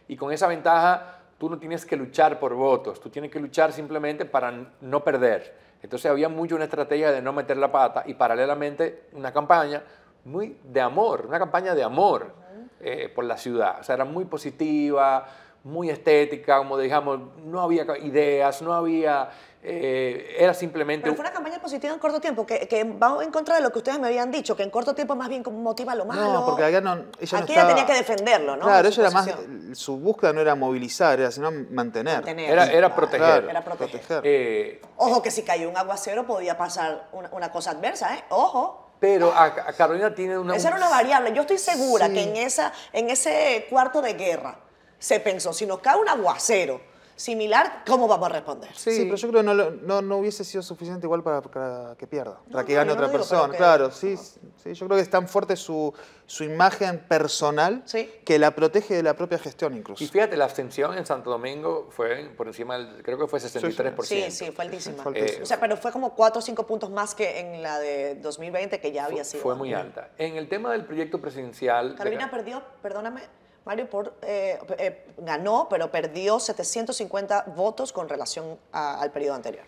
y 0.09 0.17
con 0.17 0.33
esa 0.33 0.47
ventaja 0.47 1.21
tú 1.37 1.49
no 1.49 1.57
tienes 1.57 1.85
que 1.85 1.95
luchar 1.95 2.37
por 2.37 2.53
votos, 2.53 2.99
tú 2.99 3.09
tienes 3.09 3.31
que 3.31 3.39
luchar 3.39 3.71
simplemente 3.71 4.25
para 4.25 4.51
no 4.81 5.03
perder. 5.05 5.69
Entonces 5.81 6.11
había 6.11 6.27
mucho 6.27 6.55
una 6.55 6.65
estrategia 6.65 7.13
de 7.13 7.21
no 7.21 7.31
meter 7.31 7.55
la 7.55 7.71
pata 7.71 8.03
y 8.05 8.13
paralelamente 8.13 9.07
una 9.13 9.31
campaña 9.31 9.81
muy 10.29 10.57
de 10.63 10.81
amor, 10.81 11.25
una 11.27 11.39
campaña 11.39 11.75
de 11.75 11.83
amor 11.83 12.33
eh, 12.79 13.11
por 13.13 13.25
la 13.25 13.37
ciudad. 13.37 13.79
O 13.79 13.83
sea, 13.83 13.95
era 13.95 14.05
muy 14.05 14.25
positiva, 14.25 15.25
muy 15.63 15.89
estética, 15.89 16.57
como 16.57 16.77
digamos, 16.77 17.19
no 17.43 17.61
había 17.61 17.85
ideas, 17.97 18.61
no 18.61 18.73
había 18.73 19.29
eh, 19.61 20.37
era 20.39 20.53
simplemente... 20.53 21.03
Pero 21.03 21.15
fue 21.15 21.23
una 21.23 21.33
campaña 21.33 21.59
positiva 21.59 21.93
en 21.93 21.99
corto 21.99 22.21
tiempo, 22.21 22.45
que, 22.45 22.65
que, 22.67 22.85
va 22.85 23.21
en 23.21 23.29
contra 23.29 23.55
de 23.55 23.61
lo 23.61 23.71
que 23.71 23.79
ustedes 23.79 23.99
me 23.99 24.07
habían 24.07 24.31
dicho, 24.31 24.55
que 24.55 24.63
en 24.63 24.69
corto 24.69 24.95
tiempo 24.95 25.15
más 25.17 25.27
bien 25.27 25.43
motiva 25.51 25.95
lo 25.95 26.05
malo. 26.05 26.31
No, 26.31 26.45
porque 26.45 26.65
ella 26.65 26.79
no, 26.79 27.05
ella 27.19 27.39
Aquí 27.39 27.51
ella 27.51 27.67
tenía 27.67 27.85
que 27.85 27.93
defenderlo, 27.93 28.55
¿no? 28.55 28.63
Claro, 28.63 28.87
ella 28.87 29.01
era 29.01 29.11
más, 29.11 29.29
su 29.73 29.97
búsqueda 29.97 30.31
no 30.31 30.39
era 30.39 30.55
movilizar, 30.55 31.19
era 31.19 31.29
sino 31.29 31.51
mantener. 31.51 32.27
Era, 32.27 32.71
era 32.71 32.95
proteger. 32.95 33.49
era 33.49 33.63
proteger. 33.63 34.21
Eh, 34.23 34.81
Ojo 34.95 35.21
que 35.21 35.29
si 35.29 35.43
cayó 35.43 35.69
un 35.69 35.75
aguacero 35.75 36.25
podía 36.25 36.57
pasar 36.57 37.09
una, 37.11 37.51
cosa 37.51 37.71
adversa, 37.71 38.15
¿eh? 38.15 38.23
Ojo. 38.29 38.85
Pero 38.99 39.33
a, 39.33 39.53
Carolina 39.73 40.13
tiene 40.13 40.37
una... 40.37 40.55
Esa 40.55 40.69
era 40.69 40.77
una 40.77 40.89
variable. 40.89 41.33
Yo 41.33 41.41
estoy 41.41 41.57
segura 41.57 42.09
que 42.09 42.23
en, 42.23 42.35
esa, 42.35 42.73
en 42.91 43.09
ese 43.09 43.65
cuarto 43.69 44.01
de 44.01 44.13
guerra 44.13 44.59
se 44.97 45.19
pensó, 45.19 45.53
si 45.53 45.65
nos 45.65 45.79
cae 45.79 45.97
un 45.97 46.09
aguacero 46.09 46.81
similar, 47.19 47.83
¿cómo 47.85 48.07
vamos 48.07 48.29
a 48.29 48.33
responder? 48.33 48.69
Sí, 48.73 49.01
pero 49.03 49.17
yo 49.17 49.27
creo 49.27 49.41
que 49.41 49.45
no, 49.45 49.53
no, 49.53 50.01
no, 50.01 50.17
hubiese 50.17 50.45
sido 50.45 50.63
suficiente 50.63 51.05
igual 51.05 51.21
para, 51.21 51.95
que 51.97 52.07
pierda, 52.07 52.39
para 52.49 52.65
que 52.65 52.73
gane 52.73 52.93
otra 52.93 53.11
persona. 53.11 53.53
Claro, 53.55 53.91
sí, 53.91 54.15
sí, 54.15 54.73
yo 54.73 54.85
creo 54.85 54.97
que 54.97 55.03
es 55.03 55.09
tan 55.09 55.27
fuerte 55.27 55.57
su, 55.57 55.93
su 56.25 56.45
imagen 56.45 56.99
personal 56.99 57.83
que 58.23 58.39
la 58.39 58.55
protege 58.55 58.95
de 58.95 59.03
la 59.03 59.15
propia 59.15 59.37
gestión 59.37 59.75
incluso. 59.75 60.01
Y 60.01 60.07
fíjate, 60.07 60.37
la 60.37 60.45
abstención 60.45 60.97
en 60.97 61.05
Santo 61.05 61.29
Domingo 61.29 61.89
fue 61.91 62.31
por 62.37 62.47
encima, 62.47 62.77
del, 62.77 63.03
creo 63.03 63.17
que 63.17 63.27
fue 63.27 63.39
63%. 63.39 64.03
Sí, 64.03 64.31
sí, 64.31 64.51
fue 64.51 64.63
altísima. 64.63 65.03
o 65.03 65.45
sea, 65.45 65.59
pero 65.59 65.75
fue 65.75 65.91
como 65.91 66.15
4 66.15 66.39
o 66.39 66.41
5 66.41 66.65
puntos 66.65 66.89
más 66.89 67.15
que 67.15 67.41
en 67.41 67.61
la 67.61 67.79
de 67.79 68.15
2020, 68.15 68.79
que 68.79 68.93
ya 68.93 69.05
había 69.05 69.25
sido. 69.25 69.43
Fue 69.43 69.55
muy 69.55 69.73
alta. 69.73 70.11
En 70.17 70.37
el 70.37 70.47
tema 70.47 70.71
del 70.71 70.85
proyecto 70.85 71.19
presidencial... 71.19 71.95
Carolina 71.95 72.31
perdió, 72.31 72.63
perdóname, 72.81 73.23
Mario 73.69 73.87
por, 73.87 74.15
eh, 74.23 74.57
eh, 74.79 75.05
ganó, 75.19 75.67
pero 75.69 75.91
perdió 75.91 76.39
750 76.39 77.43
votos 77.55 77.93
con 77.93 78.09
relación 78.09 78.57
al 78.71 79.11
periodo 79.11 79.35
anterior. 79.35 79.63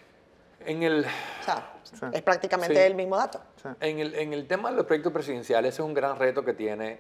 En 0.66 0.82
el, 0.82 1.06
o 1.06 1.44
sea, 1.46 1.74
es 2.12 2.24
prácticamente 2.24 2.84
el 2.84 2.96
mismo 2.96 3.16
dato. 3.16 3.40
En, 3.80 4.00
el, 4.00 4.16
en, 4.16 4.34
el, 4.34 4.48
tema 4.48 4.72
de 4.72 4.78
los 4.78 4.88
proyectos 4.88 5.14
presidenciales, 5.14 5.76
es 5.76 5.80
un 5.80 5.94
gran 5.94 6.18
reto 6.18 6.44
que 6.44 6.54
tiene 6.54 7.00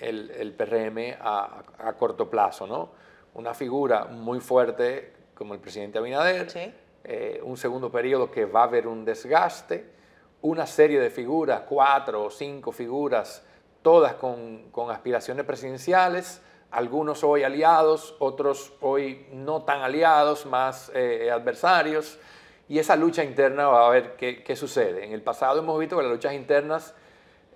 el, 0.00 0.32
el 0.32 0.52
PRM 0.52 1.14
a, 1.20 1.62
a, 1.78 1.92
corto 1.92 2.28
plazo, 2.28 2.66
¿no? 2.66 2.90
Una 3.34 3.54
figura 3.54 4.06
muy 4.06 4.40
fuerte 4.40 5.12
como 5.32 5.54
el 5.54 5.60
presidente 5.60 5.98
Abinader, 5.98 6.48
eh, 7.04 7.40
un 7.44 7.56
segundo 7.56 7.92
periodo 7.92 8.32
que 8.32 8.46
va 8.46 8.62
a 8.62 8.64
haber 8.64 8.88
un 8.88 9.04
desgaste, 9.04 9.92
una 10.42 10.66
serie 10.66 10.98
de 10.98 11.10
figuras, 11.10 11.60
cuatro 11.68 12.24
o 12.24 12.30
cinco 12.30 12.72
figuras 12.72 13.45
todas 13.86 14.14
con, 14.14 14.72
aspiraciones 14.90 15.44
presidenciales, 15.44 16.42
algunos 16.72 17.22
hoy 17.22 17.44
aliados, 17.44 18.16
otros 18.18 18.72
hoy 18.80 19.28
no 19.30 19.62
tan 19.62 19.82
aliados, 19.82 20.44
más 20.44 20.90
eh, 20.92 21.30
adversarios, 21.30 22.18
y 22.68 22.80
esa 22.80 22.96
lucha 22.96 23.22
interna 23.22 23.68
va 23.68 23.86
a 23.86 23.90
ver 23.90 24.16
qué, 24.16 24.56
sucede. 24.56 25.04
En 25.04 25.12
el 25.12 25.22
pasado 25.22 25.60
hemos 25.60 25.78
visto 25.78 25.96
que 25.96 26.02
las 26.02 26.10
luchas 26.10 26.32
internas 26.32 26.94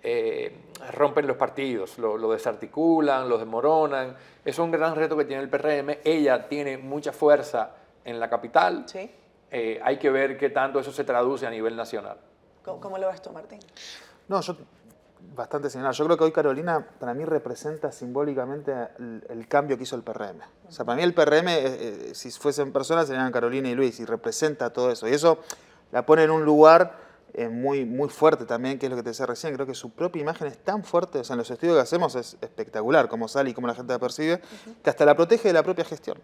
eh, 0.04 0.56
rompen 0.92 1.26
los 1.26 1.36
partidos, 1.36 1.98
lo, 1.98 2.30
desarticulan, 2.30 3.28
lo 3.28 3.36
desmoronan. 3.36 4.14
Es 4.44 4.60
un 4.60 4.70
gran 4.70 4.94
reto 4.94 5.16
que 5.16 5.24
tiene 5.24 5.42
el 5.42 5.48
PRM. 5.48 5.98
Ella 6.04 6.46
tiene 6.46 6.78
mucha 6.78 7.10
fuerza 7.10 7.72
en 8.04 8.20
la 8.20 8.30
capital. 8.30 8.84
¿Sí? 8.86 9.10
Eh, 9.50 9.80
hay 9.82 9.98
que 9.98 10.10
ver 10.10 10.38
qué 10.38 10.50
tanto 10.50 10.78
eso 10.78 10.92
se 10.92 11.02
traduce 11.02 11.44
a 11.44 11.50
nivel 11.50 11.74
nacional. 11.74 12.18
¿Cómo, 12.64 12.78
cómo 12.78 12.98
lo 12.98 13.08
ves 13.08 13.20
tú, 13.20 13.32
Martín? 13.32 13.58
No, 14.28 14.40
yo 14.42 14.54
bastante 15.34 15.70
similar. 15.70 15.94
Yo 15.94 16.04
creo 16.04 16.16
que 16.16 16.24
hoy 16.24 16.32
Carolina 16.32 16.86
para 16.98 17.14
mí 17.14 17.24
representa 17.24 17.92
simbólicamente 17.92 18.72
el, 19.28 19.46
cambio 19.48 19.76
que 19.76 19.84
hizo 19.84 19.96
el 19.96 20.02
PRM. 20.02 20.40
O 20.68 20.72
sea, 20.72 20.84
para 20.84 20.96
mí 20.96 21.02
el 21.02 21.14
PRM, 21.14 21.48
eh, 21.48 21.60
eh, 21.64 22.10
si 22.14 22.30
fuesen 22.30 22.72
personas, 22.72 23.06
serían 23.06 23.30
Carolina 23.32 23.68
y 23.68 23.74
Luis, 23.74 24.00
y 24.00 24.04
representa 24.04 24.70
todo 24.70 24.90
eso. 24.90 25.08
Y 25.08 25.12
eso 25.12 25.38
la 25.92 26.04
pone 26.04 26.24
en 26.24 26.30
un 26.30 26.44
lugar 26.44 26.98
eh, 27.32 27.48
muy, 27.48 27.84
muy 27.84 28.08
fuerte 28.08 28.44
también, 28.44 28.78
que 28.78 28.86
es 28.86 28.90
lo 28.90 28.96
que 28.96 29.02
te 29.02 29.10
decía 29.10 29.26
recién. 29.26 29.54
Creo 29.54 29.66
que 29.66 29.74
su 29.74 29.90
propia 29.90 30.20
imagen 30.20 30.48
es 30.48 30.58
tan 30.58 30.84
fuerte, 30.84 31.20
o 31.20 31.24
sea, 31.24 31.34
en 31.34 31.38
los 31.38 31.50
estudios 31.50 31.76
que 31.76 31.82
hacemos 31.82 32.14
es 32.16 32.36
espectacular 32.40 33.08
cómo 33.08 33.28
sale 33.28 33.50
y 33.50 33.54
cómo 33.54 33.66
la 33.66 33.74
gente 33.74 33.92
la 33.92 33.98
percibe, 33.98 34.40
que 34.82 34.90
hasta 34.90 35.04
la 35.04 35.14
protege 35.14 35.48
de 35.48 35.54
la 35.54 35.62
propia 35.62 35.84
gestión. 35.84 36.18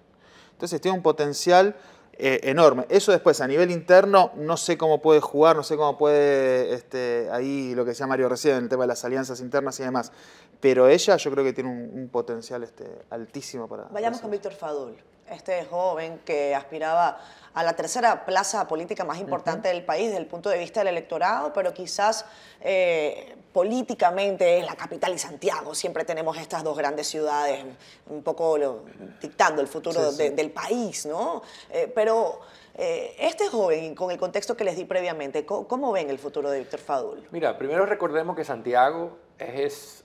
Entonces 0.52 0.80
tiene 0.80 0.96
un 0.96 1.02
potencial 1.02 1.76
eh, 2.18 2.40
enorme. 2.44 2.86
Eso 2.88 3.12
después, 3.12 3.40
a 3.40 3.46
nivel 3.46 3.70
interno, 3.70 4.32
no 4.36 4.56
sé 4.56 4.78
cómo 4.78 5.02
puede 5.02 5.20
jugar, 5.20 5.54
no 5.54 5.62
sé 5.62 5.76
cómo 5.76 5.98
puede, 5.98 6.72
este, 6.72 7.28
ahí 7.30 7.74
lo 7.74 7.84
que 7.84 7.90
decía 7.90 8.06
Mario 8.06 8.28
recién, 8.28 8.56
el 8.56 8.68
tema 8.68 8.84
de 8.84 8.88
las 8.88 9.04
alianzas 9.04 9.40
internas 9.40 9.78
y 9.80 9.82
demás. 9.82 10.12
Pero 10.60 10.88
ella 10.88 11.16
yo 11.16 11.30
creo 11.30 11.44
que 11.44 11.52
tiene 11.52 11.70
un, 11.70 12.08
potencial 12.08 12.62
este, 12.62 12.86
altísimo 13.10 13.68
para... 13.68 13.84
Vayamos 13.90 14.20
con 14.20 14.30
Víctor 14.30 14.52
Fadul, 14.52 14.96
este 15.30 15.64
joven 15.64 16.20
que 16.24 16.54
aspiraba 16.54 17.18
a 17.56 17.62
la 17.62 17.72
tercera 17.72 18.26
plaza 18.26 18.68
política 18.68 19.02
más 19.04 19.18
importante 19.18 19.68
del 19.68 19.82
país 19.82 20.08
desde 20.08 20.18
el 20.18 20.26
punto 20.26 20.50
de 20.50 20.58
vista 20.58 20.80
del 20.80 20.88
electorado, 20.88 21.54
pero 21.54 21.72
quizás 21.72 22.26
eh, 22.60 23.34
políticamente 23.50 24.58
es 24.58 24.66
la 24.66 24.76
capital 24.76 25.14
y 25.14 25.18
Santiago. 25.18 25.74
Siempre 25.74 26.04
tenemos 26.04 26.36
estas 26.36 26.62
dos 26.62 26.76
grandes 26.76 27.06
ciudades 27.06 27.64
un 28.10 28.22
poco 28.22 28.84
dictando 29.22 29.62
el 29.62 29.68
futuro 29.68 30.12
del 30.12 30.50
país, 30.50 31.06
¿no? 31.06 31.42
Eh, 31.70 31.90
pero 31.94 32.40
eh, 32.74 33.16
este 33.18 33.48
joven, 33.48 33.94
con 33.94 34.10
el 34.10 34.18
contexto 34.18 34.54
que 34.54 34.62
les 34.62 34.76
di 34.76 34.84
previamente, 34.84 35.46
¿cómo, 35.46 35.92
ven 35.92 36.10
el 36.10 36.18
futuro 36.18 36.50
de 36.50 36.58
Víctor 36.58 36.80
Fadul? 36.80 37.26
Mira, 37.30 37.56
primero 37.56 37.86
recordemos 37.86 38.36
que 38.36 38.44
Santiago 38.44 39.16
es 39.38 40.04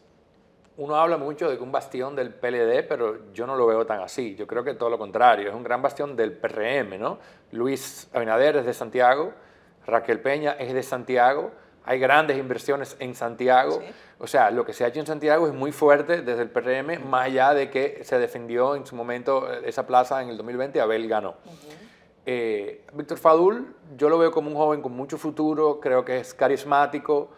uno 0.77 0.95
habla 0.95 1.17
mucho 1.17 1.49
de 1.49 1.57
que 1.57 1.63
un 1.63 1.71
bastión 1.71 2.15
del 2.15 2.34
PLD, 2.34 2.88
pero 2.88 3.31
yo 3.34 3.45
no 3.45 3.55
lo 3.55 3.67
veo 3.67 3.86
tan 3.86 4.01
así. 4.01 4.36
Yo 4.36 4.47
creo 4.47 4.63
que 4.63 4.73
todo 4.73 4.89
lo 4.89 4.97
contrario, 4.97 5.49
es 5.49 5.55
un 5.55 5.63
gran 5.63 5.81
bastión 5.81 6.15
del 6.15 6.34
PRM, 6.34 6.99
¿no? 6.99 7.19
Luis 7.51 8.10
Abinader 8.13 8.57
es 8.57 8.65
de 8.65 8.73
Santiago, 8.73 9.34
Raquel 9.86 10.19
Peña 10.19 10.53
es 10.53 10.73
de 10.73 10.84
Santiago, 10.84 11.51
hay 11.84 11.99
grandes 11.99 12.38
inversiones 12.38 12.95
en 12.99 13.15
Santiago. 13.15 13.81
O 14.19 14.27
sea, 14.27 14.51
lo 14.51 14.65
que 14.65 14.73
se 14.73 14.86
ha 14.86 14.88
hecho 14.88 14.99
en 14.99 15.07
Santiago 15.07 15.47
es 15.47 15.53
muy 15.53 15.71
fuerte 15.71 16.21
desde 16.21 16.43
el 16.43 16.49
PRM, 16.49 17.10
más 17.10 17.25
allá 17.25 17.53
de 17.53 17.69
que 17.69 18.03
se 18.03 18.19
defendió 18.19 18.75
en 18.75 18.86
su 18.86 18.95
momento 18.95 19.51
eh, 19.51 19.63
esa 19.65 19.88
plaza 19.88 20.21
en 20.21 20.29
el 20.29 20.38
2020, 20.38 20.79
Abel 20.79 21.07
ganó. 21.07 21.36
Eh, 22.25 22.86
Víctor 22.93 23.17
Fadul, 23.17 23.75
yo 23.97 24.10
lo 24.10 24.19
veo 24.19 24.31
como 24.31 24.49
un 24.49 24.55
joven 24.55 24.81
con 24.81 24.91
mucho 24.91 25.17
futuro, 25.17 25.79
creo 25.79 26.05
que 26.05 26.19
es 26.19 26.36
carismático, 26.36 27.31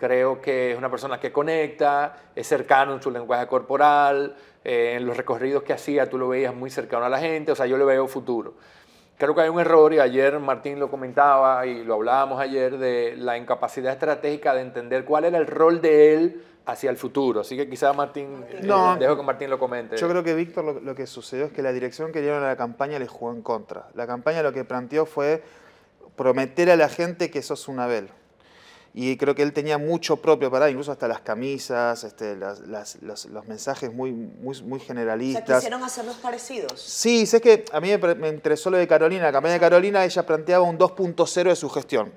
Creo 0.00 0.40
que 0.40 0.72
es 0.72 0.78
una 0.78 0.90
persona 0.90 1.20
que 1.20 1.30
conecta, 1.30 2.16
es 2.34 2.46
cercano 2.46 2.94
en 2.94 3.02
su 3.02 3.10
lenguaje 3.10 3.46
corporal, 3.46 4.34
eh, 4.64 4.94
en 4.96 5.04
los 5.04 5.14
recorridos 5.14 5.62
que 5.62 5.74
hacía 5.74 6.08
tú 6.08 6.16
lo 6.16 6.26
veías 6.26 6.54
muy 6.54 6.70
cercano 6.70 7.04
a 7.04 7.10
la 7.10 7.18
gente, 7.18 7.52
o 7.52 7.54
sea, 7.54 7.66
yo 7.66 7.76
le 7.76 7.84
veo 7.84 8.08
futuro. 8.08 8.54
Creo 9.18 9.34
que 9.34 9.42
hay 9.42 9.50
un 9.50 9.60
error, 9.60 9.92
y 9.92 9.98
ayer 9.98 10.40
Martín 10.40 10.80
lo 10.80 10.90
comentaba 10.90 11.66
y 11.66 11.84
lo 11.84 11.96
hablábamos 11.96 12.40
ayer, 12.40 12.78
de 12.78 13.14
la 13.18 13.36
incapacidad 13.36 13.92
estratégica 13.92 14.54
de 14.54 14.62
entender 14.62 15.04
cuál 15.04 15.26
era 15.26 15.36
el 15.36 15.46
rol 15.46 15.82
de 15.82 16.14
él 16.14 16.44
hacia 16.64 16.88
el 16.88 16.96
futuro. 16.96 17.40
Así 17.40 17.54
que 17.54 17.68
quizás 17.68 17.94
Martín, 17.94 18.42
eh, 18.48 18.60
no, 18.62 18.96
dejo 18.96 19.18
que 19.18 19.22
Martín 19.22 19.50
lo 19.50 19.58
comente. 19.58 19.98
Yo 19.98 20.08
creo 20.08 20.24
que 20.24 20.34
Víctor 20.34 20.64
lo, 20.64 20.80
lo, 20.80 20.94
que 20.94 21.06
sucedió 21.06 21.44
es 21.44 21.52
que 21.52 21.60
la 21.60 21.74
dirección 21.74 22.10
que 22.10 22.22
dieron 22.22 22.42
a 22.42 22.46
la 22.46 22.56
campaña 22.56 22.98
le 22.98 23.06
jugó 23.06 23.32
en 23.32 23.42
contra. 23.42 23.88
La 23.92 24.06
campaña 24.06 24.42
lo 24.42 24.54
que 24.54 24.64
planteó 24.64 25.04
fue 25.04 25.42
prometer 26.16 26.70
a 26.70 26.76
la 26.76 26.88
gente 26.88 27.30
que 27.30 27.42
sos 27.42 27.68
un 27.68 27.80
Abel 27.80 28.08
y 28.92 29.16
creo 29.16 29.34
que 29.34 29.42
él 29.42 29.52
tenía 29.52 29.78
mucho 29.78 30.16
propio 30.16 30.50
para, 30.50 30.68
incluso 30.68 30.90
hasta 30.90 31.06
las 31.06 31.20
camisas, 31.20 32.02
este, 32.02 32.34
las, 32.36 32.60
los, 33.00 33.26
los, 33.26 33.46
mensajes 33.46 33.92
muy, 33.92 34.10
muy, 34.10 34.60
muy 34.62 34.80
generalistas. 34.80 35.44
O 35.44 35.46
sea, 35.46 35.56
quisieron 35.56 35.84
hacerlos 35.84 36.16
parecidos. 36.16 36.80
Sí, 36.80 37.24
sé 37.26 37.40
que 37.40 37.64
a 37.72 37.80
mí 37.80 37.90
me, 38.18 38.28
interesó 38.28 38.68
lo 38.68 38.78
de 38.78 38.88
Carolina, 38.88 39.22
la 39.22 39.32
campaña 39.32 39.54
de 39.54 39.60
Carolina, 39.60 40.04
ella 40.04 40.26
planteaba 40.26 40.64
un 40.64 40.76
2.0 40.76 41.48
de 41.48 41.56
su 41.56 41.70
gestión. 41.70 42.12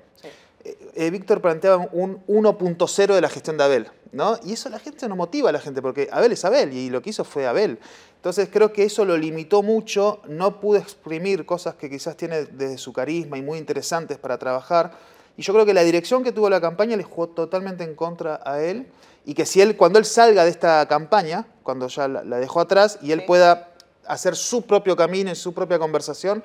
Eh, 0.64 0.76
eh, 0.94 1.10
Víctor 1.10 1.40
planteaba 1.40 1.88
un 1.92 2.24
1.0 2.26 3.14
de 3.14 3.20
la 3.20 3.28
gestión 3.28 3.56
de 3.56 3.64
Abel, 3.64 3.88
¿no? 4.10 4.36
Y 4.42 4.54
eso 4.54 4.68
la 4.68 4.80
gente 4.80 5.08
no 5.08 5.14
motiva 5.14 5.50
a 5.50 5.52
la 5.52 5.60
gente, 5.60 5.80
porque 5.80 6.08
Abel 6.10 6.32
es 6.32 6.44
Abel 6.44 6.72
y 6.72 6.90
lo 6.90 7.02
que 7.02 7.10
hizo 7.10 7.22
fue 7.22 7.46
Abel. 7.46 7.78
Entonces 8.16 8.48
creo 8.50 8.72
que 8.72 8.82
eso 8.84 9.04
lo 9.04 9.16
limitó 9.16 9.62
mucho, 9.62 10.22
no 10.26 10.58
pudo 10.58 10.78
exprimir 10.78 11.46
cosas 11.46 11.76
que 11.76 11.88
quizás 11.88 12.16
tiene 12.16 12.46
desde 12.46 12.78
su 12.78 12.92
carisma 12.92 13.38
y 13.38 13.42
muy 13.42 13.58
interesantes 13.58 14.18
para 14.18 14.38
trabajar 14.38 15.13
y 15.36 15.42
yo 15.42 15.52
creo 15.52 15.66
que 15.66 15.74
la 15.74 15.82
dirección 15.82 16.22
que 16.22 16.32
tuvo 16.32 16.48
la 16.48 16.60
campaña 16.60 16.96
le 16.96 17.02
jugó 17.02 17.28
totalmente 17.28 17.84
en 17.84 17.94
contra 17.94 18.40
a 18.44 18.62
él. 18.62 18.86
Y 19.26 19.34
que 19.34 19.46
si 19.46 19.60
él, 19.60 19.76
cuando 19.76 19.98
él 19.98 20.04
salga 20.04 20.44
de 20.44 20.50
esta 20.50 20.86
campaña, 20.86 21.46
cuando 21.62 21.88
ya 21.88 22.06
la, 22.08 22.38
dejó 22.38 22.60
atrás 22.60 22.98
y 23.02 23.10
él 23.12 23.24
pueda 23.24 23.70
hacer 24.06 24.36
su 24.36 24.66
propio 24.66 24.96
camino 24.96 25.30
y 25.30 25.34
su 25.34 25.54
propia 25.54 25.78
conversación, 25.78 26.44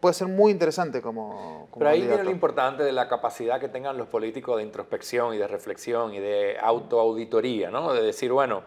puede 0.00 0.14
ser 0.14 0.28
muy 0.28 0.50
interesante 0.50 1.02
como, 1.02 1.68
Pero 1.78 1.90
ahí 1.90 2.02
viene 2.02 2.24
lo 2.24 2.30
importante 2.30 2.82
de 2.82 2.92
la 2.92 3.06
capacidad 3.06 3.60
que 3.60 3.68
tengan 3.68 3.98
los 3.98 4.08
políticos 4.08 4.56
de 4.56 4.62
introspección 4.62 5.34
y 5.34 5.38
de 5.38 5.46
reflexión 5.46 6.14
y 6.14 6.20
de 6.20 6.56
autoauditoría, 6.60 7.70
¿no? 7.70 7.92
De 7.92 8.02
decir, 8.02 8.32
bueno, 8.32 8.62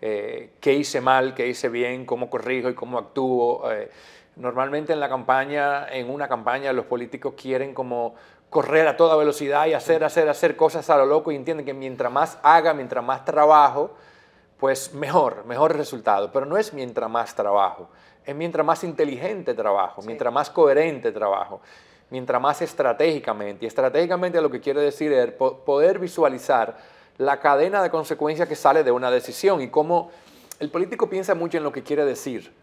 eh, 0.00 0.52
qué 0.60 0.72
hice 0.72 1.00
mal, 1.00 1.34
qué 1.34 1.46
hice 1.46 1.68
bien, 1.68 2.06
cómo 2.06 2.30
corrijo 2.30 2.70
y 2.70 2.74
cómo 2.74 2.98
actúo. 2.98 3.70
Eh, 3.70 3.90
normalmente 4.36 4.92
en 4.92 5.00
la 5.00 5.08
campaña, 5.08 5.88
en 5.88 6.10
una 6.10 6.26
campaña, 6.26 6.72
los 6.72 6.86
políticos 6.86 7.34
quieren 7.36 7.74
como 7.74 8.14
correr 8.54 8.86
a 8.86 8.96
toda 8.96 9.16
velocidad 9.16 9.66
y 9.66 9.74
hacer, 9.74 10.04
hacer, 10.04 10.28
hacer 10.28 10.54
cosas 10.54 10.88
a 10.88 10.96
lo 10.96 11.06
loco 11.06 11.32
y 11.32 11.34
entienden 11.34 11.66
que 11.66 11.74
mientras 11.74 12.12
más 12.12 12.38
haga, 12.40 12.72
mientras 12.72 13.04
más 13.04 13.24
trabajo, 13.24 13.90
pues 14.60 14.94
mejor, 14.94 15.44
mejor 15.44 15.76
resultado. 15.76 16.30
Pero 16.30 16.46
no 16.46 16.56
es 16.56 16.72
mientras 16.72 17.10
más 17.10 17.34
trabajo, 17.34 17.88
es 18.24 18.32
mientras 18.32 18.64
más 18.64 18.84
inteligente 18.84 19.54
trabajo, 19.54 20.02
mientras 20.02 20.32
más 20.32 20.50
coherente 20.50 21.10
trabajo, 21.10 21.62
mientras 22.10 22.40
más 22.40 22.62
estratégicamente. 22.62 23.64
Y 23.64 23.66
estratégicamente 23.66 24.40
lo 24.40 24.52
que 24.52 24.60
quiere 24.60 24.82
decir 24.82 25.12
es 25.12 25.32
poder 25.32 25.98
visualizar 25.98 26.76
la 27.18 27.40
cadena 27.40 27.82
de 27.82 27.90
consecuencias 27.90 28.48
que 28.48 28.54
sale 28.54 28.84
de 28.84 28.92
una 28.92 29.10
decisión 29.10 29.62
y 29.62 29.68
cómo 29.68 30.12
el 30.60 30.70
político 30.70 31.10
piensa 31.10 31.34
mucho 31.34 31.58
en 31.58 31.64
lo 31.64 31.72
que 31.72 31.82
quiere 31.82 32.04
decir, 32.04 32.54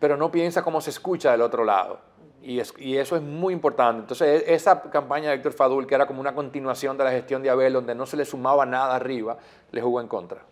pero 0.00 0.18
no 0.18 0.30
piensa 0.30 0.62
cómo 0.62 0.82
se 0.82 0.90
escucha 0.90 1.30
del 1.32 1.40
otro 1.40 1.64
lado. 1.64 1.98
Y, 2.42 2.58
eso 2.96 3.16
es 3.16 3.22
muy 3.22 3.52
importante. 3.52 4.00
Entonces, 4.00 4.44
e, 4.46 4.54
esa 4.54 4.80
campaña 4.90 5.30
de 5.30 5.36
Héctor 5.36 5.52
Fadul, 5.52 5.86
que 5.86 5.94
era 5.94 6.06
como 6.06 6.20
una 6.20 6.34
continuación 6.34 6.96
de 6.96 7.04
la 7.04 7.10
gestión 7.10 7.42
de 7.42 7.50
Abel, 7.50 7.72
donde 7.72 7.94
no 7.94 8.06
se 8.06 8.16
le 8.16 8.24
sumaba 8.24 8.64
nada 8.64 8.96
arriba, 8.96 9.36
le 9.72 9.82
jugó 9.82 10.00
en 10.00 10.08
contra. 10.08 10.42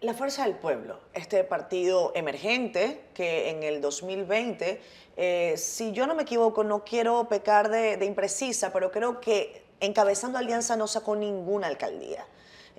La 0.00 0.14
Fuerza 0.14 0.44
del 0.44 0.54
Pueblo, 0.54 1.00
este 1.12 1.42
partido 1.42 2.12
emergente 2.14 3.06
que 3.14 3.50
en 3.50 3.64
el 3.64 3.80
2020, 3.80 4.80
eh, 5.16 5.54
si 5.56 5.90
yo 5.90 6.06
no 6.06 6.14
me 6.14 6.22
equivoco, 6.22 6.62
no 6.62 6.84
quiero 6.84 7.28
pecar 7.28 7.68
de 7.68 8.04
imprecisa, 8.04 8.72
pero 8.72 8.92
creo 8.92 9.20
que 9.20 9.64
encabezando 9.80 10.38
Alianza 10.38 10.76
no 10.76 10.86
sacó 10.86 11.16
ninguna 11.16 11.66
alcaldía. 11.66 12.24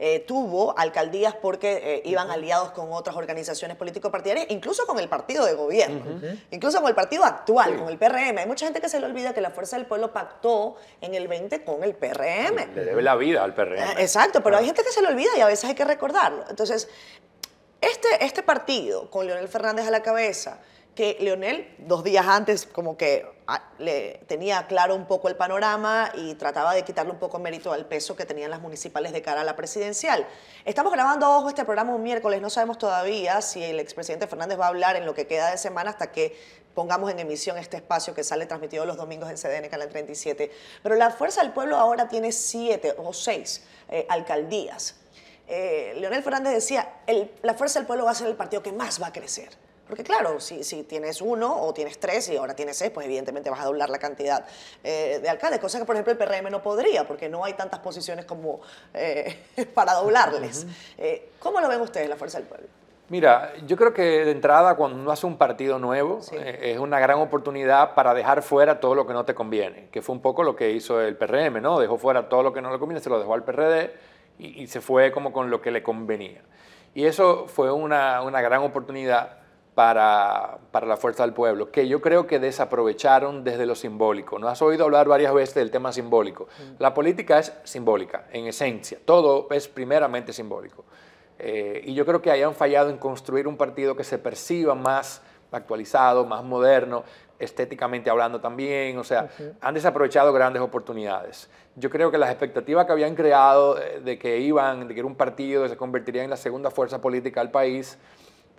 Eh, 0.01 0.23
tuvo 0.25 0.73
alcaldías 0.79 1.35
porque 1.35 1.81
eh, 1.83 2.01
iban 2.05 2.31
aliados 2.31 2.71
con 2.71 2.93
otras 2.93 3.17
organizaciones 3.17 3.75
político-partidarias, 3.75 4.45
incluso 4.47 4.85
con 4.85 4.97
el 4.97 5.09
partido 5.09 5.45
de 5.45 5.53
gobierno, 5.55 6.21
incluso 6.51 6.79
con 6.79 6.87
el 6.87 6.95
partido 6.95 7.25
actual, 7.25 7.77
con 7.77 7.89
el 7.89 7.97
PRM. 7.97 8.37
Hay 8.37 8.45
mucha 8.45 8.65
gente 8.65 8.79
que 8.79 8.87
se 8.87 9.01
le 9.01 9.07
olvida 9.07 9.33
que 9.33 9.41
la 9.41 9.49
Fuerza 9.49 9.75
del 9.75 9.87
Pueblo 9.87 10.13
pactó 10.13 10.77
en 11.01 11.15
el 11.15 11.27
20 11.27 11.65
con 11.65 11.83
el 11.83 11.95
PRM. 11.95 12.73
Le 12.75 12.85
debe 12.85 13.01
la 13.01 13.17
vida 13.17 13.43
al 13.43 13.53
PRM. 13.53 13.77
Eh, 13.77 13.93
exacto, 13.97 14.41
pero 14.41 14.55
hay 14.55 14.67
gente 14.67 14.83
que 14.83 14.91
se 14.93 15.01
le 15.01 15.09
olvida 15.09 15.31
y 15.35 15.41
a 15.41 15.47
veces 15.47 15.69
hay 15.69 15.75
que 15.75 15.83
recordarlo. 15.83 16.45
Entonces, 16.49 16.87
este, 17.81 18.07
este 18.21 18.41
partido, 18.41 19.09
con 19.09 19.27
Leonel 19.27 19.49
Fernández 19.49 19.85
a 19.85 19.91
la 19.91 20.01
cabeza, 20.01 20.61
que 20.99 21.15
Leonel 21.21 21.65
dos 21.77 22.03
días 22.03 22.27
antes 22.27 22.65
como 22.65 22.97
que 22.97 23.25
ah, 23.47 23.63
le 23.77 24.19
tenía 24.27 24.67
claro 24.67 24.95
un 24.95 25.05
poco 25.05 25.29
el 25.29 25.37
panorama 25.37 26.11
y 26.13 26.35
trataba 26.35 26.73
de 26.73 26.83
quitarle 26.83 27.13
un 27.13 27.19
poco 27.19 27.39
mérito 27.39 27.71
al 27.71 27.85
peso 27.85 28.17
que 28.17 28.25
tenían 28.25 28.51
las 28.51 28.59
municipales 28.59 29.13
de 29.13 29.21
cara 29.21 29.39
a 29.39 29.43
la 29.45 29.55
presidencial. 29.55 30.27
Estamos 30.65 30.91
grabando, 30.91 31.31
ojo, 31.31 31.47
este 31.47 31.63
programa 31.63 31.95
un 31.95 32.03
miércoles, 32.03 32.41
no 32.41 32.49
sabemos 32.49 32.77
todavía 32.79 33.39
si 33.41 33.63
el 33.63 33.79
expresidente 33.79 34.27
Fernández 34.27 34.59
va 34.59 34.65
a 34.65 34.67
hablar 34.67 34.97
en 34.97 35.05
lo 35.05 35.13
que 35.13 35.25
queda 35.25 35.51
de 35.51 35.57
semana 35.57 35.91
hasta 35.91 36.11
que 36.11 36.37
pongamos 36.75 37.09
en 37.11 37.19
emisión 37.19 37.57
este 37.57 37.77
espacio 37.77 38.13
que 38.13 38.25
sale 38.25 38.45
transmitido 38.45 38.85
los 38.85 38.97
domingos 38.97 39.29
en 39.29 39.37
CDN 39.37 39.69
Canal 39.69 39.87
37. 39.87 40.51
Pero 40.83 40.95
la 40.95 41.11
Fuerza 41.11 41.41
del 41.41 41.53
Pueblo 41.53 41.77
ahora 41.77 42.09
tiene 42.09 42.33
siete 42.33 42.93
o 42.97 43.13
seis 43.13 43.63
eh, 43.87 44.05
alcaldías. 44.09 44.95
Eh, 45.47 45.93
Leonel 45.95 46.23
Fernández 46.23 46.51
decía, 46.51 46.95
la 47.41 47.53
Fuerza 47.53 47.79
del 47.79 47.87
Pueblo 47.87 48.03
va 48.03 48.11
a 48.11 48.15
ser 48.15 48.27
el 48.27 48.35
partido 48.35 48.61
que 48.61 48.73
más 48.73 49.01
va 49.01 49.07
a 49.07 49.13
crecer. 49.13 49.68
Porque 49.89 50.03
claro, 50.03 50.39
si, 50.39 50.63
si, 50.63 50.83
tienes 50.83 51.19
uno 51.19 51.63
o 51.63 51.73
tienes 51.73 51.99
tres 51.99 52.29
y 52.29 52.37
ahora 52.37 52.53
tienes 52.53 52.77
seis, 52.77 52.91
pues 52.91 53.07
evidentemente 53.07 53.49
vas 53.49 53.59
a 53.59 53.65
doblar 53.65 53.89
la 53.89 53.97
cantidad 53.97 54.45
eh, 54.83 55.17
de 55.19 55.27
alcaldes, 55.27 55.59
cosa 55.59 55.79
que 55.79 55.85
por 55.85 55.95
ejemplo 55.95 56.13
el 56.13 56.17
PRM 56.19 56.51
no 56.51 56.61
podría, 56.61 57.07
porque 57.07 57.27
no 57.27 57.43
hay 57.43 57.53
tantas 57.53 57.79
posiciones 57.79 58.25
como 58.25 58.61
eh, 58.93 59.39
para 59.73 59.95
doblarles. 59.95 60.67
Eh, 60.95 61.31
¿Cómo 61.39 61.59
lo 61.59 61.67
ven 61.67 61.81
ustedes, 61.81 62.07
la 62.07 62.17
Fuerza 62.17 62.37
del 62.37 62.47
Pueblo? 62.47 62.67
Mira, 63.07 63.53
yo 63.65 63.75
creo 63.75 63.91
que 63.91 64.03
de 64.03 64.29
entrada 64.29 64.75
cuando 64.75 64.95
uno 64.95 65.11
hace 65.11 65.25
un 65.25 65.39
partido 65.39 65.79
nuevo 65.79 66.19
es 66.31 66.77
una 66.77 66.99
gran 66.99 67.17
oportunidad 67.17 67.95
para 67.95 68.13
dejar 68.13 68.43
fuera 68.43 68.79
todo 68.79 68.93
lo 68.93 69.07
que 69.07 69.13
no 69.13 69.25
te 69.25 69.33
conviene, 69.33 69.89
que 69.91 70.03
fue 70.03 70.13
un 70.13 70.21
poco 70.21 70.43
lo 70.43 70.55
que 70.55 70.69
hizo 70.69 71.01
el 71.01 71.17
PRM, 71.17 71.59
¿no? 71.59 71.79
Dejó 71.79 71.97
fuera 71.97 72.29
todo 72.29 72.43
lo 72.43 72.53
que 72.53 72.61
no 72.61 72.71
le 72.71 72.77
conviene, 72.77 73.01
se 73.01 73.09
lo 73.09 73.17
dejó 73.17 73.33
al 73.33 73.43
PRD 73.43 73.91
y, 74.37 74.67
se 74.67 74.79
fue 74.79 75.11
como 75.11 75.33
con 75.33 75.49
lo 75.49 75.59
que 75.59 75.71
le 75.71 75.81
convenía. 75.81 76.43
Y 76.93 77.05
eso 77.05 77.47
fue 77.47 77.71
una, 77.71 78.21
una 78.21 78.41
gran 78.41 78.61
oportunidad 78.61 79.39
para, 79.79 80.57
para, 80.73 80.85
la 80.85 80.97
fuerza 80.97 81.23
del 81.23 81.31
pueblo, 81.31 81.71
que 81.71 81.87
yo 81.87 82.01
creo 82.01 82.27
que 82.27 82.37
desaprovecharon 82.37 83.45
desde 83.45 83.65
lo 83.65 83.75
simbólico. 83.75 84.37
¿No 84.37 84.49
has 84.49 84.61
oído 84.61 84.83
hablar 84.83 85.07
varias 85.07 85.33
veces 85.33 85.55
del 85.55 85.71
tema 85.71 85.93
simbólico? 85.93 86.49
Mm. 86.59 86.73
La 86.79 86.93
política 86.93 87.39
es 87.39 87.53
simbólica, 87.63 88.25
en 88.33 88.45
esencia. 88.47 88.99
Todo 89.05 89.47
es 89.51 89.69
primeramente 89.69 90.33
simbólico. 90.33 90.83
Eh, 91.37 91.81
y 91.85 91.93
yo 91.93 92.05
creo 92.05 92.21
que 92.21 92.29
hayan 92.29 92.55
fallado 92.55 92.89
en 92.89 92.97
construir 92.97 93.47
un 93.47 93.55
partido 93.55 93.95
que 93.95 94.03
se 94.03 94.17
perciba 94.17 94.75
más 94.75 95.21
actualizado, 95.49 96.25
más 96.25 96.43
moderno, 96.43 97.05
estéticamente 97.39 98.09
hablando 98.09 98.41
también, 98.41 98.97
o 98.97 99.05
sea, 99.05 99.29
han 99.61 99.73
desaprovechado 99.75 100.33
grandes 100.33 100.61
oportunidades. 100.61 101.49
Yo 101.77 101.89
creo 101.89 102.11
que 102.11 102.17
las 102.17 102.31
expectativas 102.31 102.85
que 102.85 102.91
habían 102.91 103.15
creado 103.15 103.75
de 103.75 104.19
que 104.19 104.39
iban, 104.39 104.89
de 104.89 104.93
que 104.93 104.99
era 104.99 105.07
un 105.07 105.15
partido 105.15 105.63
que 105.63 105.69
se 105.69 105.77
convertiría 105.77 106.25
en 106.25 106.29
la 106.29 106.35
segunda 106.35 106.69
fuerza 106.69 106.99
política 106.99 107.39
del 107.39 107.49
país, 107.49 107.97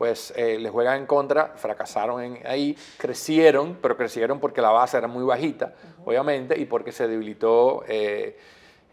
pues 0.01 0.33
eh, 0.35 0.59
les 0.59 0.73
juegan 0.73 1.01
en 1.01 1.05
contra, 1.05 1.53
fracasaron 1.57 2.23
en, 2.23 2.47
ahí, 2.47 2.75
crecieron, 2.97 3.77
pero 3.83 3.99
crecieron 3.99 4.41
porque 4.41 4.63
la 4.63 4.71
base 4.71 4.97
era 4.97 5.09
muy 5.09 5.23
bajita, 5.25 5.75
obviamente, 6.07 6.59
y 6.59 6.65
porque 6.65 6.91
se 6.91 7.07
debilitó 7.07 7.85
eh, 7.87 8.39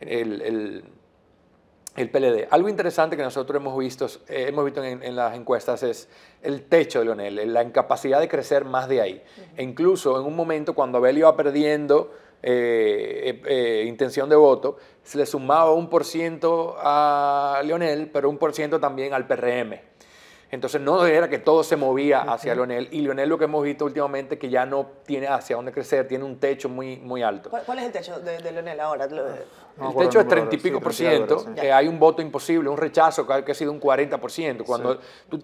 el, 0.02 0.84
el, 1.96 2.10
PLD. 2.10 2.50
Algo 2.50 2.68
interesante 2.68 3.16
que 3.16 3.24
nosotros 3.24 3.62
hemos 3.62 3.80
visto, 3.80 4.06
eh, 4.28 4.48
hemos 4.50 4.66
visto 4.66 4.84
en, 4.84 5.16
las 5.16 5.34
encuestas 5.34 5.82
es 5.82 6.10
el 6.42 6.64
techo 6.64 7.00
de 7.00 7.06
Leonel, 7.06 7.54
la 7.54 7.64
incapacidad 7.64 8.20
de 8.20 8.28
crecer 8.28 8.66
más 8.66 8.90
de 8.90 9.00
ahí. 9.00 9.24
E 9.56 9.64
incluso 9.64 10.20
en 10.20 10.26
un 10.26 10.36
momento 10.36 10.76
cuando 10.76 10.98
Abel 10.98 11.20
iba 11.20 11.34
perdiendo 11.38 12.12
intención 12.44 14.28
de 14.28 14.36
voto, 14.36 14.76
se 15.04 15.18
le 15.18 15.26
sumaba 15.26 15.72
un 15.72 15.90
por 15.90 16.04
ciento 16.04 16.76
a 16.80 17.62
Leonel, 17.64 18.10
pero 18.12 18.30
un 18.30 18.38
por 18.38 18.54
ciento 18.54 18.78
también 18.78 19.14
al 19.14 19.26
PRM. 19.26 19.87
Entonces 20.50 20.80
no 20.80 21.06
era 21.06 21.28
que 21.30 21.40
todo 21.40 21.64
se 21.64 21.76
movía 21.76 22.22
hacia 22.22 22.56
Leonel 22.56 22.88
y 22.92 23.02
Leonel 23.02 23.28
lo 23.28 23.38
que 23.38 23.46
hemos 23.46 23.64
visto 23.64 23.86
últimamente 23.86 24.38
que 24.38 24.50
ya 24.50 24.66
no 24.66 24.88
tiene 25.06 25.28
hacia 25.28 25.58
dónde 25.58 25.72
crecer, 25.74 26.08
tiene 26.08 26.24
un 26.24 26.40
techo 26.40 26.70
muy, 26.70 26.98
muy 26.98 27.22
alto. 27.22 27.50
¿Cuál, 27.50 27.80
es 27.80 27.86
el 27.86 27.92
techo 27.92 28.20
de, 28.20 28.38
de 28.38 28.52
Leonel 28.52 28.80
ahora? 28.80 29.08
El 29.80 29.96
techo 29.96 30.20
es 30.20 30.28
30 30.28 30.56
y 30.56 30.58
pico 30.58 30.80
por 30.80 30.94
ciento, 30.94 31.46
que 31.56 31.72
hay 31.72 31.88
un 31.88 32.00
voto 32.00 32.22
imposible, 32.22 32.70
un 32.70 32.78
rechazo 32.78 33.26
que 33.28 33.52
ha 33.52 33.56
sido 33.56 33.72
un 33.72 33.80
40 33.80 34.20
por 34.20 34.32
ciento. 34.32 34.64
Cuando 34.64 35.00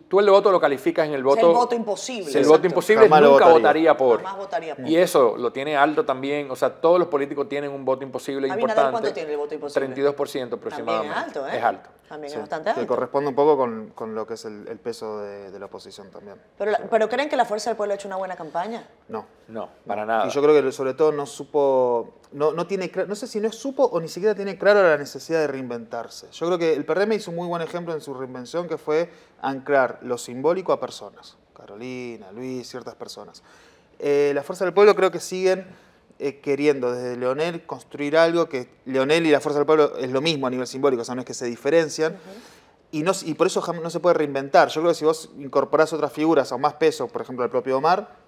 tú, 0.07 0.19
el 0.19 0.29
voto 0.29 0.51
lo 0.51 0.59
calificas 0.59 1.07
en 1.07 1.13
el 1.13 1.23
voto... 1.23 1.47
el 1.47 1.55
voto 1.55 1.75
imposible. 1.75 2.39
el 2.39 2.45
voto 2.45 2.67
imposible 2.67 3.07
nunca 3.07 3.47
votaría, 3.47 3.95
por. 3.95 4.21
votaría 4.37 4.75
por. 4.75 4.87
Y 4.87 4.97
eso 4.97 5.35
lo 5.37 5.51
tiene 5.51 5.75
alto 5.77 6.05
también, 6.05 6.49
o 6.51 6.55
sea, 6.55 6.69
todos 6.69 6.99
los 6.99 7.07
políticos 7.07 7.47
tienen 7.47 7.71
un 7.71 7.85
voto 7.85 8.03
imposible 8.03 8.47
importante. 8.47 8.91
¿Cuánto 8.91 9.13
tiene 9.13 9.31
el 9.31 9.37
voto 9.37 9.53
imposible? 9.55 9.95
32% 9.95 10.53
aproximadamente. 10.53 11.11
es 11.11 11.25
alto, 11.25 11.47
¿eh? 11.47 11.57
Es 11.57 11.63
alto. 11.63 11.89
También 12.07 12.33
es 12.33 12.39
bastante 12.39 12.69
alto. 12.69 12.81
Que 12.81 12.87
corresponde 12.87 13.29
un 13.29 13.35
poco 13.35 13.57
con, 13.57 13.91
con 13.95 14.13
lo 14.13 14.27
que 14.27 14.35
es 14.35 14.45
el, 14.45 14.79
peso 14.79 15.19
de, 15.21 15.57
la 15.57 15.65
oposición 15.65 16.11
también. 16.11 16.35
Pero, 16.57 16.73
pero 16.89 17.09
¿creen 17.09 17.29
que 17.29 17.35
la 17.35 17.45
Fuerza 17.45 17.69
del 17.69 17.77
Pueblo 17.77 17.93
ha 17.93 17.95
hecho 17.95 18.07
una 18.07 18.17
buena 18.17 18.35
campaña? 18.35 18.85
No. 19.07 19.25
No, 19.47 19.69
para 19.85 20.05
nada. 20.05 20.27
Y 20.27 20.29
yo 20.29 20.41
creo 20.41 20.61
que 20.61 20.71
sobre 20.71 20.93
todo 20.93 21.11
no 21.11 21.25
supo, 21.25 22.15
no, 22.33 22.51
no 22.51 22.67
tiene, 22.67 22.91
no 23.07 23.15
sé 23.15 23.27
si 23.27 23.39
no 23.39 23.51
supo 23.51 23.83
o 23.83 24.01
ni 24.01 24.07
siquiera 24.07 24.35
tiene 24.35 24.57
claro 24.57 24.83
la 24.83 24.97
necesidad 24.97 25.39
de 25.39 25.47
reinventarse. 25.47 26.27
Yo 26.31 26.47
creo 26.47 26.57
que 26.57 26.73
el 26.73 26.85
PRM 26.85 27.13
hizo 27.13 27.31
un 27.31 27.37
muy 27.37 27.47
buen 27.47 27.61
ejemplo 27.61 27.93
en 27.93 28.01
su 28.01 28.13
reinvención 28.13 28.67
que 28.67 28.77
fue 28.77 29.09
anclar 29.41 29.99
lo 30.01 30.17
simbólico 30.17 30.73
a 30.73 30.79
personas. 30.79 31.37
Carolina, 31.55 32.31
Luis, 32.31 32.67
ciertas 32.67 32.95
personas. 32.95 33.43
Eh, 33.99 34.31
la 34.33 34.43
Fuerza 34.43 34.65
del 34.65 34.73
Pueblo 34.73 34.95
creo 34.95 35.11
que 35.11 35.19
siguen 35.19 35.65
eh, 36.19 36.39
queriendo 36.39 36.91
desde 36.91 37.17
Leonel 37.17 37.65
construir 37.65 38.17
algo 38.17 38.49
que 38.49 38.69
Leonel 38.85 39.25
y 39.25 39.31
la 39.31 39.39
Fuerza 39.39 39.59
del 39.59 39.65
Pueblo 39.65 39.97
es 39.97 40.11
lo 40.11 40.21
mismo 40.21 40.47
a 40.47 40.49
nivel 40.49 40.67
simbólico, 40.67 41.01
o 41.01 41.05
sea, 41.05 41.15
no 41.15 41.21
es 41.21 41.27
que 41.27 41.33
se 41.33 41.45
diferencian. 41.45 42.17
Y, 42.91 43.01
no, 43.01 43.11
y 43.25 43.33
por 43.33 43.47
eso 43.47 43.63
no 43.81 43.89
se 43.89 43.99
puede 43.99 44.13
reinventar. 44.13 44.69
Yo 44.69 44.81
creo 44.81 44.91
que 44.91 44.99
si 44.99 45.05
vos 45.05 45.31
incorporás 45.39 45.91
otras 45.93 46.11
figuras 46.13 46.51
o 46.51 46.59
más 46.59 46.73
peso, 46.73 47.07
por 47.07 47.23
ejemplo, 47.23 47.43
el 47.43 47.49
propio 47.49 47.77
Omar, 47.77 48.22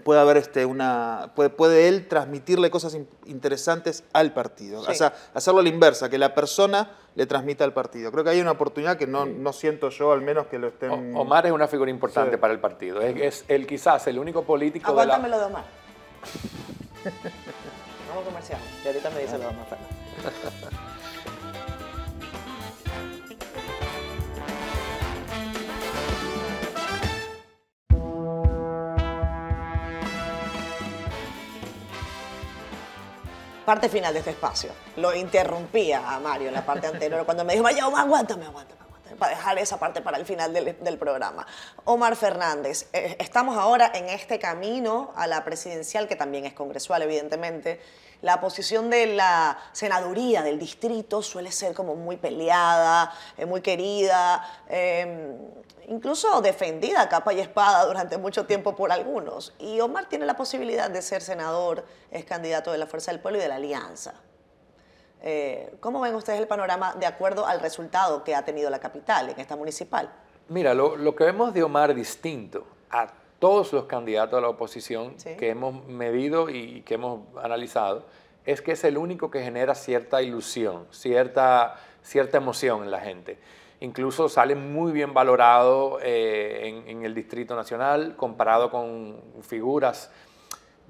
puede 0.00 0.20
haber 0.20 0.36
este, 0.36 0.64
una. 0.66 1.32
Puede, 1.34 1.50
puede 1.50 1.88
él 1.88 2.08
transmitirle 2.08 2.70
cosas 2.70 2.96
interesantes 3.26 4.04
al 4.12 4.32
partido. 4.32 4.80
O 4.80 4.94
sea, 4.94 5.14
hacerlo 5.34 5.60
a 5.60 5.62
la 5.62 5.68
inversa, 5.68 6.08
que 6.08 6.18
la 6.18 6.34
persona 6.34 6.90
le 7.14 7.26
transmita 7.26 7.64
al 7.64 7.72
partido. 7.72 8.10
Creo 8.12 8.24
que 8.24 8.30
hay 8.30 8.40
una 8.40 8.52
oportunidad 8.52 8.96
que 8.96 9.06
no, 9.06 9.26
no 9.26 9.52
siento 9.52 9.90
yo, 9.90 10.12
al 10.12 10.20
menos 10.20 10.46
que 10.46 10.58
lo 10.58 10.68
estén. 10.68 11.14
Omar 11.16 11.46
es 11.46 11.52
una 11.52 11.68
figura 11.68 11.90
importante 11.90 12.38
para 12.38 12.52
el 12.52 12.60
partido. 12.60 13.00
Es, 13.00 13.16
es 13.16 13.44
el 13.48 13.66
quizás 13.66 14.06
el 14.06 14.18
único 14.18 14.42
político. 14.44 14.90
Aguántamelo 14.90 15.36
de, 15.36 15.42
la... 15.42 15.48
de 15.48 15.52
Omar. 15.52 15.64
Vamos 18.08 18.24
a 18.24 18.26
comercial. 18.26 18.60
Y 18.84 18.86
ahorita 18.88 19.10
me 19.10 19.20
dice 19.20 19.38
lo 19.38 19.44
de 19.44 19.46
Omar 19.46 19.66
parte 33.70 33.88
final 33.88 34.12
de 34.12 34.18
este 34.18 34.32
espacio. 34.32 34.70
Lo 34.96 35.14
interrumpía 35.14 36.02
a 36.04 36.18
Mario 36.18 36.48
en 36.48 36.54
la 36.54 36.66
parte 36.66 36.88
anterior 36.88 37.24
cuando 37.24 37.44
me 37.44 37.52
dijo, 37.52 37.62
vaya, 37.62 37.84
aguántame, 37.84 38.44
aguántame 38.44 38.80
para 39.16 39.36
dejar 39.36 39.58
esa 39.58 39.78
parte 39.78 40.00
para 40.00 40.18
el 40.18 40.26
final 40.26 40.52
del, 40.52 40.98
programa. 40.98 41.46
Omar 41.84 42.16
Fernández, 42.16 42.88
eh, 42.92 43.14
estamos 43.20 43.56
ahora 43.56 43.92
en 43.94 44.08
este 44.08 44.40
camino 44.40 45.12
a 45.14 45.28
la 45.28 45.44
presidencial, 45.44 46.08
que 46.08 46.16
también 46.16 46.46
es 46.46 46.52
congresual, 46.52 47.02
evidentemente. 47.02 47.80
La 48.22 48.40
posición 48.40 48.90
de 48.90 49.06
la 49.06 49.58
senaduría 49.72 50.42
del 50.42 50.58
distrito 50.58 51.22
suele 51.22 51.50
ser 51.52 51.74
como 51.74 51.94
muy 51.94 52.16
peleada, 52.16 53.12
eh, 53.36 53.46
muy 53.46 53.62
querida, 53.62 54.62
em, 54.68 55.36
incluso 55.88 56.40
defendida 56.40 57.08
capa 57.08 57.32
y 57.32 57.40
espada 57.40 57.84
durante 57.86 58.18
mucho 58.18 58.46
tiempo 58.46 58.76
por 58.76 58.92
algunos. 58.92 59.54
Y 59.58 59.80
Omar 59.80 60.06
tiene 60.06 60.26
la 60.26 60.36
posibilidad 60.36 60.90
de 60.90 61.02
ser 61.02 61.22
senador, 61.22 61.84
es 62.10 62.24
candidato 62.24 62.72
de 62.72 62.78
la 62.78 62.86
Fuerza 62.86 63.10
del 63.10 63.20
Pueblo 63.20 63.38
y 63.38 63.42
de 63.42 63.48
la 63.48 63.56
Alianza. 63.56 64.14
Eh, 65.22 65.74
¿Cómo 65.80 66.00
ven 66.00 66.14
ustedes 66.14 66.40
el 66.40 66.46
panorama 66.46 66.94
de 66.94 67.06
acuerdo 67.06 67.46
al 67.46 67.60
resultado 67.60 68.24
que 68.24 68.34
ha 68.34 68.44
tenido 68.44 68.70
la 68.70 68.78
capital 68.78 69.28
en 69.28 69.38
esta 69.38 69.56
municipal? 69.56 70.10
Mira, 70.48 70.74
lo, 70.74 71.14
que 71.14 71.24
vemos 71.24 71.52
de 71.54 71.62
Omar 71.62 71.94
distinto 71.94 72.66
a 72.90 73.06
todos 73.40 73.72
los 73.72 73.86
candidatos 73.86 74.36
de 74.36 74.42
la 74.42 74.48
oposición 74.50 75.16
que 75.16 75.48
hemos 75.48 75.84
medido 75.86 76.48
y 76.48 76.82
que 76.82 76.94
hemos 76.94 77.22
analizado 77.42 78.04
es 78.44 78.62
que 78.62 78.72
es 78.72 78.84
el 78.84 78.96
único 78.96 79.30
que 79.30 79.42
genera 79.42 79.74
cierta 79.74 80.22
ilusión, 80.22 80.86
cierta, 80.90 81.76
cierta 82.02 82.36
emoción 82.38 82.84
en 82.84 82.90
la 82.90 83.00
gente. 83.00 83.38
Incluso 83.80 84.28
sale 84.28 84.54
muy 84.54 84.92
bien 84.92 85.14
valorado 85.14 85.98
eh, 86.02 86.84
en, 86.86 87.04
el 87.04 87.14
Distrito 87.14 87.56
Nacional 87.56 88.14
comparado 88.14 88.70
con 88.70 89.18
figuras 89.42 90.10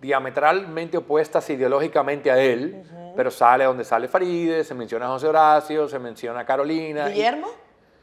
diametralmente 0.01 0.97
opuestas 0.97 1.49
ideológicamente 1.51 2.31
a 2.31 2.43
él, 2.43 2.83
pero 3.15 3.31
sale 3.31 3.65
donde 3.65 3.85
sale 3.85 4.09
Faride, 4.09 4.65
se 4.65 4.75
menciona 4.75 5.07
a 5.07 5.11
José 5.11 5.29
Horacio, 5.29 5.89
se 5.89 5.99
menciona 5.99 6.41
a 6.41 6.47
Carolina. 6.47 7.09
¿Guillermo? 7.09 7.49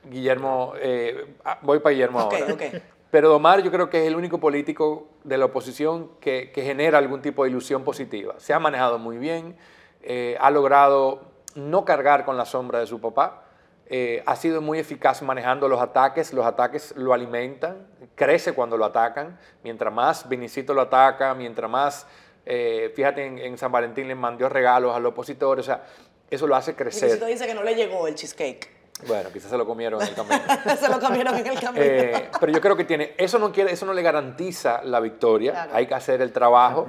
Guillermo, 0.06 0.74
eh, 0.80 1.36
ah, 1.44 1.60
voy 1.62 1.80
para 1.80 1.92
Guillermo 1.92 2.20
ahora. 2.22 2.56
Pero 3.18 3.36
Omar 3.36 3.64
yo 3.64 3.72
creo 3.72 3.90
que 3.90 4.02
es 4.02 4.08
el 4.08 4.16
único 4.16 4.40
político 4.40 5.08
de 5.24 5.40
la 5.40 5.46
oposición 5.46 6.12
que, 6.22 6.52
genera 6.54 7.00
algún 7.00 7.20
tipo 7.20 7.44
de 7.44 7.50
ilusión 7.50 7.84
positiva. 7.84 8.36
Se 8.38 8.54
ha 8.54 8.60
manejado 8.60 9.00
muy 9.00 9.18
bien, 9.18 9.58
eh, 10.04 10.38
ha 10.40 10.52
logrado 10.52 11.24
no 11.56 11.84
cargar 11.84 12.26
con 12.26 12.38
la 12.38 12.46
sombra 12.46 12.78
de 12.80 12.86
su 12.86 13.02
papá, 13.02 13.46
eh, 13.88 14.22
ha 14.28 14.36
sido 14.36 14.62
muy 14.62 14.78
eficaz 14.78 15.24
manejando 15.24 15.68
los 15.68 15.82
ataques, 15.82 16.32
los 16.32 16.46
ataques 16.46 16.94
lo 16.96 17.12
alimentan, 17.12 17.88
crece 18.14 18.54
cuando 18.54 18.78
lo 18.78 18.86
atacan, 18.86 19.40
mientras 19.64 19.92
más 19.92 20.30
Vinicito 20.30 20.76
lo 20.76 20.82
ataca, 20.82 21.34
mientras 21.34 21.72
más, 21.72 22.06
eh, 22.46 22.94
fíjate, 22.96 23.48
en, 23.48 23.58
San 23.58 23.72
Valentín 23.72 24.08
le 24.08 24.14
mandó 24.14 24.48
regalos 24.48 24.96
a 24.96 25.00
los 25.00 25.14
opositores, 25.14 25.66
o 25.66 25.66
sea, 25.66 25.88
eso 26.30 26.46
lo 26.46 26.56
hace 26.56 26.76
crecer. 26.76 27.06
Vinicito 27.06 27.26
dice 27.26 27.48
que 27.48 27.56
no 27.56 27.64
le 27.64 27.74
llegó 27.74 28.08
el 28.08 28.14
cheesecake. 28.14 28.77
Bueno, 29.06 29.30
quizás 29.32 29.52
se 29.52 29.58
lo 29.58 29.66
comieron 29.66 30.02
en 30.02 30.08
el 30.08 30.16
camino. 30.16 30.38
se 30.80 30.90
lo 30.90 31.00
comieron 31.00 31.36
en 31.36 31.46
el 31.46 31.60
camino. 31.60 31.86
Eh, 31.86 32.30
pero 32.40 32.52
yo 32.52 32.62
creo 32.62 32.76
que 32.76 32.84
tiene, 32.84 33.14
eso 33.18 33.38
no 33.38 33.52
quiere, 33.52 33.72
eso 33.72 33.86
no 33.86 33.94
le 33.94 34.02
garantiza 34.02 34.82
la 34.84 35.00
victoria, 35.00 35.70
hay 35.72 35.86
que 35.86 35.94
hacer 35.94 36.22
el 36.22 36.32
trabajo. 36.32 36.88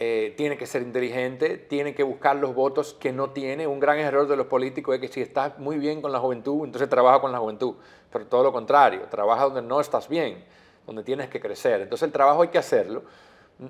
Eh, 0.00 0.34
tiene 0.36 0.56
que 0.56 0.64
ser 0.64 0.82
inteligente, 0.82 1.56
tiene 1.56 1.92
que 1.92 2.04
buscar 2.04 2.36
los 2.36 2.54
votos 2.54 2.94
que 2.94 3.12
no 3.12 3.30
tiene. 3.30 3.66
Un 3.66 3.80
gran 3.80 3.98
error 3.98 4.28
de 4.28 4.36
los 4.36 4.46
políticos 4.46 4.94
es 4.94 5.00
que 5.00 5.08
si 5.08 5.20
estás 5.20 5.58
muy 5.58 5.76
bien 5.78 6.00
con 6.00 6.12
la 6.12 6.20
juventud, 6.20 6.64
entonces 6.64 6.88
trabaja 6.88 7.20
con 7.20 7.32
la 7.32 7.38
juventud. 7.38 7.74
Pero 8.12 8.26
todo 8.26 8.44
lo 8.44 8.52
contrario, 8.52 9.02
trabaja 9.10 9.44
donde 9.44 9.62
no 9.62 9.80
estás 9.80 10.08
bien, 10.08 10.44
donde 10.86 11.02
tienes 11.02 11.28
que 11.28 11.40
crecer. 11.40 11.80
Entonces 11.80 12.06
el 12.06 12.12
trabajo 12.12 12.42
hay 12.42 12.48
que 12.48 12.58
hacerlo. 12.58 13.02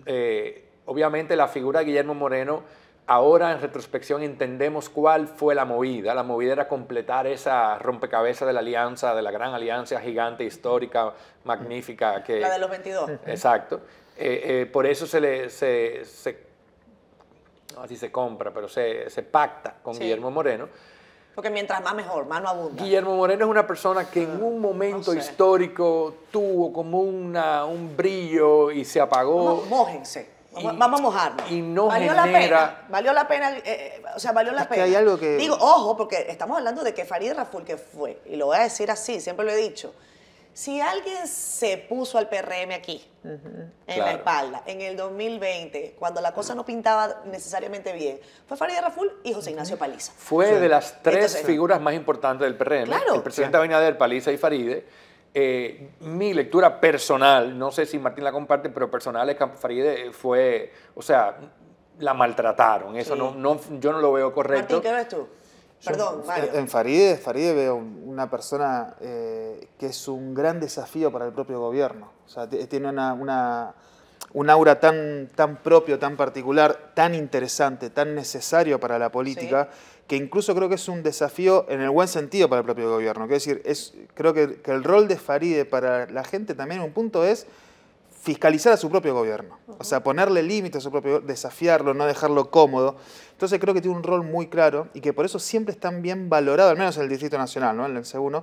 Eh, 0.05 0.69
obviamente 0.85 1.35
la 1.35 1.49
figura 1.49 1.81
de 1.81 1.87
Guillermo 1.87 2.13
Moreno, 2.13 2.63
ahora 3.09 3.51
en 3.53 3.61
retrospección 3.61 4.23
entendemos 4.23 4.89
cuál 4.89 5.27
fue 5.27 5.55
la 5.55 5.65
movida. 5.65 6.15
La 6.15 6.23
movida 6.23 6.53
era 6.53 6.69
completar 6.69 7.27
esa 7.27 7.79
rompecabezas 7.79 8.47
de 8.47 8.53
la 8.53 8.61
alianza, 8.61 9.15
de 9.15 9.23
la 9.23 9.33
gran 9.33 9.55
alianza 9.55 10.01
gigante, 10.01 10.45
histórica, 10.45 11.13
magnífica. 11.45 12.23
Que, 12.23 12.39
la 12.39 12.51
de 12.51 12.59
los 12.59 12.71
22. 12.71 13.11
Exacto 13.27 13.81
eh, 14.21 14.63
eh, 14.63 14.67
por 14.67 14.85
eso 14.85 15.07
se 15.07 15.21
le, 15.21 15.49
se, 15.49 16.03
no 17.77 17.83
así 17.83 17.97
se 17.97 18.11
compra, 18.11 18.53
pero 18.53 18.69
se, 18.69 19.09
se 19.09 19.23
pacta 19.23 19.77
con 19.81 19.97
Guillermo 19.97 20.31
Moreno. 20.33 20.69
Porque 21.37 21.51
mientras 21.51 21.81
más 21.85 21.95
mejor, 21.95 22.27
más 22.27 22.43
no 22.43 22.49
abunda. 22.49 22.83
Guillermo 22.83 23.15
Moreno 23.15 23.45
es 23.45 23.51
una 23.51 23.65
persona 23.65 24.11
que 24.11 24.25
en 24.25 24.43
un 24.43 24.61
momento 24.61 25.15
histórico 25.15 26.17
tuvo 26.33 26.73
como 26.73 26.99
una, 26.99 27.65
un 27.65 27.97
brillo 27.97 28.73
y 28.73 28.85
se 28.85 29.01
apagó. 29.01 29.65
Mójense. 29.69 30.38
Vamos, 30.53 31.01
a 31.01 31.03
mojarnos. 31.03 31.51
Y 31.51 31.61
no 31.61 31.87
valió 31.87 32.13
la 32.15 32.25
pena. 32.25 32.87
Valió 32.89 33.13
la 33.13 33.29
pena. 33.29 33.53
Eh, 33.65 34.03
o 34.15 34.19
sea, 34.19 34.33
valió 34.33 34.53
la 34.53 34.69
pena. 34.69 34.85
hay 34.85 34.95
algo 34.95 35.19
que... 35.19 35.37
Digo, 35.37 35.57
ojo, 35.61 35.97
porque 35.97 36.27
estamos 36.29 36.57
hablando 36.57 36.83
de 36.83 36.95
que 36.95 37.05
Farid 37.05 37.35
Raful, 37.35 37.65
que 37.65 37.77
fue, 37.77 38.21
y 38.27 38.37
lo 38.37 38.47
voy 38.47 38.57
a 38.57 38.63
decir 38.63 38.91
así, 38.91 39.21
siempre 39.21 39.45
lo 39.45 39.53
he 39.53 39.57
dicho, 39.57 39.95
si 40.59 40.81
alguien 40.81 41.29
se 41.29 41.79
puso 41.79 42.19
al 42.19 42.29
PRM 42.29 42.73
aquí, 42.75 43.07
en 43.23 43.99
la 44.01 44.11
espalda, 44.11 44.63
en 44.67 44.81
el 44.81 44.97
2020, 44.97 45.95
cuando 45.97 46.21
la 46.21 46.33
cosa 46.33 46.53
no 46.57 46.65
pintaba 46.65 47.23
necesariamente 47.27 47.93
bien, 47.93 48.19
fue 48.45 48.57
Farideh 48.57 48.81
Raful 48.81 49.21
y 49.23 49.33
José 49.33 49.51
Ignacio 49.51 49.79
Paliza. 49.79 50.13
Fue 50.17 50.59
de 50.59 50.69
las 50.69 51.01
tres 51.01 51.43
figuras 51.45 51.81
más 51.81 51.95
importantes 51.95 52.45
del 52.45 52.57
PRM. 52.57 52.93
El 53.15 53.23
presidente 53.23 53.57
Abinader, 53.57 53.97
Paliza 53.97 54.33
y 54.33 54.37
Faride. 54.37 54.85
Eh, 55.35 55.91
mi 56.01 56.33
lectura 56.35 56.81
personal, 56.81 57.57
no 57.57 57.71
sé 57.71 57.87
si 57.87 57.99
Martín 57.99 58.25
la 58.25 58.33
comparte, 58.33 58.71
pero 58.71 58.91
personal 58.91 59.29
es 59.29 59.37
que 59.37 59.47
Faride 59.49 60.13
fue, 60.13 60.73
o 60.95 61.03
sea, 61.03 61.37
la 61.99 62.15
maltrataron. 62.15 62.97
Eso 62.97 63.15
no, 63.15 63.35
no, 63.35 63.61
yo 63.79 63.93
no 63.93 64.01
lo 64.01 64.13
veo 64.13 64.33
correcto. 64.33 64.75
Martín, 64.75 64.91
¿qué 64.91 64.97
ves 64.97 65.09
tú? 65.09 65.29
Perdón, 65.85 66.23
Mario. 66.27 66.51
En 66.55 66.69
Faride, 66.69 67.17
Faride 67.17 67.55
veo 67.55 67.77
una 67.77 68.29
persona 68.29 68.97
eh, 69.01 69.69
que 69.79 69.87
es 69.87 70.09
un 70.09 70.35
gran 70.35 70.59
desafío 70.59 71.13
para 71.13 71.27
el 71.27 71.33
propio 71.33 71.61
gobierno. 71.61 72.11
O 72.27 72.29
sea, 72.29 72.49
tiene 72.49 72.89
una, 72.89 73.13
una, 73.13 73.75
un 74.33 74.51
aura 74.51 74.81
tan, 74.81 75.29
tan 75.35 75.57
propio, 75.57 75.99
tan 75.99 76.17
particular, 76.17 76.93
tan 76.95 77.15
interesante, 77.15 77.91
tan 77.91 78.15
necesario 78.15 78.81
para 78.81 78.99
la 78.99 79.11
política, 79.11 79.69
que 80.09 80.17
incluso 80.17 80.55
creo 80.55 80.69
que 80.69 80.77
es 80.77 80.89
un 80.89 81.03
desafío 81.03 81.67
en 81.69 81.83
el 81.83 81.91
buen 81.91 82.09
sentido 82.09 82.49
para 82.49 82.61
el 82.61 82.65
propio 82.65 82.91
gobierno. 82.91 83.27
Quiero 83.27 83.35
decir, 83.35 83.63
es, 83.65 83.93
creo 84.15 84.33
que, 84.33 84.55
que 84.63 84.73
el 84.73 84.83
rol 84.83 85.07
de 85.07 85.17
Faride 85.17 85.67
para 85.67 86.07
la 86.11 86.25
gente 86.25 86.55
también 86.55 86.81
un 86.81 86.93
punto 86.93 87.25
es 87.25 87.47
fiscalizar 88.23 88.73
a 88.73 88.77
su 88.77 88.91
propio 88.91 89.15
gobierno. 89.15 89.59
O 89.79 89.85
sea, 89.85 90.03
ponerle 90.03 90.43
límites 90.43 90.79
a 90.79 90.81
su 90.81 90.91
propio 90.91 91.21
desafiarlo, 91.21 91.95
no 91.95 92.07
dejarlo 92.07 92.51
cómodo. 92.51 92.97
Entonces 93.33 93.61
creo 93.61 93.73
que 93.73 93.81
tiene 93.81 93.97
un 93.97 94.03
rol 94.03 94.25
muy 94.25 94.49
claro 94.49 94.89
y 94.93 95.01
que 95.01 95.13
por 95.13 95.25
eso 95.25 95.39
siempre 95.39 95.73
es 95.73 95.81
tan 95.81 96.03
bien 96.03 96.29
valorado, 96.29 96.71
al 96.71 96.77
menos 96.77 96.97
en 96.97 97.05
el 97.05 97.09
Distrito 97.09 97.39
Nacional, 97.39 97.77
¿no? 97.77 97.87
en 97.87 97.97
el 97.97 98.05
C1, 98.05 98.43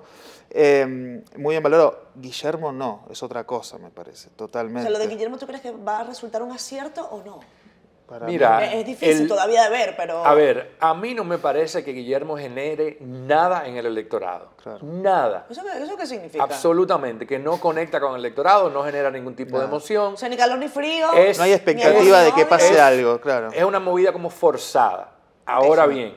eh, 0.52 1.24
muy 1.38 1.54
bien 1.54 1.64
valorado. 1.64 2.10
Guillermo 2.16 2.72
no, 2.72 3.06
es 3.10 3.22
otra 3.22 3.44
cosa, 3.44 3.78
me 3.78 3.90
parece, 3.90 4.30
totalmente. 4.36 4.88
O 4.88 4.92
sea, 4.92 4.92
lo 4.92 5.00
de 5.00 5.08
Guillermo, 5.08 5.38
¿tú 5.38 5.46
crees 5.46 5.62
que 5.62 5.72
va 5.72 6.00
a 6.00 6.04
resultar 6.04 6.42
un 6.42 6.52
acierto 6.52 7.06
o 7.06 7.24
no? 7.24 7.42
Mira, 8.26 8.72
es 8.72 8.86
difícil 8.86 9.28
todavía 9.28 9.64
de 9.64 9.70
ver, 9.70 9.96
pero... 9.98 10.24
A 10.24 10.34
ver, 10.36 10.76
a 10.80 10.94
mí 10.94 11.14
no 11.14 11.24
me 11.24 11.40
parece 11.40 11.84
que 11.84 11.92
Guillermo 11.92 12.38
genere 12.38 12.98
nada 13.02 13.68
en 13.68 13.78
el 13.78 13.88
electorado. 13.88 14.50
Nada. 14.82 15.48
¿Eso, 15.50 15.64
qué 15.98 16.06
significa? 16.06 16.44
Absolutamente, 16.44 17.26
que 17.26 17.40
no 17.40 17.60
conecta 17.60 18.00
con 18.00 18.14
el 18.14 18.20
electorado, 18.20 18.70
no 18.70 18.84
genera 18.84 19.10
ningún 19.10 19.36
tipo 19.36 19.58
de 19.58 19.66
emoción. 19.66 20.14
O 20.14 20.18
sea, 20.18 20.30
ni 20.30 20.38
calor 20.38 20.60
ni 20.60 20.68
frío. 20.68 21.08
no 21.08 21.44
hay 21.44 21.54
expectativa 21.54 22.22
de 22.22 22.32
que 22.34 22.46
pase 22.46 22.80
algo, 22.80 23.20
claro. 23.20 23.50
Es 23.52 23.64
una 23.64 23.80
movida 23.80 24.14
como 24.14 24.30
forzada. 24.30 25.12
Ahora 25.46 25.88
bien, 25.88 26.16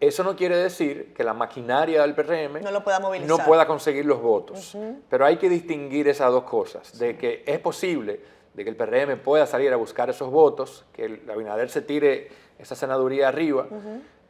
eso 0.00 0.22
no 0.22 0.36
quiere 0.36 0.56
decir 0.56 1.12
que 1.12 1.24
la 1.24 1.34
maquinaria 1.34 2.02
del 2.02 2.14
PRM 2.14 2.62
no, 2.62 2.70
lo 2.70 2.84
pueda, 2.84 3.00
movilizar. 3.00 3.38
no 3.38 3.44
pueda 3.44 3.66
conseguir 3.66 4.06
los 4.06 4.20
votos. 4.20 4.76
Pero 5.08 5.24
hay 5.24 5.36
que 5.36 5.48
distinguir 5.48 6.08
esas 6.08 6.30
dos 6.30 6.44
cosas, 6.44 6.98
de 6.98 7.16
que 7.16 7.42
es 7.46 7.58
posible 7.58 8.37
de 8.58 8.64
que 8.64 8.70
el 8.70 8.76
PRM 8.76 9.20
pueda 9.20 9.46
salir 9.46 9.72
a 9.72 9.76
buscar 9.76 10.10
esos 10.10 10.30
votos, 10.30 10.84
que 10.92 11.04
el 11.04 11.30
Abinader 11.30 11.70
se 11.70 11.80
tire 11.80 12.28
esa 12.58 12.74
senaduría 12.74 13.28
arriba, 13.28 13.68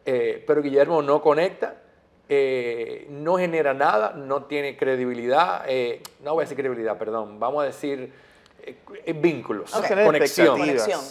eh, 0.05 0.45
pero 0.47 0.61
Guillermo 0.61 1.01
no 1.01 1.23
conecta, 1.23 1.77
eh, 2.29 3.07
no 3.09 3.39
genera 3.39 3.73
nada, 3.73 4.13
no 4.13 4.45
tiene 4.45 4.77
credibilidad, 4.77 5.65
eh, 5.67 6.03
no 6.23 6.35
voy 6.35 6.43
a 6.43 6.45
decir 6.45 6.59
credibilidad, 6.59 6.99
perdón, 6.99 7.41
vamos 7.41 7.63
a 7.63 7.67
decir 7.67 8.13
vínculos, 9.19 9.71
conexión. 9.71 10.61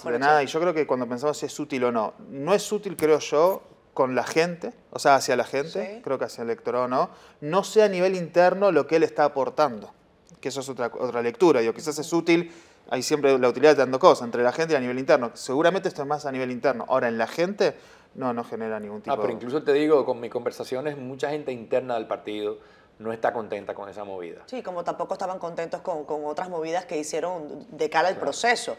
De 0.05 0.19
nada, 0.19 0.43
y 0.43 0.45
yo 0.45 0.61
creo 0.61 0.75
que 0.75 0.85
cuando 0.85 1.07
pensamos 1.07 1.39
si 1.39 1.47
es 1.47 1.59
útil 1.59 1.85
o 1.85 1.91
no, 1.91 2.13
no 2.29 2.53
es 2.53 2.71
útil, 2.71 2.95
creo 2.95 3.17
yo, 3.17 3.63
con 3.95 4.13
la 4.13 4.25
gente, 4.25 4.73
o 4.91 4.99
sea, 4.99 5.15
hacia 5.15 5.35
la 5.35 5.43
gente, 5.43 6.01
creo 6.03 6.19
que 6.19 6.25
hacia 6.25 6.43
el 6.43 6.51
electorado 6.51 6.87
no, 6.87 7.09
no 7.41 7.63
sea 7.63 7.85
a 7.85 7.89
nivel 7.89 8.13
interno 8.13 8.71
lo 8.71 8.85
que 8.85 8.97
él 8.97 9.01
está 9.01 9.23
aportando, 9.23 9.91
que 10.39 10.49
eso 10.49 10.59
es 10.59 10.69
otra, 10.69 10.91
otra 10.99 11.23
lectura, 11.23 11.61
digo, 11.61 11.73
quizás 11.73 11.97
es 11.97 12.13
útil 12.13 12.51
hay 12.89 13.03
siempre 13.03 13.37
la 13.37 13.49
utilidad 13.49 13.71
de 13.71 13.79
dando 13.79 13.99
cosas 13.99 14.25
entre 14.25 14.43
la 14.43 14.51
gente 14.51 14.73
y 14.73 14.77
a 14.77 14.79
nivel 14.79 14.99
interno. 14.99 15.31
Seguramente 15.33 15.87
esto 15.87 16.01
es 16.01 16.07
más 16.07 16.25
a 16.25 16.31
nivel 16.31 16.51
interno. 16.51 16.85
Ahora, 16.87 17.07
en 17.07 17.17
la 17.17 17.27
gente, 17.27 17.75
no, 18.15 18.33
no 18.33 18.43
genera 18.43 18.79
ningún 18.79 19.01
tipo 19.01 19.13
ah, 19.13 19.19
pero 19.19 19.33
incluso 19.33 19.63
te 19.63 19.73
digo, 19.73 20.05
con 20.05 20.19
mis 20.19 20.31
conversaciones, 20.31 20.97
mucha 20.97 21.29
gente 21.29 21.51
interna 21.51 21.95
del 21.95 22.07
partido, 22.07 22.57
no 22.99 23.13
está 23.13 23.33
contenta 23.33 23.73
con 23.73 23.89
esa 23.89 24.03
movida. 24.03 24.41
Sí, 24.47 24.63
como 24.63 24.83
tampoco 24.83 25.13
estaban 25.13 25.39
contentos 25.39 25.81
con, 25.81 26.05
otras 26.25 26.49
movidas 26.49 26.85
que 26.85 26.97
hicieron 26.97 27.67
de 27.69 27.89
cara 27.89 28.07
al 28.07 28.17
proceso 28.17 28.77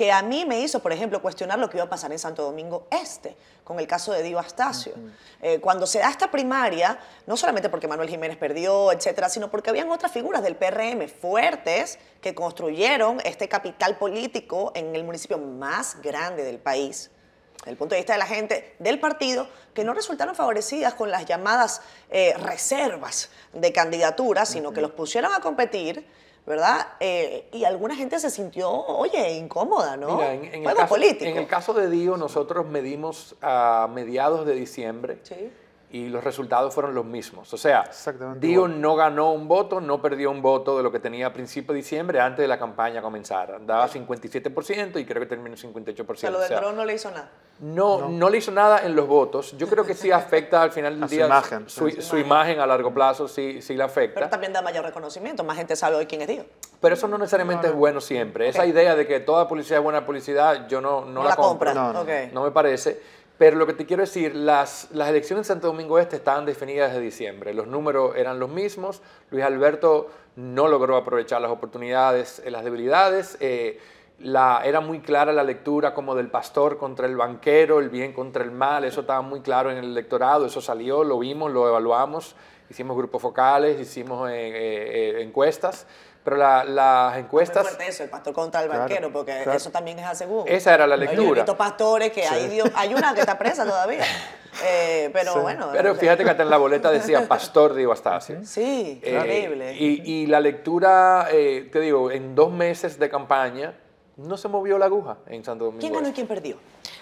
que 0.00 0.10
a 0.10 0.22
mí 0.22 0.46
me 0.46 0.58
hizo, 0.60 0.80
por 0.80 0.94
ejemplo, 0.94 1.20
cuestionar 1.20 1.58
lo 1.58 1.68
que 1.68 1.76
iba 1.76 1.84
a 1.84 1.90
pasar 1.90 2.10
en 2.10 2.18
Santo 2.18 2.42
Domingo 2.42 2.86
Este, 2.90 3.36
con 3.64 3.78
el 3.78 3.86
caso 3.86 4.12
de 4.12 4.22
Dio 4.22 4.38
Astacio. 4.38 4.94
Eh, 5.42 5.60
cuando 5.60 5.86
se 5.86 5.98
da 5.98 6.08
esta 6.08 6.30
primaria, 6.30 6.98
no 7.26 7.36
solamente 7.36 7.68
porque 7.68 7.86
Manuel 7.86 8.08
Jiménez 8.08 8.38
perdió, 8.38 8.92
etcétera, 8.92 9.28
sino 9.28 9.50
porque 9.50 9.68
habían 9.68 9.90
otras 9.90 10.10
figuras 10.10 10.42
del 10.42 10.56
PRM 10.56 11.06
fuertes 11.06 11.98
que 12.22 12.34
construyeron 12.34 13.20
este 13.26 13.46
capital 13.46 13.98
político 13.98 14.72
en 14.74 14.96
el 14.96 15.04
municipio 15.04 15.36
más 15.36 16.00
grande 16.00 16.44
del 16.44 16.60
país 16.60 17.10
desde 17.58 17.72
el 17.72 17.76
punto 17.76 17.94
de 17.94 18.00
vista 18.00 18.14
de 18.14 18.20
la 18.20 18.26
gente 18.26 18.74
del 18.78 18.98
partido, 19.00 19.46
que 19.74 19.84
no 19.84 19.92
resultaron 19.92 20.34
favorecidas 20.34 20.94
con 20.94 21.10
las 21.10 21.26
llamadas 21.26 21.82
eh, 22.08 22.32
reservas 22.38 23.28
de 23.52 23.70
candidaturas, 23.70 24.48
sino 24.48 24.72
que 24.72 24.80
los 24.80 24.92
pusieron 24.92 25.34
a 25.34 25.40
competir 25.40 26.06
¿verdad? 26.50 26.86
Eh, 26.98 27.48
y 27.52 27.64
alguna 27.64 27.94
gente 27.94 28.18
se 28.18 28.28
sintió, 28.28 28.68
oye, 28.70 29.36
incómoda, 29.36 29.96
¿no? 29.96 30.20
en, 30.20 30.44
el 30.52 30.64
caso, 30.64 30.88
político. 30.88 31.24
En 31.24 31.36
el 31.36 31.46
caso 31.46 31.72
de 31.72 31.88
Dio, 31.88 32.16
nosotros 32.16 32.66
medimos 32.66 33.36
a 33.40 33.88
mediados 33.90 34.44
de 34.44 34.54
diciembre. 34.54 35.20
Sí 35.22 35.50
y 35.92 36.08
los 36.08 36.22
resultados 36.22 36.72
fueron 36.72 36.94
los 36.94 37.04
mismos. 37.04 37.52
O 37.52 37.56
sea, 37.56 37.90
Dio 38.36 38.68
no 38.68 38.94
ganó 38.94 39.32
un 39.32 39.48
voto, 39.48 39.80
no 39.80 40.00
perdió 40.00 40.30
un 40.30 40.40
voto 40.40 40.76
de 40.76 40.84
lo 40.84 40.92
que 40.92 41.00
tenía 41.00 41.26
a 41.26 41.32
principio 41.32 41.72
de 41.72 41.78
diciembre 41.78 42.20
antes 42.20 42.44
de 42.44 42.48
la 42.48 42.58
campaña 42.58 43.02
comenzara. 43.02 43.58
Daba 43.58 43.88
57% 43.88 45.00
y 45.00 45.04
creo 45.04 45.20
que 45.20 45.26
terminó 45.26 45.56
58%. 45.56 46.08
O 46.08 46.14
sea, 46.14 46.30
lo 46.30 46.40
del 46.40 46.52
o 46.52 46.72
no 46.72 46.84
le 46.84 46.94
hizo 46.94 47.10
nada. 47.10 47.30
No, 47.58 48.08
no, 48.08 48.30
le 48.30 48.38
hizo 48.38 48.52
nada 48.52 48.86
en 48.86 48.94
los 48.94 49.06
votos. 49.06 49.56
Yo 49.58 49.68
creo 49.68 49.84
que 49.84 49.94
sí 49.94 50.10
afecta 50.10 50.62
al 50.62 50.70
final 50.70 50.98
del 50.98 51.10
día 51.10 51.24
su, 51.24 51.26
imagen, 51.26 51.68
su, 51.68 52.16
imagen 52.16 52.60
a 52.60 52.66
largo 52.66 52.94
plazo, 52.94 53.28
sí, 53.28 53.60
sí 53.60 53.74
la 53.74 53.84
afecta. 53.84 54.14
Pero 54.14 54.30
también 54.30 54.52
da 54.52 54.62
mayor 54.62 54.84
reconocimiento, 54.84 55.44
más 55.44 55.58
gente 55.58 55.76
sabe 55.76 55.96
hoy 55.96 56.06
quién 56.06 56.22
es 56.22 56.28
Dio. 56.28 56.46
Pero 56.80 56.94
eso 56.94 57.06
no 57.06 57.18
necesariamente 57.18 57.66
es 57.66 57.74
bueno 57.74 58.00
siempre. 58.00 58.48
Esa 58.48 58.64
idea 58.64 58.94
de 58.94 59.06
que 59.06 59.20
toda 59.20 59.46
publicidad 59.46 59.80
es 59.80 59.84
buena 59.84 60.06
publicidad, 60.06 60.68
yo 60.68 60.80
no, 60.80 61.04
no, 61.04 61.22
la, 61.22 61.36
compro. 61.36 61.74
no 61.74 62.44
me 62.44 62.50
parece. 62.50 63.19
Pero 63.40 63.56
lo 63.56 63.66
que 63.66 63.72
te 63.72 63.86
quiero 63.86 64.02
decir, 64.02 64.34
las, 64.36 64.88
las 64.92 65.08
elecciones 65.08 65.46
en 65.46 65.54
Santo 65.54 65.68
Domingo 65.68 65.98
Este 65.98 66.16
estaban 66.16 66.44
definidas 66.44 66.90
desde 66.90 67.02
diciembre. 67.02 67.54
Los 67.54 67.68
números 67.68 68.14
eran 68.14 68.38
los 68.38 68.50
mismos. 68.50 69.00
Luis 69.30 69.42
Alberto 69.42 70.10
no 70.36 70.68
logró 70.68 70.94
aprovechar 70.94 71.40
las 71.40 71.50
oportunidades, 71.50 72.42
las 72.44 72.64
debilidades. 72.64 73.38
Eh, 73.40 73.80
era 74.18 74.82
muy 74.82 75.00
clara 75.00 75.32
la 75.32 75.42
lectura 75.42 75.94
como 75.94 76.14
del 76.14 76.28
pastor 76.28 76.76
contra 76.76 77.06
el 77.06 77.16
banquero, 77.16 77.80
el 77.80 77.88
bien 77.88 78.12
contra 78.12 78.44
el 78.44 78.50
mal. 78.50 78.84
Eso 78.84 79.00
estaba 79.00 79.22
muy 79.22 79.40
claro 79.40 79.70
en 79.70 79.78
el 79.78 79.86
electorado. 79.86 80.44
Eso 80.44 80.60
salió, 80.60 81.02
lo 81.02 81.18
vimos, 81.18 81.50
lo 81.50 81.66
evaluamos. 81.66 82.36
Hicimos 82.68 82.94
grupos 82.94 83.22
focales, 83.22 83.80
hicimos 83.80 84.28
eh, 84.28 84.34
eh, 84.34 85.22
encuestas. 85.22 85.86
Pero 86.22 86.36
las 86.36 87.16
encuestas... 87.16 87.62
fuerte 87.66 87.88
eso, 87.88 88.02
el 88.02 88.10
pastor 88.10 88.34
contra 88.34 88.62
el 88.62 88.68
banquero, 88.68 89.10
porque 89.10 89.42
eso 89.54 89.70
también 89.70 89.98
es 89.98 90.06
aseguro. 90.06 90.44
Esa 90.46 90.74
era 90.74 90.86
la 90.86 90.96
lectura. 90.96 91.44
Hay 91.46 91.54
pastores 91.54 92.12
que 92.12 92.26
hay, 92.26 92.60
hay 92.74 92.94
una 92.94 93.14
que 93.14 93.20
está 93.20 93.38
presa 93.38 93.64
todavía. 93.64 94.04
Eh, 94.64 95.10
pero 95.12 95.40
bueno. 95.42 95.68
Pero 95.72 95.94
fíjate 95.94 96.24
que 96.24 96.30
hasta 96.30 96.42
en 96.42 96.50
la 96.50 96.56
boleta 96.56 96.90
decía 96.90 97.26
pastor 97.28 97.72
Diego 97.72 97.92
Astacio. 97.92 98.44
Sí, 98.44 99.00
eh, 99.02 99.16
horrible. 99.16 99.76
Y, 99.78 100.26
la 100.26 100.40
lectura, 100.40 101.28
eh, 101.30 101.68
te 101.70 101.78
digo, 101.78 102.10
en 102.10 102.34
dos 102.34 102.50
meses 102.50 102.98
de 102.98 103.08
campaña, 103.08 103.78
no 104.16 104.36
se 104.36 104.48
movió 104.48 104.76
la 104.76 104.86
aguja 104.86 105.18
en 105.28 105.44
Santo 105.44 105.66
Domingo. 105.66 105.80
¿Quién 105.80 105.92
ganó 105.92 106.08
y 106.08 106.12
quién 106.12 106.26
perdió? 106.26 106.56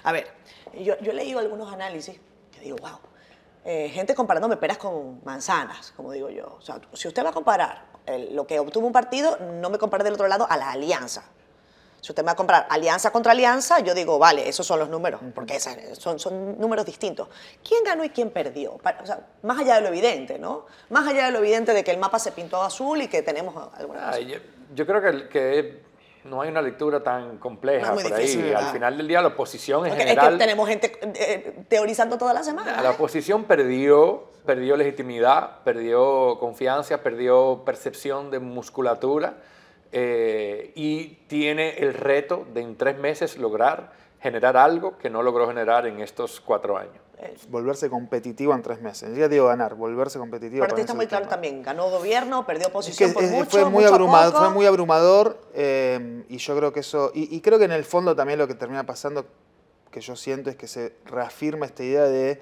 A 0.05 0.13
ver, 0.13 0.29
yo, 0.79 0.99
yo 1.01 1.11
he 1.11 1.15
leído 1.15 1.39
algunos 1.39 1.73
análisis 1.73 2.21
que 2.53 2.61
digo, 2.61 2.77
wow, 2.83 2.99
gente 3.65 4.15
comparándome 4.15 4.57
peras 4.57 4.79
con 4.79 5.21
manzanas, 5.25 5.93
como 5.97 6.13
digo 6.13 6.31
yo. 6.31 6.57
O 6.59 6.61
sea, 6.61 6.81
si 6.95 7.09
usted 7.09 7.25
va 7.25 7.31
a 7.31 7.33
comparar 7.33 7.85
lo 8.31 8.47
que 8.47 8.59
obtuvo 8.59 8.87
un 8.87 8.93
partido, 8.93 9.37
no 9.61 9.71
me 9.71 9.79
compare 9.79 10.05
del 10.05 10.15
otro 10.15 10.29
lado 10.29 10.47
a 10.49 10.57
la 10.57 10.71
alianza. 10.71 11.25
Si 12.01 12.13
usted 12.13 12.23
me 12.23 12.27
va 12.27 12.33
a 12.33 12.37
comprar 12.37 12.67
alianza 12.71 13.11
contra 13.11 13.33
alianza, 13.33 13.81
yo 13.81 13.93
digo, 13.93 14.19
vale, 14.19 14.49
esos 14.49 14.65
son 14.65 14.79
los 14.79 14.89
números, 14.89 15.21
porque 15.35 15.59
son, 15.59 16.19
son 16.19 16.59
números 16.59 16.87
distintos. 16.87 17.29
¿Quién 17.67 17.83
ganó 17.83 18.05
y 18.05 18.11
quién 18.11 18.31
perdió? 18.31 18.75
O 18.75 19.07
sea, 19.07 19.27
más 19.43 19.59
allá 19.59 19.77
de 19.77 19.81
lo 19.81 19.89
evidente, 19.89 20.39
¿no? 20.39 20.67
Más 20.91 21.09
allá 21.09 21.27
de 21.27 21.33
lo 21.33 21.39
evidente 21.39 21.75
de 21.75 21.83
que 21.83 21.91
el 21.91 21.99
mapa 21.99 22.19
se 22.21 22.31
pintó 22.31 22.63
azul 22.63 23.03
y 23.03 23.09
que 23.09 23.23
tenemos 23.23 23.71
alguna 23.75 24.13
yo, 24.75 24.87
creo 24.87 25.01
que, 25.01 25.29
que, 25.29 25.83
no 26.25 26.43
hay 26.43 26.51
una 26.51 26.63
lectura 26.63 27.03
tan 27.03 27.39
compleja 27.39 27.93
por 27.93 28.13
ahí. 28.13 28.53
Al 28.55 28.73
final 28.73 28.97
del 28.97 29.09
día, 29.09 29.23
la 29.23 29.29
oposición 29.29 29.87
en 29.87 29.97
general... 29.97 30.27
Es 30.27 30.33
que 30.33 30.39
tenemos 30.39 30.69
gente 30.69 30.99
eh, 31.03 31.65
teorizando 31.69 32.19
toda 32.19 32.35
la 32.35 32.43
semana. 32.43 32.83
La 32.83 32.91
oposición 32.91 33.45
perdió 33.45 34.29
perdió 34.49 34.79
legitimidad, 34.79 35.59
perdió 35.63 36.39
confianza, 36.41 37.03
perdió 37.03 37.65
percepción 37.67 38.31
de 38.31 38.39
musculatura 38.39 39.35
eh, 39.93 40.73
y 40.75 41.19
tiene 41.29 41.77
el 41.77 41.93
reto 41.93 42.47
de 42.55 42.63
en 42.63 42.75
tres 42.79 42.97
meses 42.97 43.37
lograr 43.37 43.93
generar 44.21 44.57
algo 44.57 44.97
que 44.97 45.11
no 45.11 45.23
logró 45.23 45.47
generar 45.49 45.87
en 45.87 46.01
estos 46.01 46.41
cuatro 46.41 46.79
años. 46.79 47.08
Volverse 47.49 47.91
competitivo 47.91 48.55
en 48.55 48.63
tres 48.63 48.81
meses. 48.81 49.17
Ya 49.17 49.29
digo 49.29 49.47
ganar, 49.47 49.75
volverse 49.75 50.19
competitivo. 50.19 50.65
Pero 50.67 50.77
está 50.77 50.95
muy 50.95 51.07
claro 51.07 51.27
también, 51.29 51.63
ganó 51.63 51.91
gobierno, 51.91 52.47
perdió 52.47 52.71
posición 52.71 53.13
por 53.13 53.23
mucho, 53.25 53.51
fue 53.51 53.65
muy 53.65 53.85
abrumador, 53.85 54.35
Fue 54.35 54.51
muy 54.51 54.67
abrumador 54.67 55.41
eh, 55.55 56.25
y 56.29 56.39
yo 56.39 56.57
creo 56.57 56.73
que 56.73 56.81
eso, 56.81 57.11
y 57.15 57.41
creo 57.41 57.59
que 57.59 57.65
en 57.65 57.73
el 57.73 57.85
fondo 57.85 58.15
también 58.15 58.39
lo 58.39 58.47
que 58.47 58.55
termina 58.55 58.85
pasando, 58.87 59.27
que 59.91 60.01
yo 60.01 60.15
siento, 60.17 60.51
es 60.51 60.57
que 60.57 60.69
se 60.69 60.95
reafirma 61.07 61.67
esta 61.67 61.83
idea 61.83 62.05
de 62.05 62.41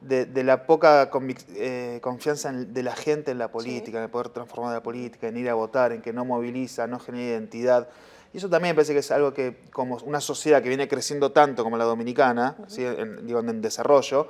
de, 0.00 0.44
la 0.44 0.66
poca 0.66 1.10
eh, 1.56 1.98
confianza 2.02 2.52
de 2.52 2.82
la 2.82 2.96
gente 2.96 3.30
en 3.30 3.38
la 3.38 3.50
política, 3.50 3.98
en 3.98 4.04
el 4.04 4.10
poder 4.10 4.30
transformar 4.30 4.72
la 4.72 4.82
política, 4.82 5.28
en 5.28 5.36
ir 5.36 5.48
a 5.48 5.54
votar, 5.54 5.92
en 5.92 6.00
que 6.00 6.12
no 6.12 6.24
moviliza, 6.24 6.86
no 6.86 6.98
genera 6.98 7.24
identidad. 7.24 7.88
Y 8.32 8.38
eso 8.38 8.48
también 8.48 8.72
me 8.72 8.76
parece 8.76 8.92
que 8.92 9.00
es 9.00 9.10
algo 9.10 9.34
que, 9.34 9.56
como 9.72 9.96
una 10.04 10.20
sociedad 10.20 10.62
que 10.62 10.68
viene 10.68 10.86
creciendo 10.86 11.32
tanto 11.32 11.64
como 11.64 11.76
la 11.76 11.84
dominicana, 11.84 12.56
en, 12.76 13.26
digo, 13.26 13.40
en 13.40 13.60
desarrollo, 13.60 14.28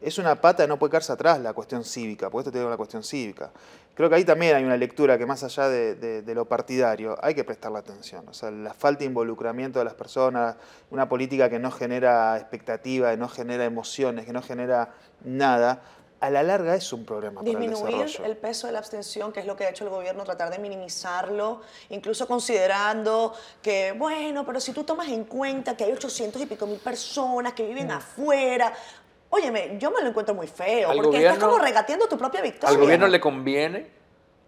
es 0.00 0.18
una 0.18 0.40
pata 0.40 0.64
que 0.64 0.68
no 0.68 0.78
puede 0.78 0.92
quedarse 0.92 1.12
atrás 1.12 1.40
la 1.40 1.52
cuestión 1.52 1.84
cívica, 1.84 2.30
porque 2.30 2.42
esto 2.42 2.52
tiene 2.52 2.66
una 2.66 2.76
cuestión 2.76 3.02
cívica. 3.02 3.50
Creo 3.94 4.08
que 4.08 4.16
ahí 4.16 4.24
también 4.24 4.56
hay 4.56 4.64
una 4.64 4.76
lectura 4.76 5.18
que 5.18 5.26
más 5.26 5.42
allá 5.42 5.68
de, 5.68 6.22
lo 6.34 6.46
partidario, 6.46 7.18
hay 7.20 7.34
que 7.34 7.44
prestarle 7.44 7.78
atención. 7.78 8.26
O 8.28 8.32
sea, 8.32 8.50
la 8.50 8.72
falta 8.72 9.00
de 9.00 9.06
involucramiento 9.06 9.78
de 9.78 9.84
las 9.84 9.94
personas, 9.94 10.56
una 10.90 11.08
política 11.08 11.50
que 11.50 11.58
no 11.58 11.70
genera 11.70 12.38
expectativa, 12.38 13.10
que 13.10 13.18
no 13.18 13.28
genera 13.28 13.64
emociones, 13.64 14.24
que 14.24 14.32
no 14.32 14.40
genera 14.40 14.94
nada, 15.22 15.82
a 16.20 16.30
la 16.30 16.42
larga 16.42 16.74
es 16.74 16.92
un 16.92 17.04
problema 17.04 17.42
Disminuir 17.42 17.82
para 17.82 17.96
el 17.96 18.02
desarrollo. 18.02 18.30
el 18.30 18.36
peso 18.36 18.66
de 18.66 18.74
la 18.74 18.78
abstención, 18.78 19.32
que 19.32 19.40
es 19.40 19.46
lo 19.46 19.56
que 19.56 19.64
ha 19.64 19.70
hecho 19.70 19.84
el 19.84 19.90
gobierno, 19.90 20.22
tratar 20.24 20.50
de 20.50 20.58
minimizarlo, 20.58 21.62
incluso 21.88 22.26
considerando 22.26 23.32
que, 23.62 23.92
bueno, 23.92 24.44
pero 24.44 24.60
si 24.60 24.72
tú 24.72 24.84
tomas 24.84 25.08
en 25.08 25.24
cuenta 25.24 25.76
que 25.76 25.84
hay 25.84 25.92
800 25.92 26.42
y 26.42 26.46
pico 26.46 26.66
mil 26.66 26.78
personas 26.78 27.54
que 27.54 27.66
viven 27.66 27.88
mm. 27.88 27.92
afuera, 27.92 28.72
Óyeme, 29.32 29.76
yo 29.78 29.92
me 29.92 30.02
lo 30.02 30.08
encuentro 30.08 30.34
muy 30.34 30.48
feo, 30.48 30.90
porque 30.92 31.18
estás 31.18 31.38
como 31.38 31.56
regateando 31.56 32.08
tu 32.08 32.18
propia 32.18 32.42
victoria. 32.42 32.74
Al 32.74 32.82
gobierno 32.82 33.06
le 33.06 33.20
conviene 33.20 33.99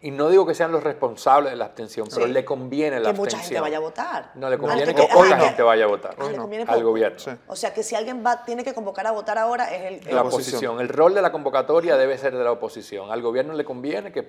y 0.05 0.11
no 0.11 0.29
digo 0.29 0.45
que 0.45 0.55
sean 0.55 0.73
los 0.73 0.83
responsables 0.83 1.53
de 1.53 1.57
la 1.57 1.67
abstención, 1.67 2.09
pero 2.13 2.27
le 2.27 2.45
conviene 2.45 2.99
la 2.99 3.11
abstención. 3.11 3.15
Que 3.15 3.37
mucha 3.37 3.39
gente 3.39 3.61
vaya 3.61 3.77
a 3.77 3.81
votar. 3.81 4.31
No, 4.35 4.51
le 4.51 4.59
conviene 4.59 4.95
que, 4.95 5.05
poca 5.05 5.39
gente 5.39 5.63
vaya 5.63 5.85
a 5.85 5.89
votar 5.89 6.17
al 6.19 6.83
gobierno. 6.83 7.39
O 7.47 7.55
sea, 7.55 7.73
que 7.73 7.85
si 7.85 7.95
alguien 7.95 8.25
va, 8.27 8.45
tiene 8.45 8.65
que 8.65 8.75
convocar 8.75 9.07
a 9.07 9.13
votar 9.13 9.39
ahora 9.39 9.73
es 9.73 10.05
el... 10.07 10.15
la 10.15 10.23
oposición. 10.23 10.81
El 10.81 10.89
rol 10.89 11.15
de 11.15 11.23
la 11.23 11.31
convocatoria 11.31 11.97
debe 11.97 12.19
ser 12.19 12.37
de 12.37 12.43
la 12.43 12.51
oposición. 12.51 13.13
Al 13.13 13.23
gobierno 13.23 13.55
le 13.55 13.65
conviene 13.65 14.11
que, 14.11 14.27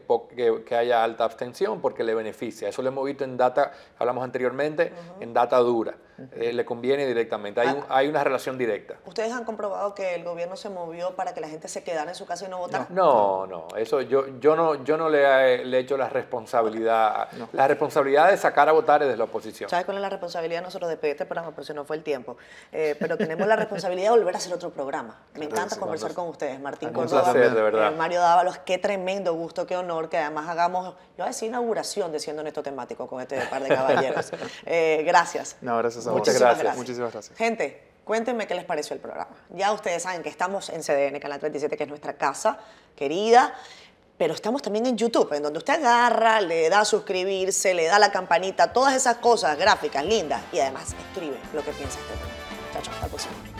que, 0.63 0.75
haya 0.75 1.03
alta 1.03 1.23
abstención 1.23 1.81
porque 1.81 2.03
le 2.03 2.13
beneficia. 2.13 2.69
Eso 2.69 2.83
lo 2.83 2.89
hemos 2.89 3.05
visto 3.05 3.23
en 3.23 3.35
data, 3.35 3.71
hablamos 3.97 4.23
anteriormente, 4.23 4.93
en 5.19 5.33
data 5.33 5.57
dura. 5.57 5.95
Eh, 6.33 6.53
le 6.53 6.65
conviene 6.65 7.05
directamente. 7.07 7.61
Hay, 7.61 7.67
ah. 7.67 7.85
hay, 7.89 8.07
una 8.07 8.23
relación 8.23 8.57
directa. 8.57 8.95
¿Ustedes 9.05 9.31
han 9.31 9.45
comprobado 9.45 9.95
que 9.95 10.15
el 10.15 10.23
gobierno 10.23 10.55
se 10.55 10.69
movió 10.69 11.15
para 11.15 11.33
que 11.33 11.41
la 11.41 11.47
gente 11.47 11.67
se 11.67 11.83
quedara 11.83 12.11
en 12.11 12.15
su 12.15 12.25
casa 12.25 12.45
y 12.45 12.49
no 12.49 12.59
votara? 12.59 12.87
No, 12.89 13.47
no. 13.47 13.67
Eso 13.75 14.01
yo, 14.01 14.39
yo 14.39 14.55
no, 14.55 14.83
yo 14.83 14.97
no 14.97 15.09
le 15.09 15.23
he, 15.23 15.65
le 15.65 15.77
he 15.77 15.79
hecho 15.81 15.97
la 15.97 16.09
responsabilidad. 16.09 17.29
La 17.51 17.67
responsabilidad 17.67 18.29
de 18.29 18.37
sacar 18.37 18.69
a 18.69 18.71
votar 18.71 19.01
es 19.01 19.09
de 19.09 19.17
la 19.17 19.23
oposición. 19.23 19.69
¿Sabes 19.69 19.85
cuál 19.85 19.97
es 19.97 20.01
la 20.01 20.09
responsabilidad 20.09 20.59
de 20.59 20.65
nosotros 20.65 20.89
de 20.89 21.11
este 21.11 21.25
programa? 21.25 21.51
Por 21.51 21.65
si 21.65 21.73
no 21.73 21.83
fue 21.83 21.95
el 21.95 22.03
tiempo. 22.03 22.37
Eh, 22.71 22.95
pero 22.99 23.17
tenemos 23.17 23.47
la 23.47 23.55
responsabilidad 23.55 24.11
de 24.11 24.17
volver 24.19 24.35
a 24.35 24.37
hacer 24.37 24.53
otro 24.53 24.69
programa. 24.69 25.19
Me 25.35 25.45
encanta 25.45 25.77
conversar 25.77 26.13
con 26.13 26.27
ustedes. 26.27 26.59
Martín 26.59 26.89
Córdoba, 26.89 27.33
de 27.33 27.49
verdad. 27.49 27.91
Eh, 27.91 27.95
Mario 27.95 28.21
Dávalos. 28.21 28.59
Qué 28.59 28.77
tremendo 28.77 29.33
gusto, 29.33 29.65
qué 29.65 29.75
honor 29.75 30.09
que 30.09 30.17
además 30.17 30.47
hagamos, 30.47 30.89
yo 30.89 30.95
voy 31.17 31.25
a 31.25 31.27
decir 31.27 31.49
inauguración 31.49 32.11
de 32.11 32.19
Siendo 32.19 32.43
Neto 32.43 32.61
Temático 32.61 33.07
con 33.07 33.21
este 33.21 33.39
par 33.47 33.63
de 33.63 33.69
caballeros. 33.69 34.31
gracias. 35.05 35.57
No, 35.61 35.77
gracias 35.77 36.02
Muchas 36.07 36.39
gracias. 36.39 36.75
Muchísimas 36.75 37.11
gracias. 37.11 37.37
Gente, 37.37 37.83
cuéntenme 38.03 38.47
qué 38.47 38.55
les 38.55 38.65
pareció 38.65 38.93
el 38.93 38.99
programa. 38.99 39.31
Ya 39.49 39.71
ustedes 39.71 40.03
saben 40.03 40.23
que 40.23 40.29
estamos 40.29 40.69
en 40.69 40.81
CDN, 40.81 41.19
Canal 41.19 41.39
37, 41.39 41.77
que 41.77 41.83
es 41.83 41.89
nuestra 41.89 42.13
casa 42.13 42.57
querida, 42.95 43.53
pero 44.17 44.33
estamos 44.33 44.61
también 44.61 44.85
en 44.85 44.97
YouTube, 44.97 45.33
en 45.33 45.43
donde 45.43 45.59
usted 45.59 45.73
agarra, 45.73 46.39
le 46.39 46.69
da 46.69 46.81
a 46.81 46.85
suscribirse, 46.85 47.73
le 47.73 47.85
da 47.85 47.99
la 47.99 48.11
campanita, 48.11 48.71
todas 48.71 48.95
esas 48.95 49.17
cosas 49.17 49.57
gráficas 49.57 50.05
lindas 50.05 50.41
y 50.51 50.59
además 50.59 50.93
escribe 51.09 51.37
lo 51.53 51.63
que 51.63 51.71
piensa 51.71 51.99
este 51.99 52.13
Chao, 52.73 52.81
chao, 52.81 52.93
hasta 52.93 53.05
la 53.05 53.07
próxima. 53.07 53.52